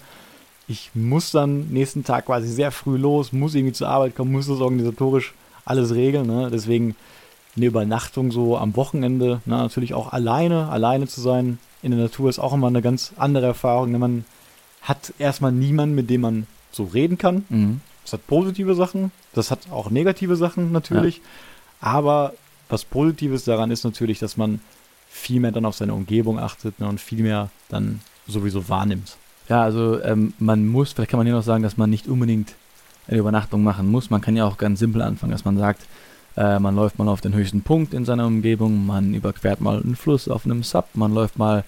Ich 0.68 0.90
muss 0.94 1.31
dann 1.31 1.68
nächsten 1.70 2.04
Tag 2.04 2.26
quasi 2.26 2.48
sehr 2.48 2.70
früh 2.70 2.96
los, 2.96 3.33
muss 3.33 3.54
irgendwie 3.54 3.72
zur 3.72 3.88
Arbeit 3.88 4.14
kommen, 4.14 4.33
muss 4.33 4.46
das 4.46 4.61
organisatorisch 4.61 5.33
alles 5.64 5.94
regeln. 5.94 6.26
Ne? 6.26 6.50
Deswegen 6.52 6.94
eine 7.57 7.66
Übernachtung 7.66 8.31
so 8.31 8.57
am 8.57 8.76
Wochenende, 8.76 9.40
na, 9.46 9.62
natürlich 9.62 9.94
auch 9.94 10.12
alleine, 10.12 10.68
alleine 10.68 11.07
zu 11.07 11.20
sein 11.20 11.59
in 11.83 11.92
der 11.92 12.00
Natur 12.00 12.28
ist 12.28 12.38
auch 12.38 12.52
immer 12.52 12.66
eine 12.66 12.83
ganz 12.83 13.12
andere 13.16 13.46
Erfahrung. 13.46 13.92
Ne? 13.92 13.98
Man 13.98 14.24
hat 14.83 15.12
erstmal 15.18 15.52
niemanden, 15.52 15.94
mit 15.94 16.11
dem 16.11 16.22
man 16.22 16.46
so 16.70 16.85
reden 16.85 17.18
kann. 17.18 17.44
Mhm. 17.48 17.81
Das 18.04 18.14
hat 18.14 18.26
positive 18.26 18.74
Sachen, 18.74 19.12
das 19.35 19.50
hat 19.50 19.70
auch 19.70 19.90
negative 19.90 20.37
Sachen 20.37 20.72
natürlich. 20.72 21.20
Aber 21.81 22.33
was 22.68 22.85
Positives 22.85 23.44
daran 23.44 23.70
ist 23.70 23.85
natürlich, 23.85 24.18
dass 24.18 24.37
man 24.37 24.61
viel 25.09 25.40
mehr 25.40 25.52
dann 25.52 25.64
auf 25.64 25.76
seine 25.76 25.94
Umgebung 25.94 26.38
achtet 26.38 26.78
ne, 26.81 26.88
und 26.88 27.00
viel 27.00 27.22
mehr 27.22 27.50
dann 27.68 28.00
sowieso 28.26 28.68
wahrnimmt. 28.68 29.16
Ja, 29.48 29.62
also 29.62 30.02
ähm, 30.02 30.34
man 30.38 30.66
muss, 30.66 30.92
vielleicht 30.92 31.11
kann 31.11 31.18
man 31.18 31.26
hier 31.26 31.34
noch 31.37 31.42
sagen, 31.42 31.62
dass 31.62 31.76
man 31.76 31.88
nicht 31.90 32.06
unbedingt 32.08 32.54
eine 33.08 33.18
Übernachtung 33.18 33.62
machen 33.62 33.90
muss. 33.90 34.11
Man 34.11 34.20
kann 34.20 34.37
ja 34.37 34.44
auch 34.44 34.58
ganz 34.58 34.78
simpel 34.78 35.00
anfangen, 35.02 35.32
dass 35.32 35.44
man 35.44 35.56
sagt, 35.56 35.82
äh, 36.37 36.58
man 36.58 36.76
läuft 36.76 36.98
mal 36.98 37.08
auf 37.08 37.20
den 37.22 37.34
höchsten 37.34 37.62
Punkt 37.62 37.94
in 37.94 38.04
seiner 38.04 38.26
Umgebung, 38.26 38.84
man 38.87 39.14
überquert 39.14 39.61
mal 39.61 39.80
einen 39.82 39.96
Fluss 39.96 40.28
auf 40.28 40.44
einem 40.44 40.62
Sub, 40.62 40.87
man 40.94 41.14
läuft 41.14 41.38
mal 41.38 41.64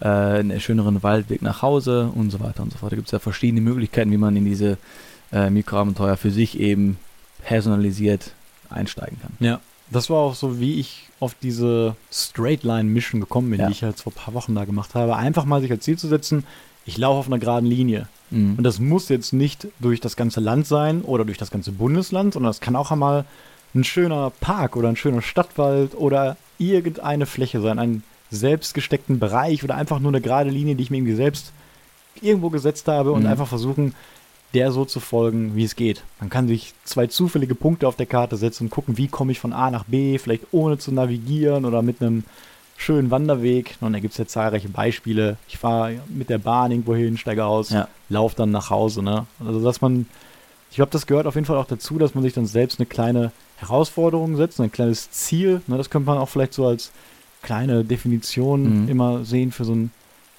äh, 0.00 0.06
einen 0.08 0.60
schöneren 0.60 1.02
Waldweg 1.02 1.40
nach 1.42 1.62
Hause 1.62 2.10
und 2.14 2.30
so 2.30 2.40
weiter 2.40 2.62
und 2.62 2.72
so 2.72 2.78
fort. 2.78 2.92
Da 2.92 2.96
gibt 2.96 3.08
es 3.08 3.12
ja 3.12 3.18
verschiedene 3.18 3.62
Möglichkeiten, 3.62 4.10
wie 4.10 4.18
man 4.18 4.36
in 4.36 4.44
diese 4.44 4.76
äh, 5.32 5.48
Mikroabenteuer 5.48 6.16
für 6.18 6.30
sich 6.30 6.60
eben 6.60 6.98
personalisiert 7.44 8.32
einsteigen 8.70 9.18
kann. 9.20 9.32
Ja. 9.40 9.60
Das 9.90 10.08
war 10.08 10.18
auch 10.18 10.34
so, 10.34 10.58
wie 10.58 10.80
ich 10.80 11.08
auf 11.20 11.34
diese 11.42 11.94
Straight 12.10 12.62
Line 12.64 12.84
Mission 12.84 13.20
gekommen 13.20 13.50
bin, 13.50 13.60
Ja. 13.60 13.66
die 13.66 13.72
ich 13.72 13.82
jetzt 13.82 14.02
vor 14.02 14.12
ein 14.12 14.16
paar 14.16 14.32
Wochen 14.34 14.54
da 14.54 14.64
gemacht 14.64 14.94
habe. 14.94 15.16
Einfach 15.16 15.44
mal 15.44 15.60
sich 15.60 15.70
als 15.70 15.84
Ziel 15.84 15.98
zu 15.98 16.08
setzen, 16.08 16.44
ich 16.86 16.98
laufe 16.98 17.18
auf 17.20 17.26
einer 17.26 17.38
geraden 17.38 17.66
Linie. 17.66 18.08
Mhm. 18.30 18.56
Und 18.56 18.64
das 18.64 18.78
muss 18.80 19.08
jetzt 19.08 19.32
nicht 19.32 19.68
durch 19.78 20.00
das 20.00 20.16
ganze 20.16 20.40
Land 20.40 20.66
sein 20.66 21.02
oder 21.02 21.24
durch 21.24 21.38
das 21.38 21.50
ganze 21.50 21.72
Bundesland, 21.72 22.34
sondern 22.34 22.50
das 22.50 22.60
kann 22.60 22.76
auch 22.76 22.90
einmal 22.90 23.24
ein 23.74 23.84
schöner 23.84 24.30
Park 24.40 24.76
oder 24.76 24.88
ein 24.88 24.96
schöner 24.96 25.22
Stadtwald 25.22 25.94
oder 25.94 26.36
irgendeine 26.58 27.26
Fläche 27.26 27.60
sein, 27.60 27.78
einen 27.78 28.02
selbstgesteckten 28.30 29.18
Bereich 29.18 29.62
oder 29.64 29.74
einfach 29.76 29.98
nur 30.00 30.10
eine 30.10 30.20
gerade 30.20 30.50
Linie, 30.50 30.74
die 30.74 30.82
ich 30.82 30.90
mir 30.90 30.98
irgendwie 30.98 31.14
selbst 31.14 31.52
irgendwo 32.20 32.50
gesetzt 32.50 32.88
habe 32.88 33.12
und 33.12 33.22
Mhm. 33.22 33.28
einfach 33.28 33.48
versuchen, 33.48 33.94
der 34.54 34.70
so 34.70 34.84
zu 34.84 35.00
folgen, 35.00 35.56
wie 35.56 35.64
es 35.64 35.76
geht. 35.76 36.02
Man 36.20 36.28
kann 36.28 36.46
sich 36.48 36.74
zwei 36.84 37.06
zufällige 37.06 37.54
Punkte 37.54 37.88
auf 37.88 37.96
der 37.96 38.06
Karte 38.06 38.36
setzen 38.36 38.64
und 38.64 38.70
gucken, 38.70 38.98
wie 38.98 39.08
komme 39.08 39.32
ich 39.32 39.40
von 39.40 39.54
A 39.54 39.70
nach 39.70 39.84
B, 39.84 40.18
vielleicht 40.18 40.44
ohne 40.52 40.76
zu 40.76 40.92
navigieren 40.92 41.64
oder 41.64 41.80
mit 41.80 42.02
einem 42.02 42.24
schönen 42.76 43.10
Wanderweg. 43.10 43.76
Und 43.80 43.92
da 43.92 43.98
gibt 44.00 44.12
es 44.12 44.18
ja 44.18 44.26
zahlreiche 44.26 44.68
Beispiele. 44.68 45.36
Ich 45.48 45.58
fahre 45.58 46.00
mit 46.08 46.30
der 46.30 46.38
Bahn 46.38 46.70
irgendwo 46.72 46.94
hin, 46.94 47.16
steige 47.16 47.44
aus, 47.44 47.70
Ja. 47.70 47.88
lauf 48.08 48.34
dann 48.34 48.50
nach 48.50 48.70
Hause. 48.70 49.02
Ne? 49.02 49.26
Also, 49.44 49.62
dass 49.62 49.80
man, 49.80 50.06
ich 50.70 50.76
glaube, 50.76 50.90
das 50.90 51.06
gehört 51.06 51.26
auf 51.26 51.34
jeden 51.34 51.46
Fall 51.46 51.56
auch 51.58 51.66
dazu, 51.66 51.98
dass 51.98 52.14
man 52.14 52.24
sich 52.24 52.32
dann 52.32 52.46
selbst 52.46 52.80
eine 52.80 52.86
kleine 52.86 53.30
Herausforderung 53.56 54.36
setzt, 54.36 54.60
ein 54.60 54.72
kleines 54.72 55.10
Ziel. 55.12 55.60
Ne? 55.68 55.76
Das 55.76 55.90
könnte 55.90 56.06
man 56.06 56.18
auch 56.18 56.28
vielleicht 56.28 56.54
so 56.54 56.66
als 56.66 56.90
kleine 57.42 57.84
Definition 57.84 58.82
Mhm. 58.84 58.88
immer 58.88 59.24
sehen 59.24 59.52
für 59.52 59.64
so 59.64 59.74
ein 59.74 59.90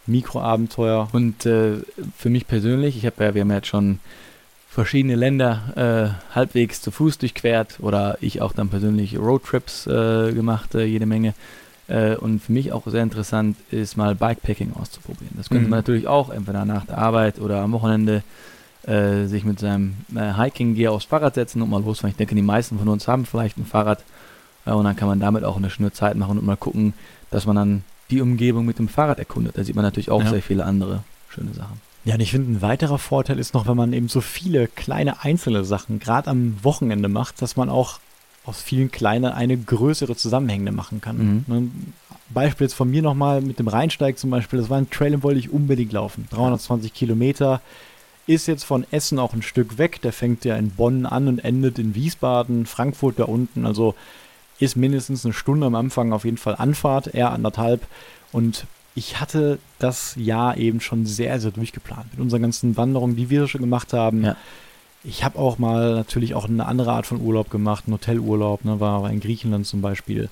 Mikroabenteuer. 0.08 1.08
Und 1.14 1.46
äh, 1.46 1.78
für 2.18 2.30
mich 2.30 2.48
persönlich, 2.48 2.98
ich 2.98 3.06
habe 3.06 3.24
ja, 3.24 3.34
wir 3.34 3.42
haben 3.42 3.50
ja 3.50 3.58
jetzt 3.58 3.68
schon 3.68 4.00
verschiedene 4.70 5.16
Länder 5.16 6.18
äh, 6.32 6.36
halbwegs 6.36 6.82
zu 6.82 6.92
Fuß 6.92 7.20
durchquert 7.20 7.78
oder 7.80 8.18
ich 8.22 8.42
auch 8.42 8.54
dann 8.54 8.70
persönlich 8.70 9.18
Roadtrips 9.18 9.86
äh, 9.88 10.32
gemacht, 10.34 10.76
äh, 10.76 10.84
jede 10.86 11.06
Menge. 11.06 11.34
Äh, 11.88 12.16
und 12.16 12.40
für 12.42 12.52
mich 12.54 12.72
auch 12.72 12.84
sehr 12.88 13.04
interessant 13.04 13.58
ist 13.72 13.98
mal 13.98 14.16
Bikepacking 14.16 14.74
auszuprobieren. 14.74 15.34
Das 15.38 15.50
könnte 15.50 15.66
Mhm. 15.66 15.70
man 15.72 15.80
natürlich 15.80 16.08
auch 16.08 16.30
entweder 16.30 16.64
nach 16.66 16.86
der 16.86 16.98
Arbeit 16.98 17.40
oder 17.40 17.62
am 17.62 17.72
Wochenende 17.74 18.24
äh, 18.88 19.26
sich 19.26 19.44
mit 19.46 19.60
seinem 19.60 19.96
äh, 20.16 20.34
Hiking-Gear 20.34 20.92
aufs 20.94 21.06
Fahrrad 21.06 21.36
setzen 21.36 21.62
und 21.62 21.70
mal 21.70 21.82
losfahren. 21.82 22.12
Ich 22.12 22.18
denke, 22.18 22.36
die 22.36 22.42
meisten 22.42 22.78
von 22.80 22.88
uns 22.90 23.08
haben 23.08 23.26
vielleicht 23.26 23.58
ein 23.58 23.66
Fahrrad 23.66 24.04
Ja, 24.66 24.74
und 24.76 24.86
dann 24.86 24.96
kann 24.96 25.10
man 25.10 25.20
damit 25.20 25.44
auch 25.44 25.58
eine 25.58 25.70
schöne 25.70 25.92
Zeit 25.92 26.16
machen 26.16 26.38
und 26.38 26.46
mal 26.46 26.56
gucken, 26.56 26.94
dass 27.32 27.46
man 27.46 27.56
dann 27.58 27.84
die 28.10 28.22
Umgebung 28.22 28.66
mit 28.66 28.80
dem 28.80 28.88
Fahrrad 28.88 29.20
erkundet. 29.20 29.58
Da 29.58 29.64
sieht 29.66 29.76
man 29.76 29.84
natürlich 29.84 30.10
auch 30.10 30.22
Ja. 30.24 30.30
sehr 30.30 30.42
viele 30.42 30.64
andere 30.66 31.04
schöne 31.30 31.54
Sachen. 31.54 31.82
Ja, 32.06 32.16
und 32.16 32.22
ich 32.22 32.32
finde, 32.32 32.52
ein 32.52 32.62
weiterer 32.62 32.98
Vorteil 32.98 33.40
ist 33.40 33.54
noch, 33.54 33.68
wenn 33.68 33.76
man 33.78 33.92
eben 33.92 34.08
so 34.08 34.22
viele 34.22 34.68
kleine 34.68 35.22
einzelne 35.24 35.64
Sachen 35.66 36.00
gerade 36.00 36.30
am 36.30 36.58
Wochenende 36.64 37.10
macht, 37.10 37.42
dass 37.42 37.56
man 37.58 37.70
auch 37.70 38.00
aus 38.46 38.62
vielen 38.62 38.92
kleinen 38.92 39.32
eine 39.32 39.58
größere 39.58 40.16
zusammenhängende 40.16 40.72
machen 40.72 41.02
kann. 41.02 41.46
Ne? 41.48 41.70
Beispiel 42.30 42.66
jetzt 42.66 42.74
von 42.74 42.90
mir 42.90 43.02
nochmal 43.02 43.42
mit 43.42 43.60
dem 43.60 43.68
Rheinsteig 43.68 44.18
zum 44.18 44.30
Beispiel, 44.30 44.60
das 44.60 44.70
war 44.70 44.78
ein 44.78 44.90
Trail, 44.90 45.12
den 45.12 45.24
wollte 45.24 45.40
ich 45.40 45.52
unbedingt 45.52 45.94
laufen. 45.94 46.28
320 46.32 46.94
Kilometer. 46.94 47.62
Ist 48.26 48.48
jetzt 48.48 48.64
von 48.64 48.86
Essen 48.90 49.20
auch 49.20 49.34
ein 49.34 49.42
Stück 49.42 49.78
weg. 49.78 50.02
Der 50.02 50.14
fängt 50.14 50.46
ja 50.46 50.56
in 50.56 50.72
Bonn 50.72 51.06
an 51.06 51.28
und 51.28 51.44
endet 51.44 51.78
in 51.78 51.94
Wiesbaden, 51.94 52.66
Frankfurt 52.66 53.20
da 53.20 53.26
unten. 53.26 53.66
Also 53.66 53.96
ist 54.60 54.78
mindestens 54.78 55.26
eine 55.26 55.34
Stunde 55.34 55.68
am 55.68 55.76
Anfang 55.76 56.14
auf 56.14 56.24
jeden 56.24 56.38
Fall 56.38 56.56
Anfahrt, 56.56 57.14
eher 57.14 57.32
anderthalb. 57.32 57.86
Und 58.32 58.66
ich 58.96 59.20
hatte 59.20 59.60
das 59.80 60.16
Jahr 60.16 60.58
eben 60.58 60.80
schon 60.80 61.06
sehr, 61.06 61.40
sehr 61.40 61.52
durchgeplant. 61.52 62.12
Mit 62.12 62.22
unseren 62.22 62.44
ganzen 62.44 62.78
Wanderungen, 62.78 63.16
die 63.16 63.30
wir 63.30 63.48
schon 63.48 63.62
gemacht 63.62 63.92
haben. 63.94 64.24
Ja. 64.24 64.38
Ich 65.04 65.24
habe 65.24 65.38
auch 65.38 65.58
mal 65.58 65.96
natürlich 65.96 66.34
auch 66.34 66.48
eine 66.48 66.66
andere 66.66 66.94
Art 66.94 67.06
von 67.06 67.22
Urlaub 67.22 67.50
gemacht, 67.50 67.84
einen 67.86 67.96
Hotelurlaub, 67.96 68.64
ne, 68.64 68.80
war, 68.80 69.10
in 69.10 69.20
Griechenland 69.20 69.66
zum 69.66 69.82
Beispiel 69.82 70.30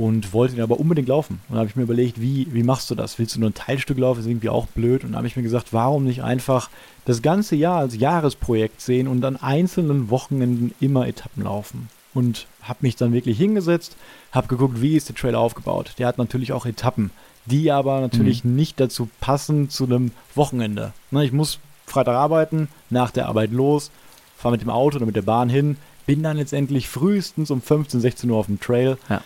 und 0.00 0.32
wollte 0.32 0.56
ihn 0.56 0.62
aber 0.62 0.80
unbedingt 0.80 1.08
laufen. 1.08 1.40
Und 1.48 1.54
da 1.54 1.58
habe 1.60 1.68
ich 1.68 1.76
mir 1.76 1.82
überlegt, 1.82 2.20
wie, 2.20 2.46
wie 2.52 2.62
machst 2.62 2.90
du 2.90 2.94
das? 2.94 3.18
Willst 3.18 3.36
du 3.36 3.40
nur 3.40 3.50
ein 3.50 3.54
Teilstück 3.54 3.98
laufen? 3.98 4.20
Ist 4.20 4.26
irgendwie 4.26 4.48
auch 4.48 4.66
blöd. 4.66 5.04
Und 5.04 5.12
da 5.12 5.18
habe 5.18 5.26
ich 5.26 5.36
mir 5.36 5.42
gesagt, 5.42 5.72
warum 5.72 6.04
nicht 6.04 6.22
einfach 6.22 6.70
das 7.04 7.20
ganze 7.20 7.54
Jahr 7.54 7.78
als 7.78 7.96
Jahresprojekt 7.96 8.80
sehen 8.80 9.08
und 9.08 9.24
an 9.24 9.36
einzelnen 9.36 10.08
Wochenenden 10.08 10.74
immer 10.80 11.06
Etappen 11.06 11.44
laufen? 11.44 11.90
Und 12.14 12.46
habe 12.62 12.78
mich 12.80 12.96
dann 12.96 13.12
wirklich 13.12 13.36
hingesetzt, 13.36 13.96
habe 14.32 14.48
geguckt, 14.48 14.80
wie 14.80 14.96
ist 14.96 15.08
der 15.08 15.16
Trail 15.16 15.34
aufgebaut. 15.34 15.94
Der 15.98 16.08
hat 16.08 16.18
natürlich 16.18 16.52
auch 16.52 16.66
Etappen, 16.66 17.10
die 17.44 17.70
aber 17.70 18.00
natürlich 18.00 18.42
nicht 18.42 18.80
dazu 18.80 19.08
passen 19.20 19.68
zu 19.68 19.84
einem 19.84 20.12
Wochenende. 20.34 20.92
Ne, 21.10 21.24
ich 21.24 21.32
muss 21.32 21.60
Freitag 21.86 22.16
arbeiten, 22.16 22.68
nach 22.88 23.10
der 23.10 23.28
Arbeit 23.28 23.52
los, 23.52 23.90
fahre 24.40 24.52
mit 24.52 24.62
dem 24.62 24.70
Auto 24.70 24.96
oder 24.96 25.06
mit 25.06 25.16
der 25.16 25.22
Bahn 25.22 25.48
hin, 25.48 25.76
bin 26.06 26.22
dann 26.22 26.38
letztendlich 26.38 26.88
frühestens 26.88 27.50
um 27.50 27.60
15, 27.60 28.00
16 28.00 28.30
Uhr 28.30 28.38
auf 28.38 28.46
dem 28.46 28.58
Trail. 28.58 28.96
Ja. 29.08 29.22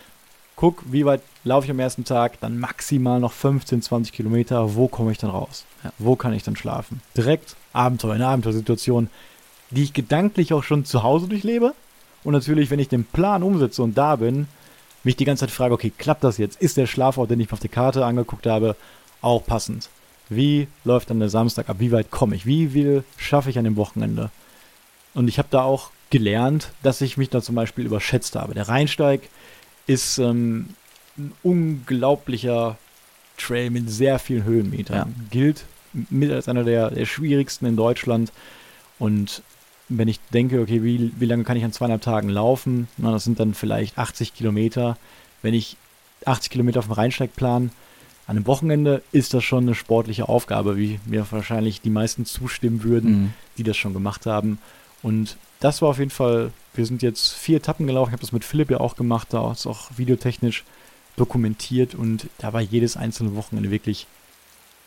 Guck, 0.57 0.83
wie 0.91 1.05
weit 1.05 1.23
laufe 1.45 1.65
ich 1.65 1.71
am 1.71 1.81
ersten 1.81 2.05
Tag, 2.05 2.41
dann 2.41 2.59
maximal 2.59 3.21
noch 3.21 3.33
15, 3.33 3.83
20 3.83 4.13
Kilometer, 4.13 4.75
wo 4.75 4.89
komme 4.89 5.13
ich 5.13 5.19
dann 5.19 5.31
raus? 5.31 5.65
Ja. 5.83 5.93
Wo 5.99 6.17
kann 6.17 6.33
ich 6.33 6.43
dann 6.43 6.57
schlafen? 6.57 7.01
Direkt 7.17 7.57
Abenteuer, 7.73 8.15
eine 8.15 8.27
Abenteuersituation, 8.27 9.09
die 9.71 9.83
ich 9.83 9.93
gedanklich 9.93 10.53
auch 10.53 10.63
schon 10.63 10.85
zu 10.85 11.03
Hause 11.03 11.29
durchlebe. 11.29 11.75
Und 12.23 12.33
natürlich, 12.33 12.71
wenn 12.71 12.79
ich 12.79 12.89
den 12.89 13.05
Plan 13.05 13.43
umsetze 13.43 13.83
und 13.83 13.97
da 13.99 14.17
bin, 14.17 14.47
mich 15.05 15.17
die 15.17 15.25
ganze 15.25 15.41
Zeit 15.41 15.51
frage, 15.51 15.75
okay, 15.75 15.93
klappt 15.97 16.25
das 16.25 16.39
jetzt? 16.39 16.61
Ist 16.61 16.77
der 16.77 16.87
Schlafort, 16.87 17.31
den 17.31 17.41
ich 17.41 17.49
mir 17.49 17.55
auf 17.55 17.61
der 17.61 17.71
Karte 17.71 18.05
angeguckt 18.05 18.47
habe, 18.47 18.77
auch 19.21 19.45
passend? 19.45 19.91
Wie 20.29 20.69
läuft 20.85 21.11
dann 21.11 21.21
der 21.21 21.29
Samstag 21.29 21.69
ab? 21.69 21.77
Wie 21.79 21.93
weit 21.93 22.11
komme 22.11 22.35
ich? 22.35 22.47
Wie 22.47 22.69
viel 22.69 23.05
schaffe 23.17 23.51
ich 23.51 23.59
an 23.59 23.65
dem 23.65 23.77
Wochenende? 23.77 24.31
Und 25.15 25.29
ich 25.29 25.39
habe 25.39 25.49
da 25.51 25.63
auch 25.63 25.91
gelernt, 26.11 26.71
dass 26.83 27.01
ich 27.01 27.17
mich 27.17 27.31
da 27.31 27.41
zum 27.41 27.55
Beispiel 27.55 27.87
überschätzt 27.87 28.37
habe. 28.37 28.55
Der 28.55 28.69
Rheinsteig 28.69 29.23
ist 29.87 30.19
ähm, 30.19 30.71
ein 31.17 31.33
unglaublicher 31.43 32.77
Trail 33.37 33.71
mit 33.71 33.91
sehr 33.91 34.19
vielen 34.19 34.45
Höhenmetern. 34.45 34.97
Ja. 34.97 35.25
Gilt 35.31 35.65
mit 36.11 36.31
als 36.31 36.49
einer 36.49 36.65
der, 36.65 36.91
der 36.91 37.07
schwierigsten 37.07 37.67
in 37.67 37.77
Deutschland. 37.77 38.33
Und 38.99 39.43
wenn 39.89 40.09
ich 40.09 40.21
denke, 40.33 40.61
okay, 40.61 40.83
wie, 40.83 41.13
wie 41.19 41.27
lange 41.27 41.45
kann 41.45 41.57
ich 41.57 41.65
an 41.65 41.73
zweieinhalb 41.73 42.03
Tagen 42.03 42.29
laufen? 42.29 42.89
Na, 42.97 43.13
das 43.13 43.25
sind 43.25 43.39
dann 43.41 43.55
vielleicht 43.55 43.99
80 43.99 44.35
Kilometer. 44.35 44.97
Wenn 45.43 45.55
ich 45.55 45.77
80 46.25 46.51
Kilometer 46.51 46.79
auf 46.81 46.87
dem 46.87 46.93
Rheinsteig 46.93 47.37
plan, 47.37 47.71
an 48.27 48.37
einem 48.37 48.47
Wochenende 48.47 49.03
ist 49.13 49.35
das 49.35 49.45
schon 49.45 49.65
eine 49.65 49.75
sportliche 49.75 50.29
Aufgabe, 50.29 50.79
wie 50.79 50.99
mir 51.05 51.27
wahrscheinlich 51.31 51.83
die 51.83 51.91
meisten 51.91 52.25
zustimmen 52.25 52.83
würden 52.83 53.11
Mhm. 53.11 53.35
die 53.59 53.63
das 53.65 53.77
schon 53.77 53.93
gemacht 53.93 54.25
haben. 54.27 54.59
Und 55.05 55.37
das 55.61 55.83
war 55.83 55.91
auf 55.91 55.99
jeden 55.99 56.11
Fall, 56.11 56.51
wir 56.75 56.87
sind 56.87 57.03
jetzt 57.03 57.35
vier 57.35 57.59
Etappen 57.59 57.87
gelaufen, 57.87 58.09
ich 58.09 58.15
habe 58.15 58.23
das 58.23 58.33
mit 58.33 58.45
Philipp 58.45 58.71
ja 58.71 58.81
auch 58.81 58.97
gemacht, 58.97 59.29
da 59.31 59.53
ist 59.53 59.67
auch 59.67 59.91
videotechnisch 59.97 60.65
dokumentiert 61.17 61.95
und 61.95 62.27
da 62.39 62.53
war 62.53 62.61
jedes 62.61 62.97
einzelne 62.97 63.37
Wochenende 63.37 63.71
wirklich 63.71 64.07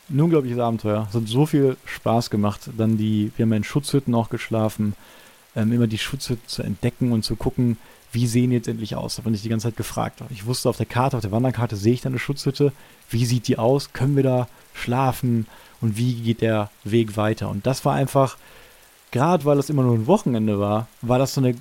ein 0.10 0.19
unglaubliches 0.19 0.60
Abenteuer. 0.60 1.08
Es 1.10 1.15
hat 1.15 1.27
so 1.27 1.45
viel 1.45 1.77
Spaß 1.86 2.30
gemacht. 2.30 2.69
Dann 2.77 2.97
die, 2.97 3.32
wir 3.36 3.45
haben 3.45 3.53
in 3.53 3.63
Schutzhütten 3.63 4.15
auch 4.15 4.30
geschlafen, 4.30 4.93
ähm, 5.56 5.71
immer 5.71 5.88
die 5.88 5.97
Schutzhütten 5.97 6.47
zu 6.47 6.63
entdecken 6.63 7.12
und 7.12 7.23
zu 7.23 7.36
gucken, 7.36 7.77
wie 8.12 8.25
sehen 8.25 8.51
jetzt 8.51 8.67
endlich 8.67 8.95
aus? 8.95 9.15
Da 9.15 9.23
habe 9.23 9.36
ich 9.36 9.41
die 9.41 9.49
ganze 9.49 9.67
Zeit 9.67 9.77
gefragt. 9.77 10.23
Ich 10.30 10.45
wusste 10.45 10.69
auf 10.69 10.77
der 10.77 10.86
Karte, 10.86 11.17
auf 11.17 11.21
der 11.21 11.32
Wanderkarte 11.32 11.75
sehe 11.75 11.93
ich 11.93 12.01
da 12.01 12.10
eine 12.10 12.19
Schutzhütte. 12.19 12.71
Wie 13.10 13.25
sieht 13.25 13.47
die 13.47 13.58
aus? 13.58 13.93
Können 13.93 14.15
wir 14.15 14.23
da 14.23 14.47
schlafen? 14.73 15.45
Und 15.82 15.97
wie 15.97 16.15
geht 16.15 16.41
der 16.41 16.71
Weg 16.84 17.17
weiter? 17.17 17.49
Und 17.49 17.67
das 17.67 17.84
war 17.86 17.93
einfach, 17.93 18.38
gerade 19.12 19.46
weil 19.46 19.58
es 19.60 19.70
immer 19.70 19.84
nur 19.84 19.96
ein 19.96 20.08
Wochenende 20.08 20.60
war, 20.60 20.88
war 21.02 21.20
das 21.20 21.34
so 21.34 21.41
eine 21.41 21.56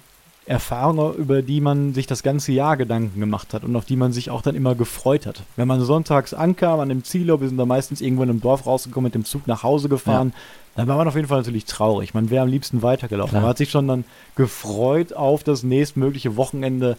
Erfahrung, 0.47 1.15
über 1.17 1.43
die 1.43 1.61
man 1.61 1.93
sich 1.93 2.07
das 2.07 2.23
ganze 2.23 2.53
Jahr 2.53 2.77
Gedanken 2.77 3.19
gemacht 3.19 3.53
hat 3.53 3.65
und 3.65 3.75
auf 3.75 3.85
die 3.85 3.97
man 3.97 4.13
sich 4.13 4.31
auch 4.31 4.43
dann 4.43 4.55
immer 4.55 4.77
gefreut 4.77 5.27
hat. 5.27 5.43
Wenn 5.57 5.67
man 5.67 5.81
sonntags 5.81 6.35
ankam 6.35 6.79
an 6.79 6.89
dem 6.89 7.03
Ziel, 7.03 7.27
wir 7.27 7.49
sind 7.49 7.57
da 7.59 7.67
meistens 7.67 8.01
irgendwo 8.01 8.23
in 8.23 8.31
einem 8.31 8.41
Dorf 8.41 8.65
rausgekommen, 8.65 9.07
mit 9.09 9.15
dem 9.17 9.25
Zug 9.25 9.49
nach 9.49 9.65
Hause 9.65 9.89
gefahren, 9.89 10.33
dann 10.77 10.87
war 10.87 10.97
man 10.99 11.09
auf 11.09 11.17
jeden 11.17 11.27
Fall 11.27 11.39
natürlich 11.39 11.65
traurig. 11.65 12.15
Man 12.15 12.31
wäre 12.31 12.43
am 12.45 12.49
liebsten 12.49 12.83
weitergelaufen. 12.83 13.31
Klar. 13.31 13.43
Man 13.43 13.51
hat 13.51 13.59
sich 13.59 13.71
schon 13.71 13.89
dann 13.89 14.05
gefreut 14.37 15.15
auf 15.15 15.43
das 15.43 15.63
nächstmögliche 15.65 16.37
Wochenende. 16.37 16.97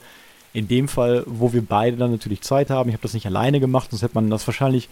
In 0.53 0.67
dem 0.67 0.87
Fall, 0.87 1.23
wo 1.27 1.53
wir 1.53 1.63
beide 1.63 1.97
dann 1.97 2.09
natürlich 2.11 2.41
Zeit 2.41 2.69
haben. 2.69 2.89
Ich 2.89 2.95
habe 2.95 3.03
das 3.03 3.13
nicht 3.13 3.27
alleine 3.27 3.59
gemacht, 3.59 3.91
sonst 3.91 4.01
hätte 4.01 4.15
man 4.15 4.29
das 4.29 4.47
wahrscheinlich 4.47 4.89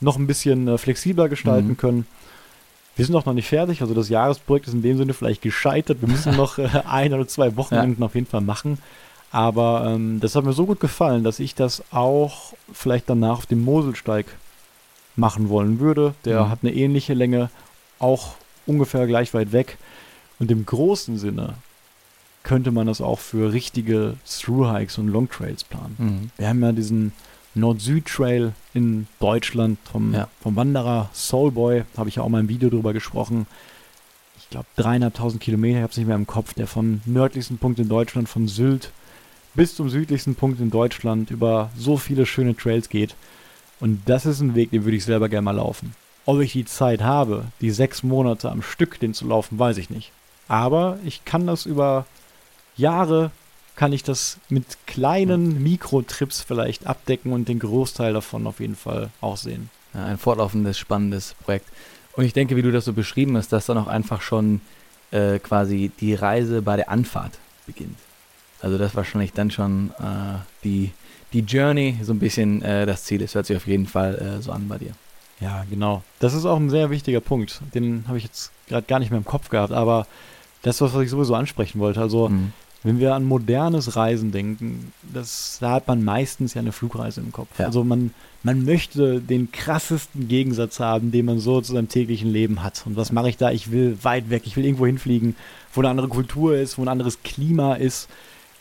noch 0.00 0.16
ein 0.16 0.26
bisschen 0.26 0.66
äh, 0.66 0.78
flexibler 0.78 1.28
gestalten 1.28 1.70
Mhm. 1.70 1.76
können. 1.76 2.06
Wir 2.96 3.04
sind 3.04 3.14
auch 3.16 3.24
noch 3.26 3.32
nicht 3.34 3.48
fertig, 3.48 3.82
also 3.82 3.92
das 3.94 4.08
Jahresprojekt 4.08 4.68
ist 4.68 4.74
in 4.74 4.82
dem 4.82 4.96
Sinne 4.96 5.14
vielleicht 5.14 5.42
gescheitert. 5.42 6.00
Wir 6.00 6.08
müssen 6.08 6.36
noch 6.36 6.58
äh, 6.58 6.68
ein 6.88 7.12
oder 7.12 7.26
zwei 7.26 7.56
Wochenenden 7.56 8.02
auf 8.02 8.14
jeden 8.14 8.26
Fall 8.26 8.40
machen. 8.40 8.78
Aber 9.32 9.86
ähm, 9.88 10.20
das 10.20 10.36
hat 10.36 10.44
mir 10.44 10.52
so 10.52 10.64
gut 10.66 10.78
gefallen, 10.78 11.24
dass 11.24 11.40
ich 11.40 11.56
das 11.56 11.82
auch 11.90 12.52
vielleicht 12.72 13.10
danach 13.10 13.38
auf 13.38 13.46
dem 13.46 13.64
Moselsteig 13.64 14.26
machen 15.16 15.48
wollen 15.48 15.80
würde. 15.80 16.14
Der 16.24 16.44
Mhm. 16.44 16.50
hat 16.50 16.58
eine 16.62 16.72
ähnliche 16.72 17.14
Länge, 17.14 17.50
auch 17.98 18.34
ungefähr 18.66 19.06
gleich 19.08 19.34
weit 19.34 19.50
weg. 19.52 19.76
Und 20.38 20.50
im 20.52 20.64
großen 20.64 21.18
Sinne 21.18 21.54
könnte 22.44 22.70
man 22.70 22.86
das 22.86 23.00
auch 23.00 23.18
für 23.18 23.52
richtige 23.52 24.14
Through-Hikes 24.28 24.98
und 24.98 25.08
Long-Trails 25.08 25.64
planen. 25.64 25.96
Mhm. 25.98 26.30
Wir 26.36 26.48
haben 26.48 26.62
ja 26.62 26.72
diesen 26.72 27.12
Nord-Süd-Trail 27.54 28.52
in 28.74 29.06
Deutschland 29.20 29.78
vom, 29.90 30.12
Ja. 30.12 30.28
vom 30.42 30.56
Wanderer 30.56 31.10
Soulboy, 31.12 31.84
habe 31.96 32.08
ich 32.08 32.16
ja 32.16 32.22
auch 32.22 32.28
mal 32.28 32.40
im 32.40 32.48
Video 32.48 32.70
drüber 32.70 32.92
gesprochen. 32.92 33.46
Ich 34.38 34.50
glaube, 34.50 34.66
dreieinhalbtausend 34.76 35.40
Kilometer, 35.42 35.78
ich 35.78 35.82
habe 35.82 35.90
es 35.90 35.96
nicht 35.96 36.06
mehr 36.06 36.16
im 36.16 36.26
Kopf, 36.26 36.54
der 36.54 36.66
vom 36.66 37.00
nördlichsten 37.04 37.58
Punkt 37.58 37.78
in 37.78 37.88
Deutschland, 37.88 38.28
von 38.28 38.48
Sylt 38.48 38.90
bis 39.54 39.76
zum 39.76 39.88
südlichsten 39.88 40.34
Punkt 40.34 40.60
in 40.60 40.70
Deutschland 40.70 41.30
über 41.30 41.70
so 41.76 41.96
viele 41.96 42.26
schöne 42.26 42.56
Trails 42.56 42.88
geht. 42.88 43.14
Und 43.80 44.02
das 44.06 44.26
ist 44.26 44.40
ein 44.40 44.54
Weg, 44.54 44.70
den 44.70 44.84
würde 44.84 44.96
ich 44.96 45.04
selber 45.04 45.28
gerne 45.28 45.42
mal 45.44 45.52
laufen. 45.56 45.94
Ob 46.26 46.40
ich 46.40 46.52
die 46.52 46.64
Zeit 46.64 47.02
habe, 47.02 47.44
die 47.60 47.70
sechs 47.70 48.02
Monate 48.02 48.50
am 48.50 48.62
Stück 48.62 48.98
den 48.98 49.14
zu 49.14 49.26
laufen, 49.26 49.58
weiß 49.58 49.76
ich 49.78 49.90
nicht. 49.90 50.10
Aber 50.48 50.98
ich 51.04 51.24
kann 51.24 51.46
das 51.46 51.66
über 51.66 52.06
Jahre, 52.76 53.30
kann 53.76 53.92
ich 53.92 54.02
das 54.02 54.38
mit 54.48 54.64
kleinen 54.86 55.62
Mikrotrips 55.62 56.40
vielleicht 56.40 56.86
abdecken 56.86 57.32
und 57.32 57.48
den 57.48 57.58
Großteil 57.58 58.12
davon 58.12 58.46
auf 58.46 58.60
jeden 58.60 58.76
Fall 58.76 59.10
auch 59.20 59.36
sehen. 59.36 59.70
Ja, 59.94 60.04
ein 60.06 60.18
fortlaufendes, 60.18 60.78
spannendes 60.78 61.34
Projekt. 61.44 61.66
Und 62.12 62.24
ich 62.24 62.32
denke, 62.32 62.54
wie 62.56 62.62
du 62.62 62.70
das 62.70 62.84
so 62.84 62.92
beschrieben 62.92 63.36
hast, 63.36 63.52
dass 63.52 63.66
dann 63.66 63.78
auch 63.78 63.88
einfach 63.88 64.22
schon 64.22 64.60
äh, 65.10 65.38
quasi 65.40 65.90
die 66.00 66.14
Reise 66.14 66.62
bei 66.62 66.76
der 66.76 66.88
Anfahrt 66.88 67.38
beginnt. 67.66 67.98
Also 68.62 68.78
das 68.78 68.94
wahrscheinlich 68.94 69.32
dann 69.32 69.50
schon 69.50 69.90
äh, 69.98 70.38
die, 70.62 70.92
die 71.32 71.40
Journey 71.40 71.96
so 72.02 72.12
ein 72.12 72.18
bisschen 72.18 72.62
äh, 72.62 72.86
das 72.86 73.04
Ziel 73.04 73.20
ist. 73.22 73.34
Hört 73.34 73.46
sich 73.46 73.56
auf 73.56 73.66
jeden 73.66 73.86
Fall 73.86 74.38
äh, 74.38 74.42
so 74.42 74.52
an 74.52 74.68
bei 74.68 74.78
dir. 74.78 74.92
Ja, 75.40 75.64
genau. 75.68 76.02
Das 76.20 76.32
ist 76.32 76.44
auch 76.46 76.56
ein 76.56 76.70
sehr 76.70 76.90
wichtiger 76.90 77.20
Punkt. 77.20 77.60
Den 77.74 78.04
habe 78.06 78.18
ich 78.18 78.24
jetzt 78.24 78.52
gerade 78.68 78.86
gar 78.86 79.00
nicht 79.00 79.10
mehr 79.10 79.18
im 79.18 79.24
Kopf 79.24 79.48
gehabt, 79.48 79.72
aber 79.72 80.06
das 80.62 80.80
was 80.80 80.94
ich 80.94 81.10
sowieso 81.10 81.34
ansprechen 81.34 81.80
wollte. 81.80 82.00
Also, 82.00 82.28
Mhm. 82.28 82.52
Wenn 82.84 83.00
wir 83.00 83.14
an 83.14 83.24
modernes 83.24 83.96
Reisen 83.96 84.30
denken, 84.30 84.92
das, 85.02 85.56
da 85.60 85.72
hat 85.72 85.88
man 85.88 86.04
meistens 86.04 86.52
ja 86.52 86.60
eine 86.60 86.70
Flugreise 86.70 87.20
im 87.22 87.32
Kopf. 87.32 87.58
Ja. 87.58 87.66
Also 87.66 87.82
man, 87.82 88.12
man 88.42 88.64
möchte 88.66 89.20
den 89.20 89.50
krassesten 89.50 90.28
Gegensatz 90.28 90.80
haben, 90.80 91.10
den 91.10 91.24
man 91.24 91.40
so 91.40 91.62
zu 91.62 91.72
seinem 91.72 91.88
täglichen 91.88 92.30
Leben 92.30 92.62
hat. 92.62 92.82
Und 92.84 92.96
was 92.96 93.10
mache 93.10 93.30
ich 93.30 93.38
da? 93.38 93.50
Ich 93.50 93.72
will 93.72 93.96
weit 94.02 94.28
weg, 94.28 94.42
ich 94.44 94.56
will 94.56 94.66
irgendwo 94.66 94.84
hinfliegen, 94.84 95.34
wo 95.72 95.80
eine 95.80 95.88
andere 95.88 96.08
Kultur 96.08 96.56
ist, 96.56 96.76
wo 96.76 96.82
ein 96.82 96.88
anderes 96.88 97.22
Klima 97.22 97.74
ist. 97.74 98.08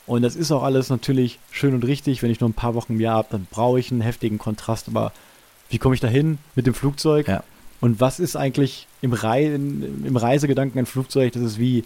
Und 0.05 0.21
das 0.21 0.37
ist 0.37 0.51
auch 0.51 0.63
alles 0.63 0.89
natürlich 0.89 1.39
schön 1.51 1.73
und 1.73 1.83
richtig. 1.83 2.23
Wenn 2.23 2.31
ich 2.31 2.39
nur 2.39 2.49
ein 2.49 2.53
paar 2.53 2.75
Wochen 2.75 2.93
im 2.93 3.01
Jahr 3.01 3.17
habe, 3.17 3.27
dann 3.31 3.45
brauche 3.51 3.79
ich 3.79 3.91
einen 3.91 4.01
heftigen 4.01 4.37
Kontrast. 4.37 4.87
Aber 4.87 5.11
wie 5.69 5.79
komme 5.79 5.95
ich 5.95 6.01
da 6.01 6.07
hin 6.07 6.37
mit 6.55 6.65
dem 6.65 6.73
Flugzeug? 6.73 7.27
Ja. 7.27 7.43
Und 7.81 7.99
was 7.99 8.21
ist 8.21 8.37
eigentlich 8.37 8.87
im, 9.01 9.11
Rei 9.11 9.45
im 9.45 10.15
Reisegedanken 10.15 10.79
ein 10.79 10.85
Flugzeug? 10.85 11.33
Das 11.33 11.41
ist 11.41 11.59
wie 11.59 11.83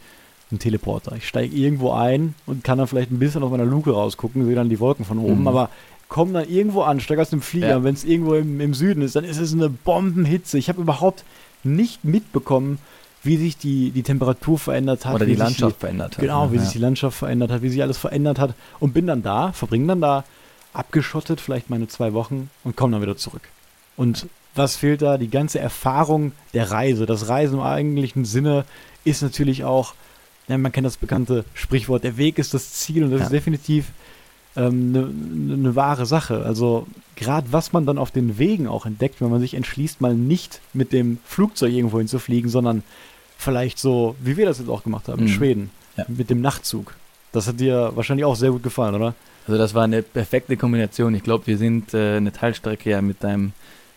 ein 0.51 0.59
Teleporter. 0.59 1.15
Ich 1.15 1.27
steige 1.27 1.55
irgendwo 1.55 1.91
ein 1.91 2.33
und 2.45 2.63
kann 2.63 2.77
dann 2.77 2.87
vielleicht 2.87 3.11
ein 3.11 3.19
bisschen 3.19 3.43
aus 3.43 3.51
meiner 3.51 3.65
Luke 3.65 3.91
rausgucken, 3.91 4.45
sehe 4.45 4.55
dann 4.55 4.69
die 4.69 4.79
Wolken 4.79 5.05
von 5.05 5.19
oben, 5.19 5.41
Mhm. 5.41 5.47
aber 5.47 5.69
komme 6.07 6.33
dann 6.33 6.49
irgendwo 6.49 6.83
an, 6.83 6.99
steige 7.01 7.21
aus 7.21 7.29
dem 7.29 7.41
Flieger, 7.41 7.67
Ja. 7.69 7.83
wenn 7.83 7.93
es 7.93 8.05
irgendwo 8.05 8.35
im, 8.35 8.61
im 8.61 8.73
Süden 8.73 9.01
ist, 9.01 9.15
dann 9.15 9.25
ist 9.25 9.39
es 9.39 9.53
eine 9.53 9.69
Bombenhitze. 9.69 10.57
Ich 10.57 10.69
habe 10.69 10.81
überhaupt 10.81 11.25
nicht 11.63 12.05
mitbekommen, 12.05 12.79
wie 13.23 13.35
sich 13.35 13.57
die, 13.57 13.91
die 13.91 14.03
Temperatur 14.03 14.57
verändert 14.57 15.05
hat. 15.05 15.15
Oder 15.15 15.25
die 15.25 15.35
Landschaft 15.35 15.81
verändert 15.81 16.13
hat. 16.13 16.21
Genau, 16.21 16.45
ne? 16.45 16.53
wie 16.53 16.55
ja. 16.57 16.61
sich 16.61 16.71
die 16.71 16.79
Landschaft 16.79 17.17
verändert 17.17 17.51
hat, 17.51 17.61
wie 17.61 17.69
sich 17.69 17.81
alles 17.81 17.97
verändert 17.97 18.39
hat 18.39 18.53
und 18.79 18.93
bin 18.93 19.07
dann 19.07 19.21
da, 19.21 19.51
verbringe 19.51 19.87
dann 19.87 20.01
da 20.01 20.23
abgeschottet 20.73 21.41
vielleicht 21.41 21.69
meine 21.69 21.87
zwei 21.87 22.13
Wochen 22.13 22.49
und 22.63 22.75
komme 22.77 22.93
dann 22.93 23.01
wieder 23.01 23.17
zurück. 23.17 23.41
Und 23.97 24.27
was 24.55 24.75
fehlt 24.75 25.01
da? 25.01 25.17
Die 25.17 25.29
ganze 25.29 25.59
Erfahrung 25.59 26.31
der 26.53 26.71
Reise. 26.71 27.05
Das 27.05 27.27
Reisen 27.27 27.55
im 27.55 27.61
eigentlichen 27.65 28.25
Sinne 28.25 28.63
ist 29.03 29.21
natürlich 29.21 29.63
auch, 29.63 29.93
ja, 30.47 30.57
man 30.57 30.71
kennt 30.71 30.85
das 30.85 30.97
bekannte 30.97 31.45
Sprichwort, 31.53 32.03
der 32.03 32.17
Weg 32.17 32.37
ist 32.39 32.53
das 32.53 32.73
Ziel 32.73 33.03
und 33.03 33.11
das 33.11 33.19
Ja. 33.19 33.25
ist 33.27 33.31
definitiv 33.33 33.91
eine 34.55 34.69
ne, 34.71 35.07
ne 35.57 35.75
wahre 35.75 36.05
Sache. 36.05 36.43
Also 36.43 36.87
gerade 37.15 37.47
was 37.51 37.73
man 37.73 37.85
dann 37.85 37.97
auf 37.99 38.09
den 38.11 38.39
Wegen 38.39 38.67
auch 38.67 38.85
entdeckt, 38.87 39.21
wenn 39.21 39.29
man 39.29 39.39
sich 39.39 39.53
entschließt, 39.53 40.01
mal 40.01 40.15
nicht 40.15 40.61
mit 40.73 40.93
dem 40.93 41.19
Flugzeug 41.25 41.71
irgendwo 41.73 41.99
hinzufliegen, 41.99 42.49
sondern 42.49 42.81
vielleicht 43.37 43.77
so, 43.77 44.15
wie 44.19 44.35
wir 44.35 44.45
das 44.47 44.57
jetzt 44.57 44.69
auch 44.69 44.83
gemacht 44.83 45.07
haben, 45.09 45.19
in 45.19 45.25
Mhm. 45.25 45.29
Schweden, 45.31 45.69
Ja. 45.95 46.05
mit 46.07 46.29
dem 46.31 46.41
Nachtzug. 46.41 46.95
Das 47.33 47.47
hat 47.47 47.59
dir 47.59 47.91
wahrscheinlich 47.93 48.25
auch 48.25 48.35
sehr 48.35 48.49
gut 48.51 48.63
gefallen, 48.63 48.95
oder? 48.95 49.13
Also 49.47 49.59
das 49.59 49.75
war 49.75 49.83
eine 49.83 50.01
perfekte 50.01 50.57
Kombination. 50.57 51.13
Ich 51.13 51.23
glaube, 51.23 51.45
wir 51.45 51.57
sind 51.59 51.93
äh, 51.93 52.17
eine 52.17 52.31
Teilstrecke 52.31 52.89
ja 52.89 53.01
mit 53.01 53.23
deinem 53.23 53.51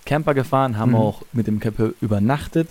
Camper 0.05 0.35
gefahren, 0.35 0.77
haben 0.77 0.91
Mhm. 0.91 0.97
auch 0.97 1.23
mit 1.33 1.47
dem 1.47 1.59
Camper 1.59 1.91
übernachtet, 2.03 2.69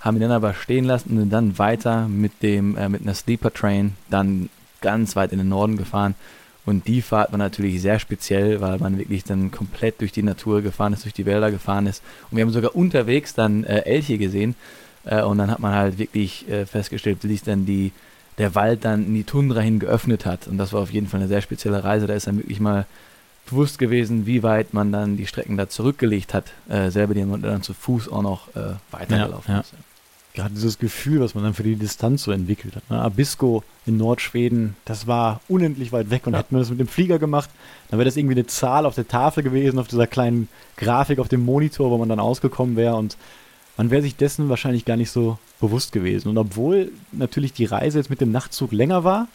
haben 0.00 0.16
ihn 0.16 0.22
dann 0.22 0.32
aber 0.32 0.54
stehen 0.54 0.84
lassen 0.84 1.10
und 1.10 1.18
sind 1.18 1.32
dann 1.32 1.58
weiter 1.58 2.08
mit 2.08 2.42
dem 2.42 2.76
äh, 2.76 2.88
mit 2.88 3.02
einer 3.02 3.14
Sleeper 3.14 3.52
Train 3.52 3.94
dann 4.10 4.48
ganz 4.80 5.16
weit 5.16 5.32
in 5.32 5.38
den 5.38 5.48
Norden 5.48 5.76
gefahren. 5.76 6.14
Und 6.64 6.88
die 6.88 7.00
Fahrt 7.00 7.30
war 7.30 7.38
natürlich 7.38 7.80
sehr 7.80 8.00
speziell, 8.00 8.60
weil 8.60 8.78
man 8.78 8.98
wirklich 8.98 9.22
dann 9.22 9.52
komplett 9.52 10.00
durch 10.00 10.10
die 10.10 10.24
Natur 10.24 10.62
gefahren 10.62 10.92
ist, 10.92 11.04
durch 11.04 11.14
die 11.14 11.24
Wälder 11.24 11.52
gefahren 11.52 11.86
ist. 11.86 12.02
Und 12.28 12.36
wir 12.36 12.44
haben 12.44 12.50
sogar 12.50 12.74
unterwegs 12.74 13.34
dann 13.34 13.62
äh, 13.64 13.82
Elche 13.82 14.18
gesehen. 14.18 14.56
Äh, 15.04 15.22
und 15.22 15.38
dann 15.38 15.50
hat 15.50 15.60
man 15.60 15.74
halt 15.74 15.98
wirklich 15.98 16.48
äh, 16.48 16.66
festgestellt, 16.66 17.18
wie 17.22 17.28
sich 17.28 17.44
dann 17.44 17.66
die, 17.66 17.92
der 18.38 18.56
Wald 18.56 18.84
dann 18.84 19.06
in 19.06 19.14
die 19.14 19.24
Tundra 19.24 19.60
hin 19.60 19.78
geöffnet 19.78 20.26
hat. 20.26 20.48
Und 20.48 20.58
das 20.58 20.72
war 20.72 20.80
auf 20.80 20.90
jeden 20.90 21.06
Fall 21.06 21.20
eine 21.20 21.28
sehr 21.28 21.40
spezielle 21.40 21.84
Reise. 21.84 22.08
Da 22.08 22.14
ist 22.14 22.26
dann 22.26 22.38
wirklich 22.38 22.58
mal 22.58 22.86
bewusst 23.46 23.78
gewesen, 23.78 24.26
wie 24.26 24.42
weit 24.42 24.74
man 24.74 24.92
dann 24.92 25.16
die 25.16 25.26
Strecken 25.26 25.56
da 25.56 25.68
zurückgelegt 25.68 26.34
hat. 26.34 26.44
Äh, 26.68 26.90
selber, 26.90 27.14
die 27.14 27.24
man 27.24 27.42
dann 27.42 27.62
zu 27.62 27.74
Fuß 27.74 28.08
auch 28.10 28.22
noch 28.22 28.48
äh, 28.56 28.74
weitergelaufen 28.90 29.44
Ja, 29.48 29.54
ja. 29.54 29.60
ist. 29.60 29.72
Gerade 30.34 30.54
dieses 30.54 30.78
Gefühl, 30.78 31.20
was 31.20 31.34
man 31.34 31.44
dann 31.44 31.54
für 31.54 31.62
die 31.62 31.76
Distanz 31.76 32.24
so 32.24 32.30
entwickelt 32.30 32.76
hat. 32.76 32.90
Ne? 32.90 33.00
Abisko 33.00 33.62
in 33.86 33.96
Nordschweden, 33.96 34.76
das 34.84 35.06
war 35.06 35.40
unendlich 35.48 35.92
weit 35.92 36.10
weg 36.10 36.26
und 36.26 36.34
Ja. 36.34 36.40
hätten 36.40 36.54
wir 36.54 36.58
das 36.58 36.68
mit 36.68 36.78
dem 36.78 36.88
Flieger 36.88 37.18
gemacht, 37.18 37.48
dann 37.88 37.98
wäre 37.98 38.04
das 38.04 38.18
irgendwie 38.18 38.34
eine 38.34 38.46
Zahl 38.46 38.84
auf 38.84 38.94
der 38.94 39.08
Tafel 39.08 39.42
gewesen, 39.42 39.78
auf 39.78 39.88
dieser 39.88 40.06
kleinen 40.06 40.48
Grafik 40.76 41.20
auf 41.20 41.28
dem 41.28 41.42
Monitor, 41.42 41.90
wo 41.90 41.96
man 41.96 42.10
dann 42.10 42.20
ausgekommen 42.20 42.76
wäre 42.76 42.96
und 42.96 43.16
man 43.78 43.90
wäre 43.90 44.02
sich 44.02 44.16
dessen 44.16 44.48
wahrscheinlich 44.50 44.84
gar 44.84 44.96
nicht 44.96 45.10
so 45.10 45.38
bewusst 45.60 45.92
gewesen. 45.92 46.28
Und 46.28 46.36
obwohl 46.38 46.92
natürlich 47.12 47.52
die 47.54 47.64
Reise 47.66 47.98
jetzt 47.98 48.10
mit 48.10 48.20
dem 48.20 48.30
Nachtzug 48.32 48.72
länger 48.72 49.04
war, 49.04 49.28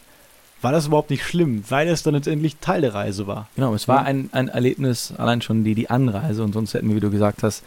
war 0.62 0.72
das 0.72 0.88
überhaupt 0.88 1.10
nicht 1.10 1.24
schlimm, 1.24 1.64
weil 1.70 1.88
es 1.88 2.04
dann 2.04 2.14
letztendlich 2.14 2.58
Teil 2.58 2.82
der 2.82 2.94
Reise 2.94 3.28
war. 3.28 3.48
Genau, 3.56 3.74
es 3.74 3.88
war 3.88 4.04
ein, 4.06 4.30
ein 4.32 4.48
Erlebnis, 4.48 5.14
allein 5.18 5.42
schon 5.42 5.64
die, 5.64 5.76
die 5.76 5.90
Anreise 5.90 6.44
und 6.44 6.54
sonst 6.54 6.74
hätten 6.74 6.88
wir, 6.90 6.96
wie 6.96 7.00
du 7.02 7.10
gesagt 7.12 7.44
hast, 7.44 7.64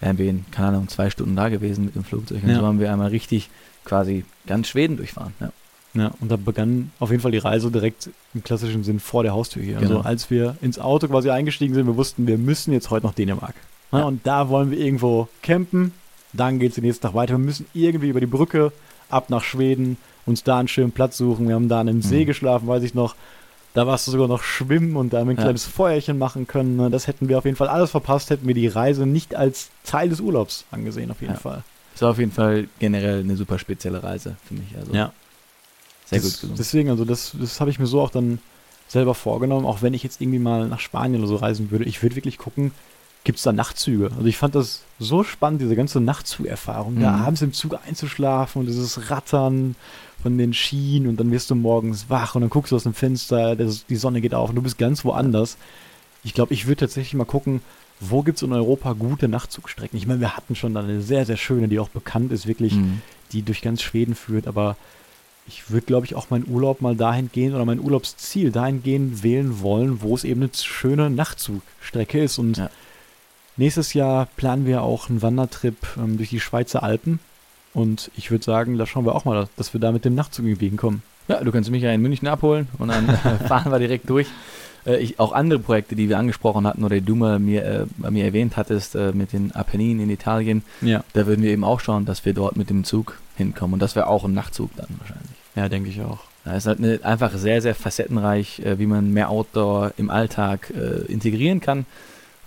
wären 0.00 0.16
wir 0.18 0.30
in, 0.30 0.44
keine 0.50 0.68
Ahnung, 0.68 0.88
zwei 0.88 1.10
Stunden 1.10 1.36
da 1.36 1.48
gewesen 1.50 1.84
mit 1.84 1.94
dem 1.94 2.04
Flugzeug. 2.04 2.42
Und 2.42 2.48
Ja. 2.50 2.56
so 2.60 2.66
haben 2.66 2.80
wir 2.80 2.90
einmal 2.92 3.08
richtig 3.08 3.50
quasi 3.84 4.24
ganz 4.46 4.68
Schweden 4.68 4.96
durchfahren. 4.96 5.34
Ja. 5.40 5.52
Ja, 5.92 6.12
und 6.20 6.30
da 6.30 6.36
begann 6.36 6.92
auf 7.00 7.10
jeden 7.10 7.20
Fall 7.20 7.32
die 7.32 7.38
Reise 7.38 7.68
direkt 7.70 8.10
im 8.32 8.44
klassischen 8.44 8.84
Sinn 8.84 9.00
vor 9.00 9.24
der 9.24 9.32
Haustür 9.32 9.60
hier. 9.62 9.78
Also 9.78 9.88
Genau. 9.88 10.00
als 10.02 10.30
wir 10.30 10.56
ins 10.62 10.78
Auto 10.78 11.08
quasi 11.08 11.30
eingestiegen 11.30 11.74
sind, 11.74 11.86
wir 11.88 11.96
wussten, 11.96 12.28
wir 12.28 12.38
müssen 12.38 12.72
jetzt 12.72 12.90
heute 12.90 13.06
nach 13.06 13.14
Dänemark. 13.14 13.54
Ja. 13.90 14.04
Und 14.04 14.24
da 14.24 14.48
wollen 14.48 14.70
wir 14.70 14.78
irgendwo 14.78 15.26
campen, 15.42 15.92
dann 16.32 16.60
geht 16.60 16.68
es 16.68 16.74
den 16.76 16.84
nächsten 16.84 17.02
Tag 17.02 17.14
weiter. 17.14 17.34
Wir 17.34 17.38
müssen 17.38 17.66
irgendwie 17.74 18.08
über 18.08 18.20
die 18.20 18.26
Brücke 18.26 18.70
ab 19.08 19.30
nach 19.30 19.42
Schweden, 19.42 19.96
uns 20.26 20.42
da 20.44 20.58
einen 20.58 20.68
schönen 20.68 20.92
Platz 20.92 21.16
suchen. 21.16 21.48
Wir 21.48 21.54
haben 21.54 21.68
da 21.68 21.80
an 21.80 21.88
einem 21.88 22.02
See 22.02 22.22
Mhm. 22.22 22.26
geschlafen, 22.26 22.66
weiß 22.68 22.82
ich 22.82 22.94
noch. 22.94 23.14
Da 23.72 23.86
warst 23.86 24.06
du 24.06 24.10
sogar 24.10 24.26
noch 24.26 24.42
schwimmen 24.42 24.96
und 24.96 25.12
da 25.12 25.18
haben 25.20 25.28
wir 25.28 25.34
ein 25.34 25.38
Ja. 25.38 25.44
kleines 25.44 25.64
Feuerchen 25.64 26.18
machen 26.18 26.46
können. 26.46 26.76
Ne, 26.76 26.90
Das 26.90 27.06
hätten 27.06 27.28
wir 27.28 27.38
auf 27.38 27.44
jeden 27.44 27.56
Fall 27.56 27.68
alles 27.68 27.90
verpasst, 27.92 28.30
hätten 28.30 28.46
wir 28.48 28.54
die 28.54 28.66
Reise 28.66 29.06
nicht 29.06 29.34
als 29.36 29.68
Teil 29.84 30.08
des 30.08 30.20
Urlaubs 30.20 30.64
angesehen, 30.72 31.10
auf 31.10 31.20
jeden 31.20 31.34
Ja. 31.34 31.38
Fall. 31.40 31.62
Es 31.94 32.02
war 32.02 32.10
auf 32.10 32.18
jeden 32.18 32.32
Fall 32.32 32.66
generell 32.80 33.20
eine 33.20 33.36
super 33.36 33.58
spezielle 33.58 34.02
Reise 34.02 34.36
für 34.46 34.54
mich. 34.54 34.76
Also 34.78 34.92
Ja. 34.92 35.12
sehr 36.06 36.18
das, 36.20 36.32
gut 36.32 36.40
gelungen. 36.40 36.56
Deswegen, 36.58 36.90
also 36.90 37.04
das, 37.04 37.32
das 37.38 37.60
habe 37.60 37.70
ich 37.70 37.78
mir 37.78 37.86
so 37.86 38.00
auch 38.00 38.10
dann 38.10 38.40
selber 38.88 39.14
vorgenommen, 39.14 39.66
auch 39.66 39.82
wenn 39.82 39.94
ich 39.94 40.02
jetzt 40.02 40.20
irgendwie 40.20 40.40
mal 40.40 40.66
nach 40.66 40.80
Spanien 40.80 41.20
oder 41.20 41.28
so 41.28 41.36
reisen 41.36 41.70
würde. 41.70 41.84
Ich 41.84 42.02
würde 42.02 42.16
wirklich 42.16 42.38
gucken, 42.38 42.72
gibt 43.24 43.38
es 43.38 43.44
da 43.44 43.52
Nachtzüge? 43.52 44.10
Also 44.16 44.24
ich 44.26 44.36
fand 44.36 44.54
das 44.54 44.82
so 44.98 45.24
spannend, 45.24 45.60
diese 45.60 45.76
ganze 45.76 46.00
Nachtzugerfahrung, 46.00 47.00
da 47.00 47.10
Mhm. 47.16 47.22
abends 47.22 47.42
im 47.42 47.52
Zug 47.52 47.78
einzuschlafen 47.86 48.60
und 48.60 48.66
dieses 48.66 49.10
Rattern 49.10 49.76
von 50.22 50.36
den 50.38 50.52
Schienen 50.52 51.06
und 51.08 51.18
dann 51.18 51.30
wirst 51.30 51.50
du 51.50 51.54
morgens 51.54 52.08
wach 52.10 52.34
und 52.34 52.42
dann 52.42 52.50
guckst 52.50 52.72
du 52.72 52.76
aus 52.76 52.82
dem 52.84 52.94
Fenster, 52.94 53.56
das, 53.56 53.86
die 53.86 53.96
Sonne 53.96 54.20
geht 54.20 54.34
auf 54.34 54.50
und 54.50 54.56
du 54.56 54.62
bist 54.62 54.78
ganz 54.78 55.04
woanders. 55.04 55.56
Ich 56.24 56.34
glaube, 56.34 56.52
ich 56.52 56.66
würde 56.66 56.80
tatsächlich 56.80 57.14
mal 57.14 57.24
gucken, 57.24 57.62
wo 58.00 58.22
gibt 58.22 58.36
es 58.38 58.42
in 58.42 58.52
Europa 58.52 58.92
gute 58.94 59.28
Nachtzugstrecken? 59.28 59.98
Ich 59.98 60.06
meine, 60.06 60.20
wir 60.20 60.36
hatten 60.36 60.54
schon 60.56 60.76
eine 60.76 61.00
sehr, 61.02 61.24
sehr 61.26 61.36
schöne, 61.36 61.68
die 61.68 61.78
auch 61.78 61.88
bekannt 61.90 62.32
ist, 62.32 62.46
wirklich 62.46 62.74
Mhm. 62.74 63.00
die 63.32 63.42
durch 63.42 63.60
ganz 63.62 63.82
Schweden 63.82 64.14
führt, 64.14 64.46
aber 64.46 64.76
ich 65.46 65.70
würde, 65.70 65.86
glaube 65.86 66.06
ich, 66.06 66.14
auch 66.14 66.30
meinen 66.30 66.46
Urlaub 66.48 66.80
mal 66.80 66.94
dahin 66.96 67.30
gehen 67.32 67.54
oder 67.54 67.64
mein 67.64 67.80
Urlaubsziel 67.80 68.52
dahingehend 68.52 69.22
wählen 69.22 69.60
wollen, 69.60 70.00
wo 70.02 70.14
es 70.14 70.24
eben 70.24 70.42
eine 70.42 70.50
schöne 70.54 71.10
Nachtzugstrecke 71.10 72.22
ist. 72.22 72.38
Und 72.38 72.58
Ja. 72.58 72.70
Nächstes 73.56 73.94
Jahr 73.94 74.26
planen 74.36 74.66
wir 74.66 74.82
auch 74.82 75.08
einen 75.08 75.22
Wandertrip 75.22 75.76
ähm, 75.98 76.16
durch 76.16 76.30
die 76.30 76.40
Schweizer 76.40 76.82
Alpen. 76.82 77.18
Und 77.72 78.10
ich 78.16 78.30
würde 78.30 78.44
sagen, 78.44 78.78
da 78.78 78.86
schauen 78.86 79.04
wir 79.04 79.14
auch 79.14 79.24
mal, 79.24 79.48
dass 79.56 79.72
wir 79.72 79.80
da 79.80 79.92
mit 79.92 80.04
dem 80.04 80.14
Nachtzug 80.14 80.44
irgendwie 80.46 80.68
hinkommen. 80.68 81.02
Ja, 81.28 81.42
du 81.44 81.52
kannst 81.52 81.70
mich 81.70 81.82
ja 81.82 81.92
in 81.92 82.02
München 82.02 82.26
abholen 82.26 82.66
und 82.78 82.88
dann 82.88 83.08
äh, 83.08 83.14
fahren 83.46 83.70
wir 83.70 83.78
direkt 83.78 84.10
durch. 84.10 84.26
Äh, 84.84 84.96
ich, 84.96 85.20
auch 85.20 85.30
andere 85.32 85.60
Projekte, 85.60 85.94
die 85.94 86.08
wir 86.08 86.18
angesprochen 86.18 86.66
hatten 86.66 86.82
oder 86.82 86.96
die 86.96 87.04
du 87.04 87.14
mal 87.14 87.38
mir, 87.38 87.64
äh, 87.64 87.86
bei 87.98 88.10
mir 88.10 88.24
erwähnt 88.24 88.56
hattest, 88.56 88.96
äh, 88.96 89.12
mit 89.12 89.32
den 89.32 89.52
Apenninen 89.54 90.02
in 90.02 90.10
Italien, 90.10 90.64
Ja. 90.80 91.04
da 91.12 91.26
würden 91.26 91.42
wir 91.42 91.50
eben 91.52 91.62
auch 91.62 91.78
schauen, 91.78 92.06
dass 92.06 92.24
wir 92.24 92.34
dort 92.34 92.56
mit 92.56 92.70
dem 92.70 92.82
Zug 92.82 93.18
hinkommen. 93.36 93.74
Und 93.74 93.80
das 93.80 93.94
wäre 93.94 94.08
auch 94.08 94.24
ein 94.24 94.34
Nachtzug 94.34 94.70
dann 94.76 94.88
wahrscheinlich. 94.98 95.30
Ja, 95.54 95.68
denke 95.68 95.90
ich 95.90 96.00
auch. 96.00 96.18
Da 96.44 96.56
ist 96.56 96.66
halt 96.66 96.78
eine, 96.78 96.98
einfach 97.04 97.32
sehr, 97.34 97.62
sehr 97.62 97.74
facettenreich, 97.76 98.60
äh, 98.60 98.78
wie 98.80 98.86
man 98.86 99.12
mehr 99.12 99.30
Outdoor 99.30 99.92
im 99.98 100.10
Alltag 100.10 100.72
äh, 100.74 101.02
integrieren 101.12 101.60
kann. 101.60 101.86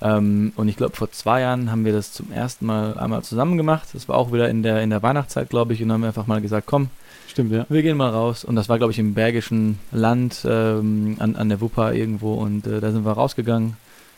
Ähm, 0.03 0.51
und 0.57 0.67
ich 0.67 0.75
glaube, 0.75 0.95
vor 0.95 1.11
zwei 1.11 1.41
Jahren 1.41 1.71
haben 1.71 1.85
wir 1.85 1.93
das 1.93 2.11
zum 2.11 2.31
ersten 2.31 2.65
Mal 2.65 2.97
einmal 2.97 3.23
zusammen 3.23 3.57
gemacht. 3.57 3.87
Das 3.93 4.09
war 4.09 4.17
auch 4.17 4.33
wieder 4.33 4.49
in 4.49 4.61
der, 4.61 4.83
in 4.83 4.89
der 4.89 5.01
Weihnachtszeit, 5.01 5.49
glaube 5.49 5.73
ich. 5.73 5.81
Und 5.81 5.87
dann 5.87 5.95
haben 5.95 6.01
wir 6.01 6.07
einfach 6.09 6.27
mal 6.27 6.41
gesagt, 6.41 6.67
komm, 6.67 6.89
Stimmt, 7.27 7.53
ja. 7.53 7.65
wir 7.69 7.81
gehen 7.81 7.95
mal 7.95 8.09
raus. 8.09 8.43
Und 8.43 8.57
das 8.57 8.67
war, 8.67 8.77
glaube 8.77 8.91
ich, 8.91 8.99
im 8.99 9.13
Bergischen 9.13 9.79
Land 9.91 10.45
ähm, 10.45 11.15
an, 11.19 11.37
an 11.37 11.47
der 11.47 11.61
Wupper 11.61 11.93
irgendwo. 11.93 12.33
Und 12.33 12.67
äh, 12.67 12.81
da 12.81 12.91
sind 12.91 13.05
wir 13.05 13.13
rausgegangen, 13.13 13.77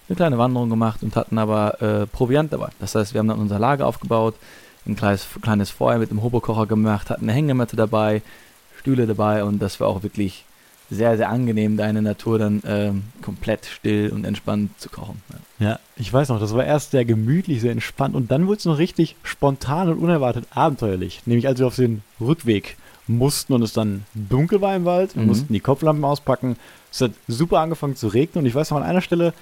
eine 0.09 0.15
kleine 0.15 0.37
Wanderung 0.39 0.69
gemacht 0.69 1.03
und 1.03 1.15
hatten 1.15 1.37
aber 1.37 1.81
äh, 1.81 2.07
Proviant 2.07 2.51
dabei. 2.51 2.69
Das 2.79 2.95
heißt, 2.95 3.13
wir 3.13 3.19
haben 3.19 3.27
dann 3.27 3.39
unser 3.39 3.59
Lager 3.59 3.85
aufgebaut, 3.85 4.35
ein 4.87 4.95
kleines, 4.95 5.27
kleines 5.41 5.69
Feuer 5.69 5.99
mit 5.99 6.09
dem 6.09 6.23
Hobokocher 6.23 6.65
gemacht, 6.65 7.09
hatten 7.09 7.25
eine 7.25 7.33
Hängematte 7.33 7.75
dabei, 7.75 8.21
Stühle 8.79 9.07
dabei 9.07 9.43
und 9.43 9.59
das 9.59 9.79
war 9.79 9.87
auch 9.87 10.03
wirklich 10.03 10.44
sehr, 10.89 11.17
sehr 11.17 11.29
angenehm, 11.29 11.77
da 11.77 11.87
in 11.87 11.95
der 11.95 12.01
Natur 12.03 12.37
dann 12.39 12.61
ähm, 12.65 13.03
komplett 13.21 13.65
still 13.65 14.09
und 14.11 14.23
entspannt 14.25 14.71
zu 14.79 14.89
kochen. 14.89 15.21
Ja. 15.29 15.35
Ja, 15.67 15.79
ich 15.95 16.11
weiß 16.11 16.29
noch, 16.29 16.39
das 16.39 16.53
war 16.53 16.65
erst 16.65 16.91
sehr 16.91 17.05
gemütlich, 17.05 17.61
sehr 17.61 17.71
entspannt 17.71 18.13
und 18.13 18.29
dann 18.31 18.45
wurde 18.47 18.57
es 18.59 18.65
noch 18.65 18.77
richtig 18.77 19.15
spontan 19.23 19.89
und 19.89 19.99
unerwartet 19.99 20.45
abenteuerlich. 20.53 21.21
Nämlich 21.25 21.47
als 21.47 21.59
wir 21.59 21.67
auf 21.67 21.75
den 21.77 22.01
Rückweg 22.19 22.75
mussten 23.07 23.53
und 23.53 23.61
es 23.61 23.71
dann 23.73 24.03
dunkel 24.13 24.61
war 24.61 24.75
im 24.75 24.83
Wald, 24.85 25.15
wir 25.15 25.21
Mhm. 25.21 25.27
mussten 25.29 25.53
die 25.53 25.59
Kopflampen 25.61 26.03
auspacken. 26.03 26.57
Es 26.91 27.01
hat 27.01 27.11
super 27.27 27.59
angefangen 27.61 27.95
zu 27.95 28.07
regnen 28.07 28.43
und 28.43 28.47
ich 28.47 28.55
weiß 28.55 28.71
noch, 28.71 28.77
an 28.77 28.83
einer 28.83 29.01
Stelle 29.01 29.33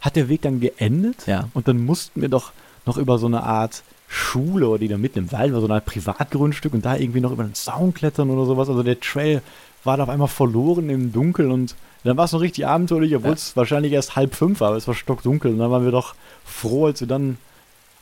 hat 0.00 0.16
der 0.16 0.28
Weg 0.28 0.42
dann 0.42 0.60
geendet 0.60 1.26
Ja. 1.26 1.48
und 1.54 1.68
dann 1.68 1.84
mussten 1.84 2.20
wir 2.20 2.28
doch 2.28 2.52
noch 2.86 2.96
über 2.96 3.18
so 3.18 3.26
eine 3.26 3.42
Art 3.42 3.82
Schule 4.08 4.68
oder 4.68 4.78
die 4.80 4.88
da 4.88 4.98
mitten 4.98 5.18
im 5.20 5.32
Wald 5.32 5.52
war, 5.52 5.60
so 5.60 5.66
eine 5.66 5.74
Art 5.74 5.84
Privatgrundstück 5.86 6.74
und 6.74 6.84
da 6.84 6.96
irgendwie 6.96 7.20
noch 7.20 7.30
über 7.30 7.44
den 7.44 7.54
Zaun 7.54 7.94
klettern 7.94 8.28
oder 8.30 8.44
sowas. 8.44 8.68
Also 8.68 8.82
der 8.82 8.98
Trail 8.98 9.40
war 9.84 9.96
da 9.96 10.02
auf 10.04 10.08
einmal 10.08 10.28
verloren 10.28 10.90
im 10.90 11.12
Dunkeln 11.12 11.50
und 11.50 11.74
dann 12.04 12.16
war 12.16 12.24
es 12.24 12.32
noch 12.32 12.40
richtig 12.40 12.66
abenteuerlich, 12.66 13.14
obwohl 13.16 13.30
Ja. 13.30 13.34
es 13.36 13.56
wahrscheinlich 13.56 13.92
erst 13.92 14.16
halb 14.16 14.34
fünf 14.34 14.60
war, 14.60 14.68
aber 14.68 14.76
es 14.76 14.88
war 14.88 14.94
stockdunkel 14.94 15.52
und 15.52 15.58
dann 15.58 15.70
waren 15.70 15.84
wir 15.84 15.90
doch 15.92 16.14
froh, 16.44 16.86
als 16.86 17.00
wir 17.00 17.08
dann 17.08 17.36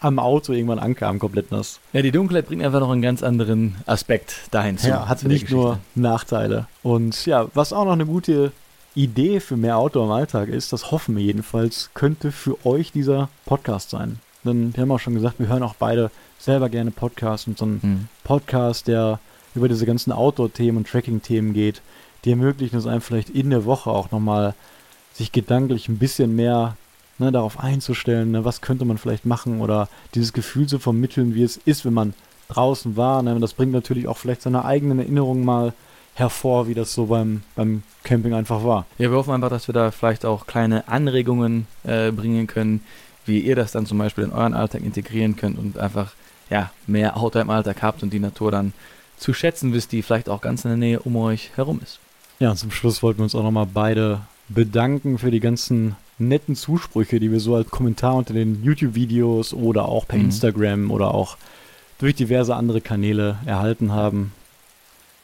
am 0.00 0.20
Auto 0.20 0.52
irgendwann 0.52 0.78
ankamen, 0.78 1.18
komplett 1.18 1.50
nass. 1.50 1.80
ja, 1.92 2.02
die 2.02 2.12
Dunkelheit 2.12 2.46
bringt 2.46 2.62
einfach 2.62 2.78
noch 2.78 2.90
einen 2.92 3.02
ganz 3.02 3.24
anderen 3.24 3.74
Aspekt 3.86 4.36
dahin 4.52 4.78
zu. 4.78 4.88
Ja, 4.88 5.08
hat 5.08 5.24
nicht 5.24 5.50
nur. 5.50 5.78
Nachteile. 5.96 6.68
Und 6.84 7.26
ja, 7.26 7.46
was 7.54 7.72
auch 7.72 7.84
noch 7.84 7.92
eine 7.92 8.06
gute 8.06 8.52
Idee 8.94 9.40
für 9.40 9.56
mehr 9.56 9.76
Outdoor 9.76 10.04
im 10.06 10.12
Alltag 10.12 10.48
ist, 10.48 10.72
das 10.72 10.92
hoffen 10.92 11.16
wir 11.16 11.24
jedenfalls, 11.24 11.90
könnte 11.94 12.30
für 12.30 12.64
euch 12.64 12.92
dieser 12.92 13.28
Podcast 13.44 13.90
sein. 13.90 14.20
Denn 14.44 14.72
wir 14.76 14.82
haben 14.82 14.92
auch 14.92 15.00
schon 15.00 15.14
gesagt, 15.14 15.40
wir 15.40 15.48
hören 15.48 15.64
auch 15.64 15.74
beide 15.76 16.12
selber 16.38 16.68
gerne 16.68 16.92
Podcasts 16.92 17.48
und 17.48 17.58
so 17.58 17.66
ein 17.66 17.78
Hm. 17.82 18.08
Podcast, 18.22 18.86
der 18.86 19.18
über 19.54 19.68
diese 19.68 19.86
ganzen 19.86 20.12
Outdoor-Themen 20.12 20.78
und 20.78 20.88
Tracking-Themen 20.88 21.52
geht, 21.54 21.82
die 22.24 22.30
ermöglichen 22.30 22.76
es 22.76 22.86
einem 22.86 23.00
vielleicht 23.00 23.30
in 23.30 23.50
der 23.50 23.64
Woche 23.64 23.90
auch 23.90 24.10
nochmal 24.10 24.54
sich 25.14 25.32
gedanklich 25.32 25.88
ein 25.88 25.98
bisschen 25.98 26.36
mehr 26.36 26.76
ne, 27.18 27.32
darauf 27.32 27.58
einzustellen, 27.58 28.30
ne, 28.30 28.44
was 28.44 28.60
könnte 28.60 28.84
man 28.84 28.98
vielleicht 28.98 29.26
machen 29.26 29.60
oder 29.60 29.88
dieses 30.14 30.32
Gefühl 30.32 30.66
zu 30.66 30.78
vermitteln, 30.78 31.34
wie 31.34 31.42
es 31.42 31.56
ist, 31.56 31.84
wenn 31.84 31.94
man 31.94 32.14
draußen 32.48 32.96
war. 32.96 33.22
Ne, 33.22 33.38
das 33.40 33.54
bringt 33.54 33.72
natürlich 33.72 34.08
auch 34.08 34.16
vielleicht 34.16 34.42
seine 34.42 34.64
eigenen 34.64 34.98
Erinnerungen 34.98 35.44
mal 35.44 35.72
hervor, 36.14 36.66
wie 36.66 36.74
das 36.74 36.92
so 36.92 37.06
beim, 37.06 37.42
beim 37.54 37.82
Camping 38.02 38.34
einfach 38.34 38.64
war. 38.64 38.86
Ja, 38.98 39.10
wir 39.10 39.16
hoffen 39.16 39.32
einfach, 39.32 39.50
dass 39.50 39.68
wir 39.68 39.72
da 39.72 39.90
vielleicht 39.90 40.24
auch 40.24 40.46
kleine 40.46 40.88
Anregungen 40.88 41.66
äh, 41.84 42.10
bringen 42.10 42.46
können, 42.48 42.82
wie 43.24 43.40
ihr 43.40 43.54
das 43.54 43.72
dann 43.72 43.86
zum 43.86 43.98
Beispiel 43.98 44.24
in 44.24 44.32
euren 44.32 44.54
Alltag 44.54 44.82
integrieren 44.82 45.36
könnt 45.36 45.58
und 45.58 45.78
einfach 45.78 46.12
ja, 46.50 46.70
mehr 46.86 47.16
Auto 47.16 47.38
im 47.38 47.50
Alltag 47.50 47.82
habt 47.82 48.02
und 48.02 48.12
die 48.12 48.18
Natur 48.18 48.50
dann 48.50 48.72
zu 49.18 49.32
schätzen 49.32 49.72
wisst, 49.72 49.92
die 49.92 50.02
vielleicht 50.02 50.28
auch 50.28 50.40
ganz 50.40 50.64
in 50.64 50.70
der 50.70 50.78
Nähe 50.78 51.00
um 51.00 51.16
euch 51.16 51.50
herum 51.56 51.80
ist. 51.82 51.98
Ja, 52.38 52.50
und 52.50 52.56
zum 52.56 52.70
Schluss 52.70 53.02
wollten 53.02 53.18
wir 53.18 53.24
uns 53.24 53.34
auch 53.34 53.42
nochmal 53.42 53.66
beide 53.72 54.20
bedanken 54.48 55.18
für 55.18 55.30
die 55.30 55.40
ganzen 55.40 55.96
netten 56.18 56.56
Zusprüche, 56.56 57.20
die 57.20 57.30
wir 57.30 57.40
so 57.40 57.54
als 57.54 57.70
Kommentar 57.70 58.14
unter 58.14 58.34
den 58.34 58.62
YouTube-Videos 58.62 59.54
oder 59.54 59.86
auch 59.86 60.06
per 60.06 60.18
mhm. 60.18 60.26
Instagram 60.26 60.90
oder 60.90 61.14
auch 61.14 61.36
durch 61.98 62.14
diverse 62.14 62.54
andere 62.54 62.80
Kanäle 62.80 63.38
erhalten 63.44 63.92
haben. 63.92 64.32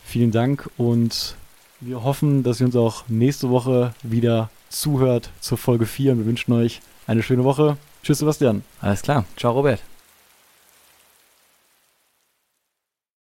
Vielen 0.04 0.32
Dank 0.32 0.68
und 0.76 1.36
wir 1.80 2.02
hoffen, 2.02 2.42
dass 2.42 2.60
ihr 2.60 2.66
uns 2.66 2.76
auch 2.76 3.04
nächste 3.08 3.50
Woche 3.50 3.94
wieder 4.02 4.50
zuhört 4.68 5.30
zur 5.40 5.58
Folge 5.58 5.86
4 5.86 6.12
und 6.12 6.18
wir 6.18 6.26
wünschen 6.26 6.52
euch 6.52 6.80
eine 7.06 7.22
schöne 7.22 7.44
Woche. 7.44 7.76
Tschüss, 8.02 8.18
Sebastian. 8.18 8.62
Alles 8.80 9.02
klar. 9.02 9.24
Ciao, 9.36 9.52
Robert. 9.52 9.93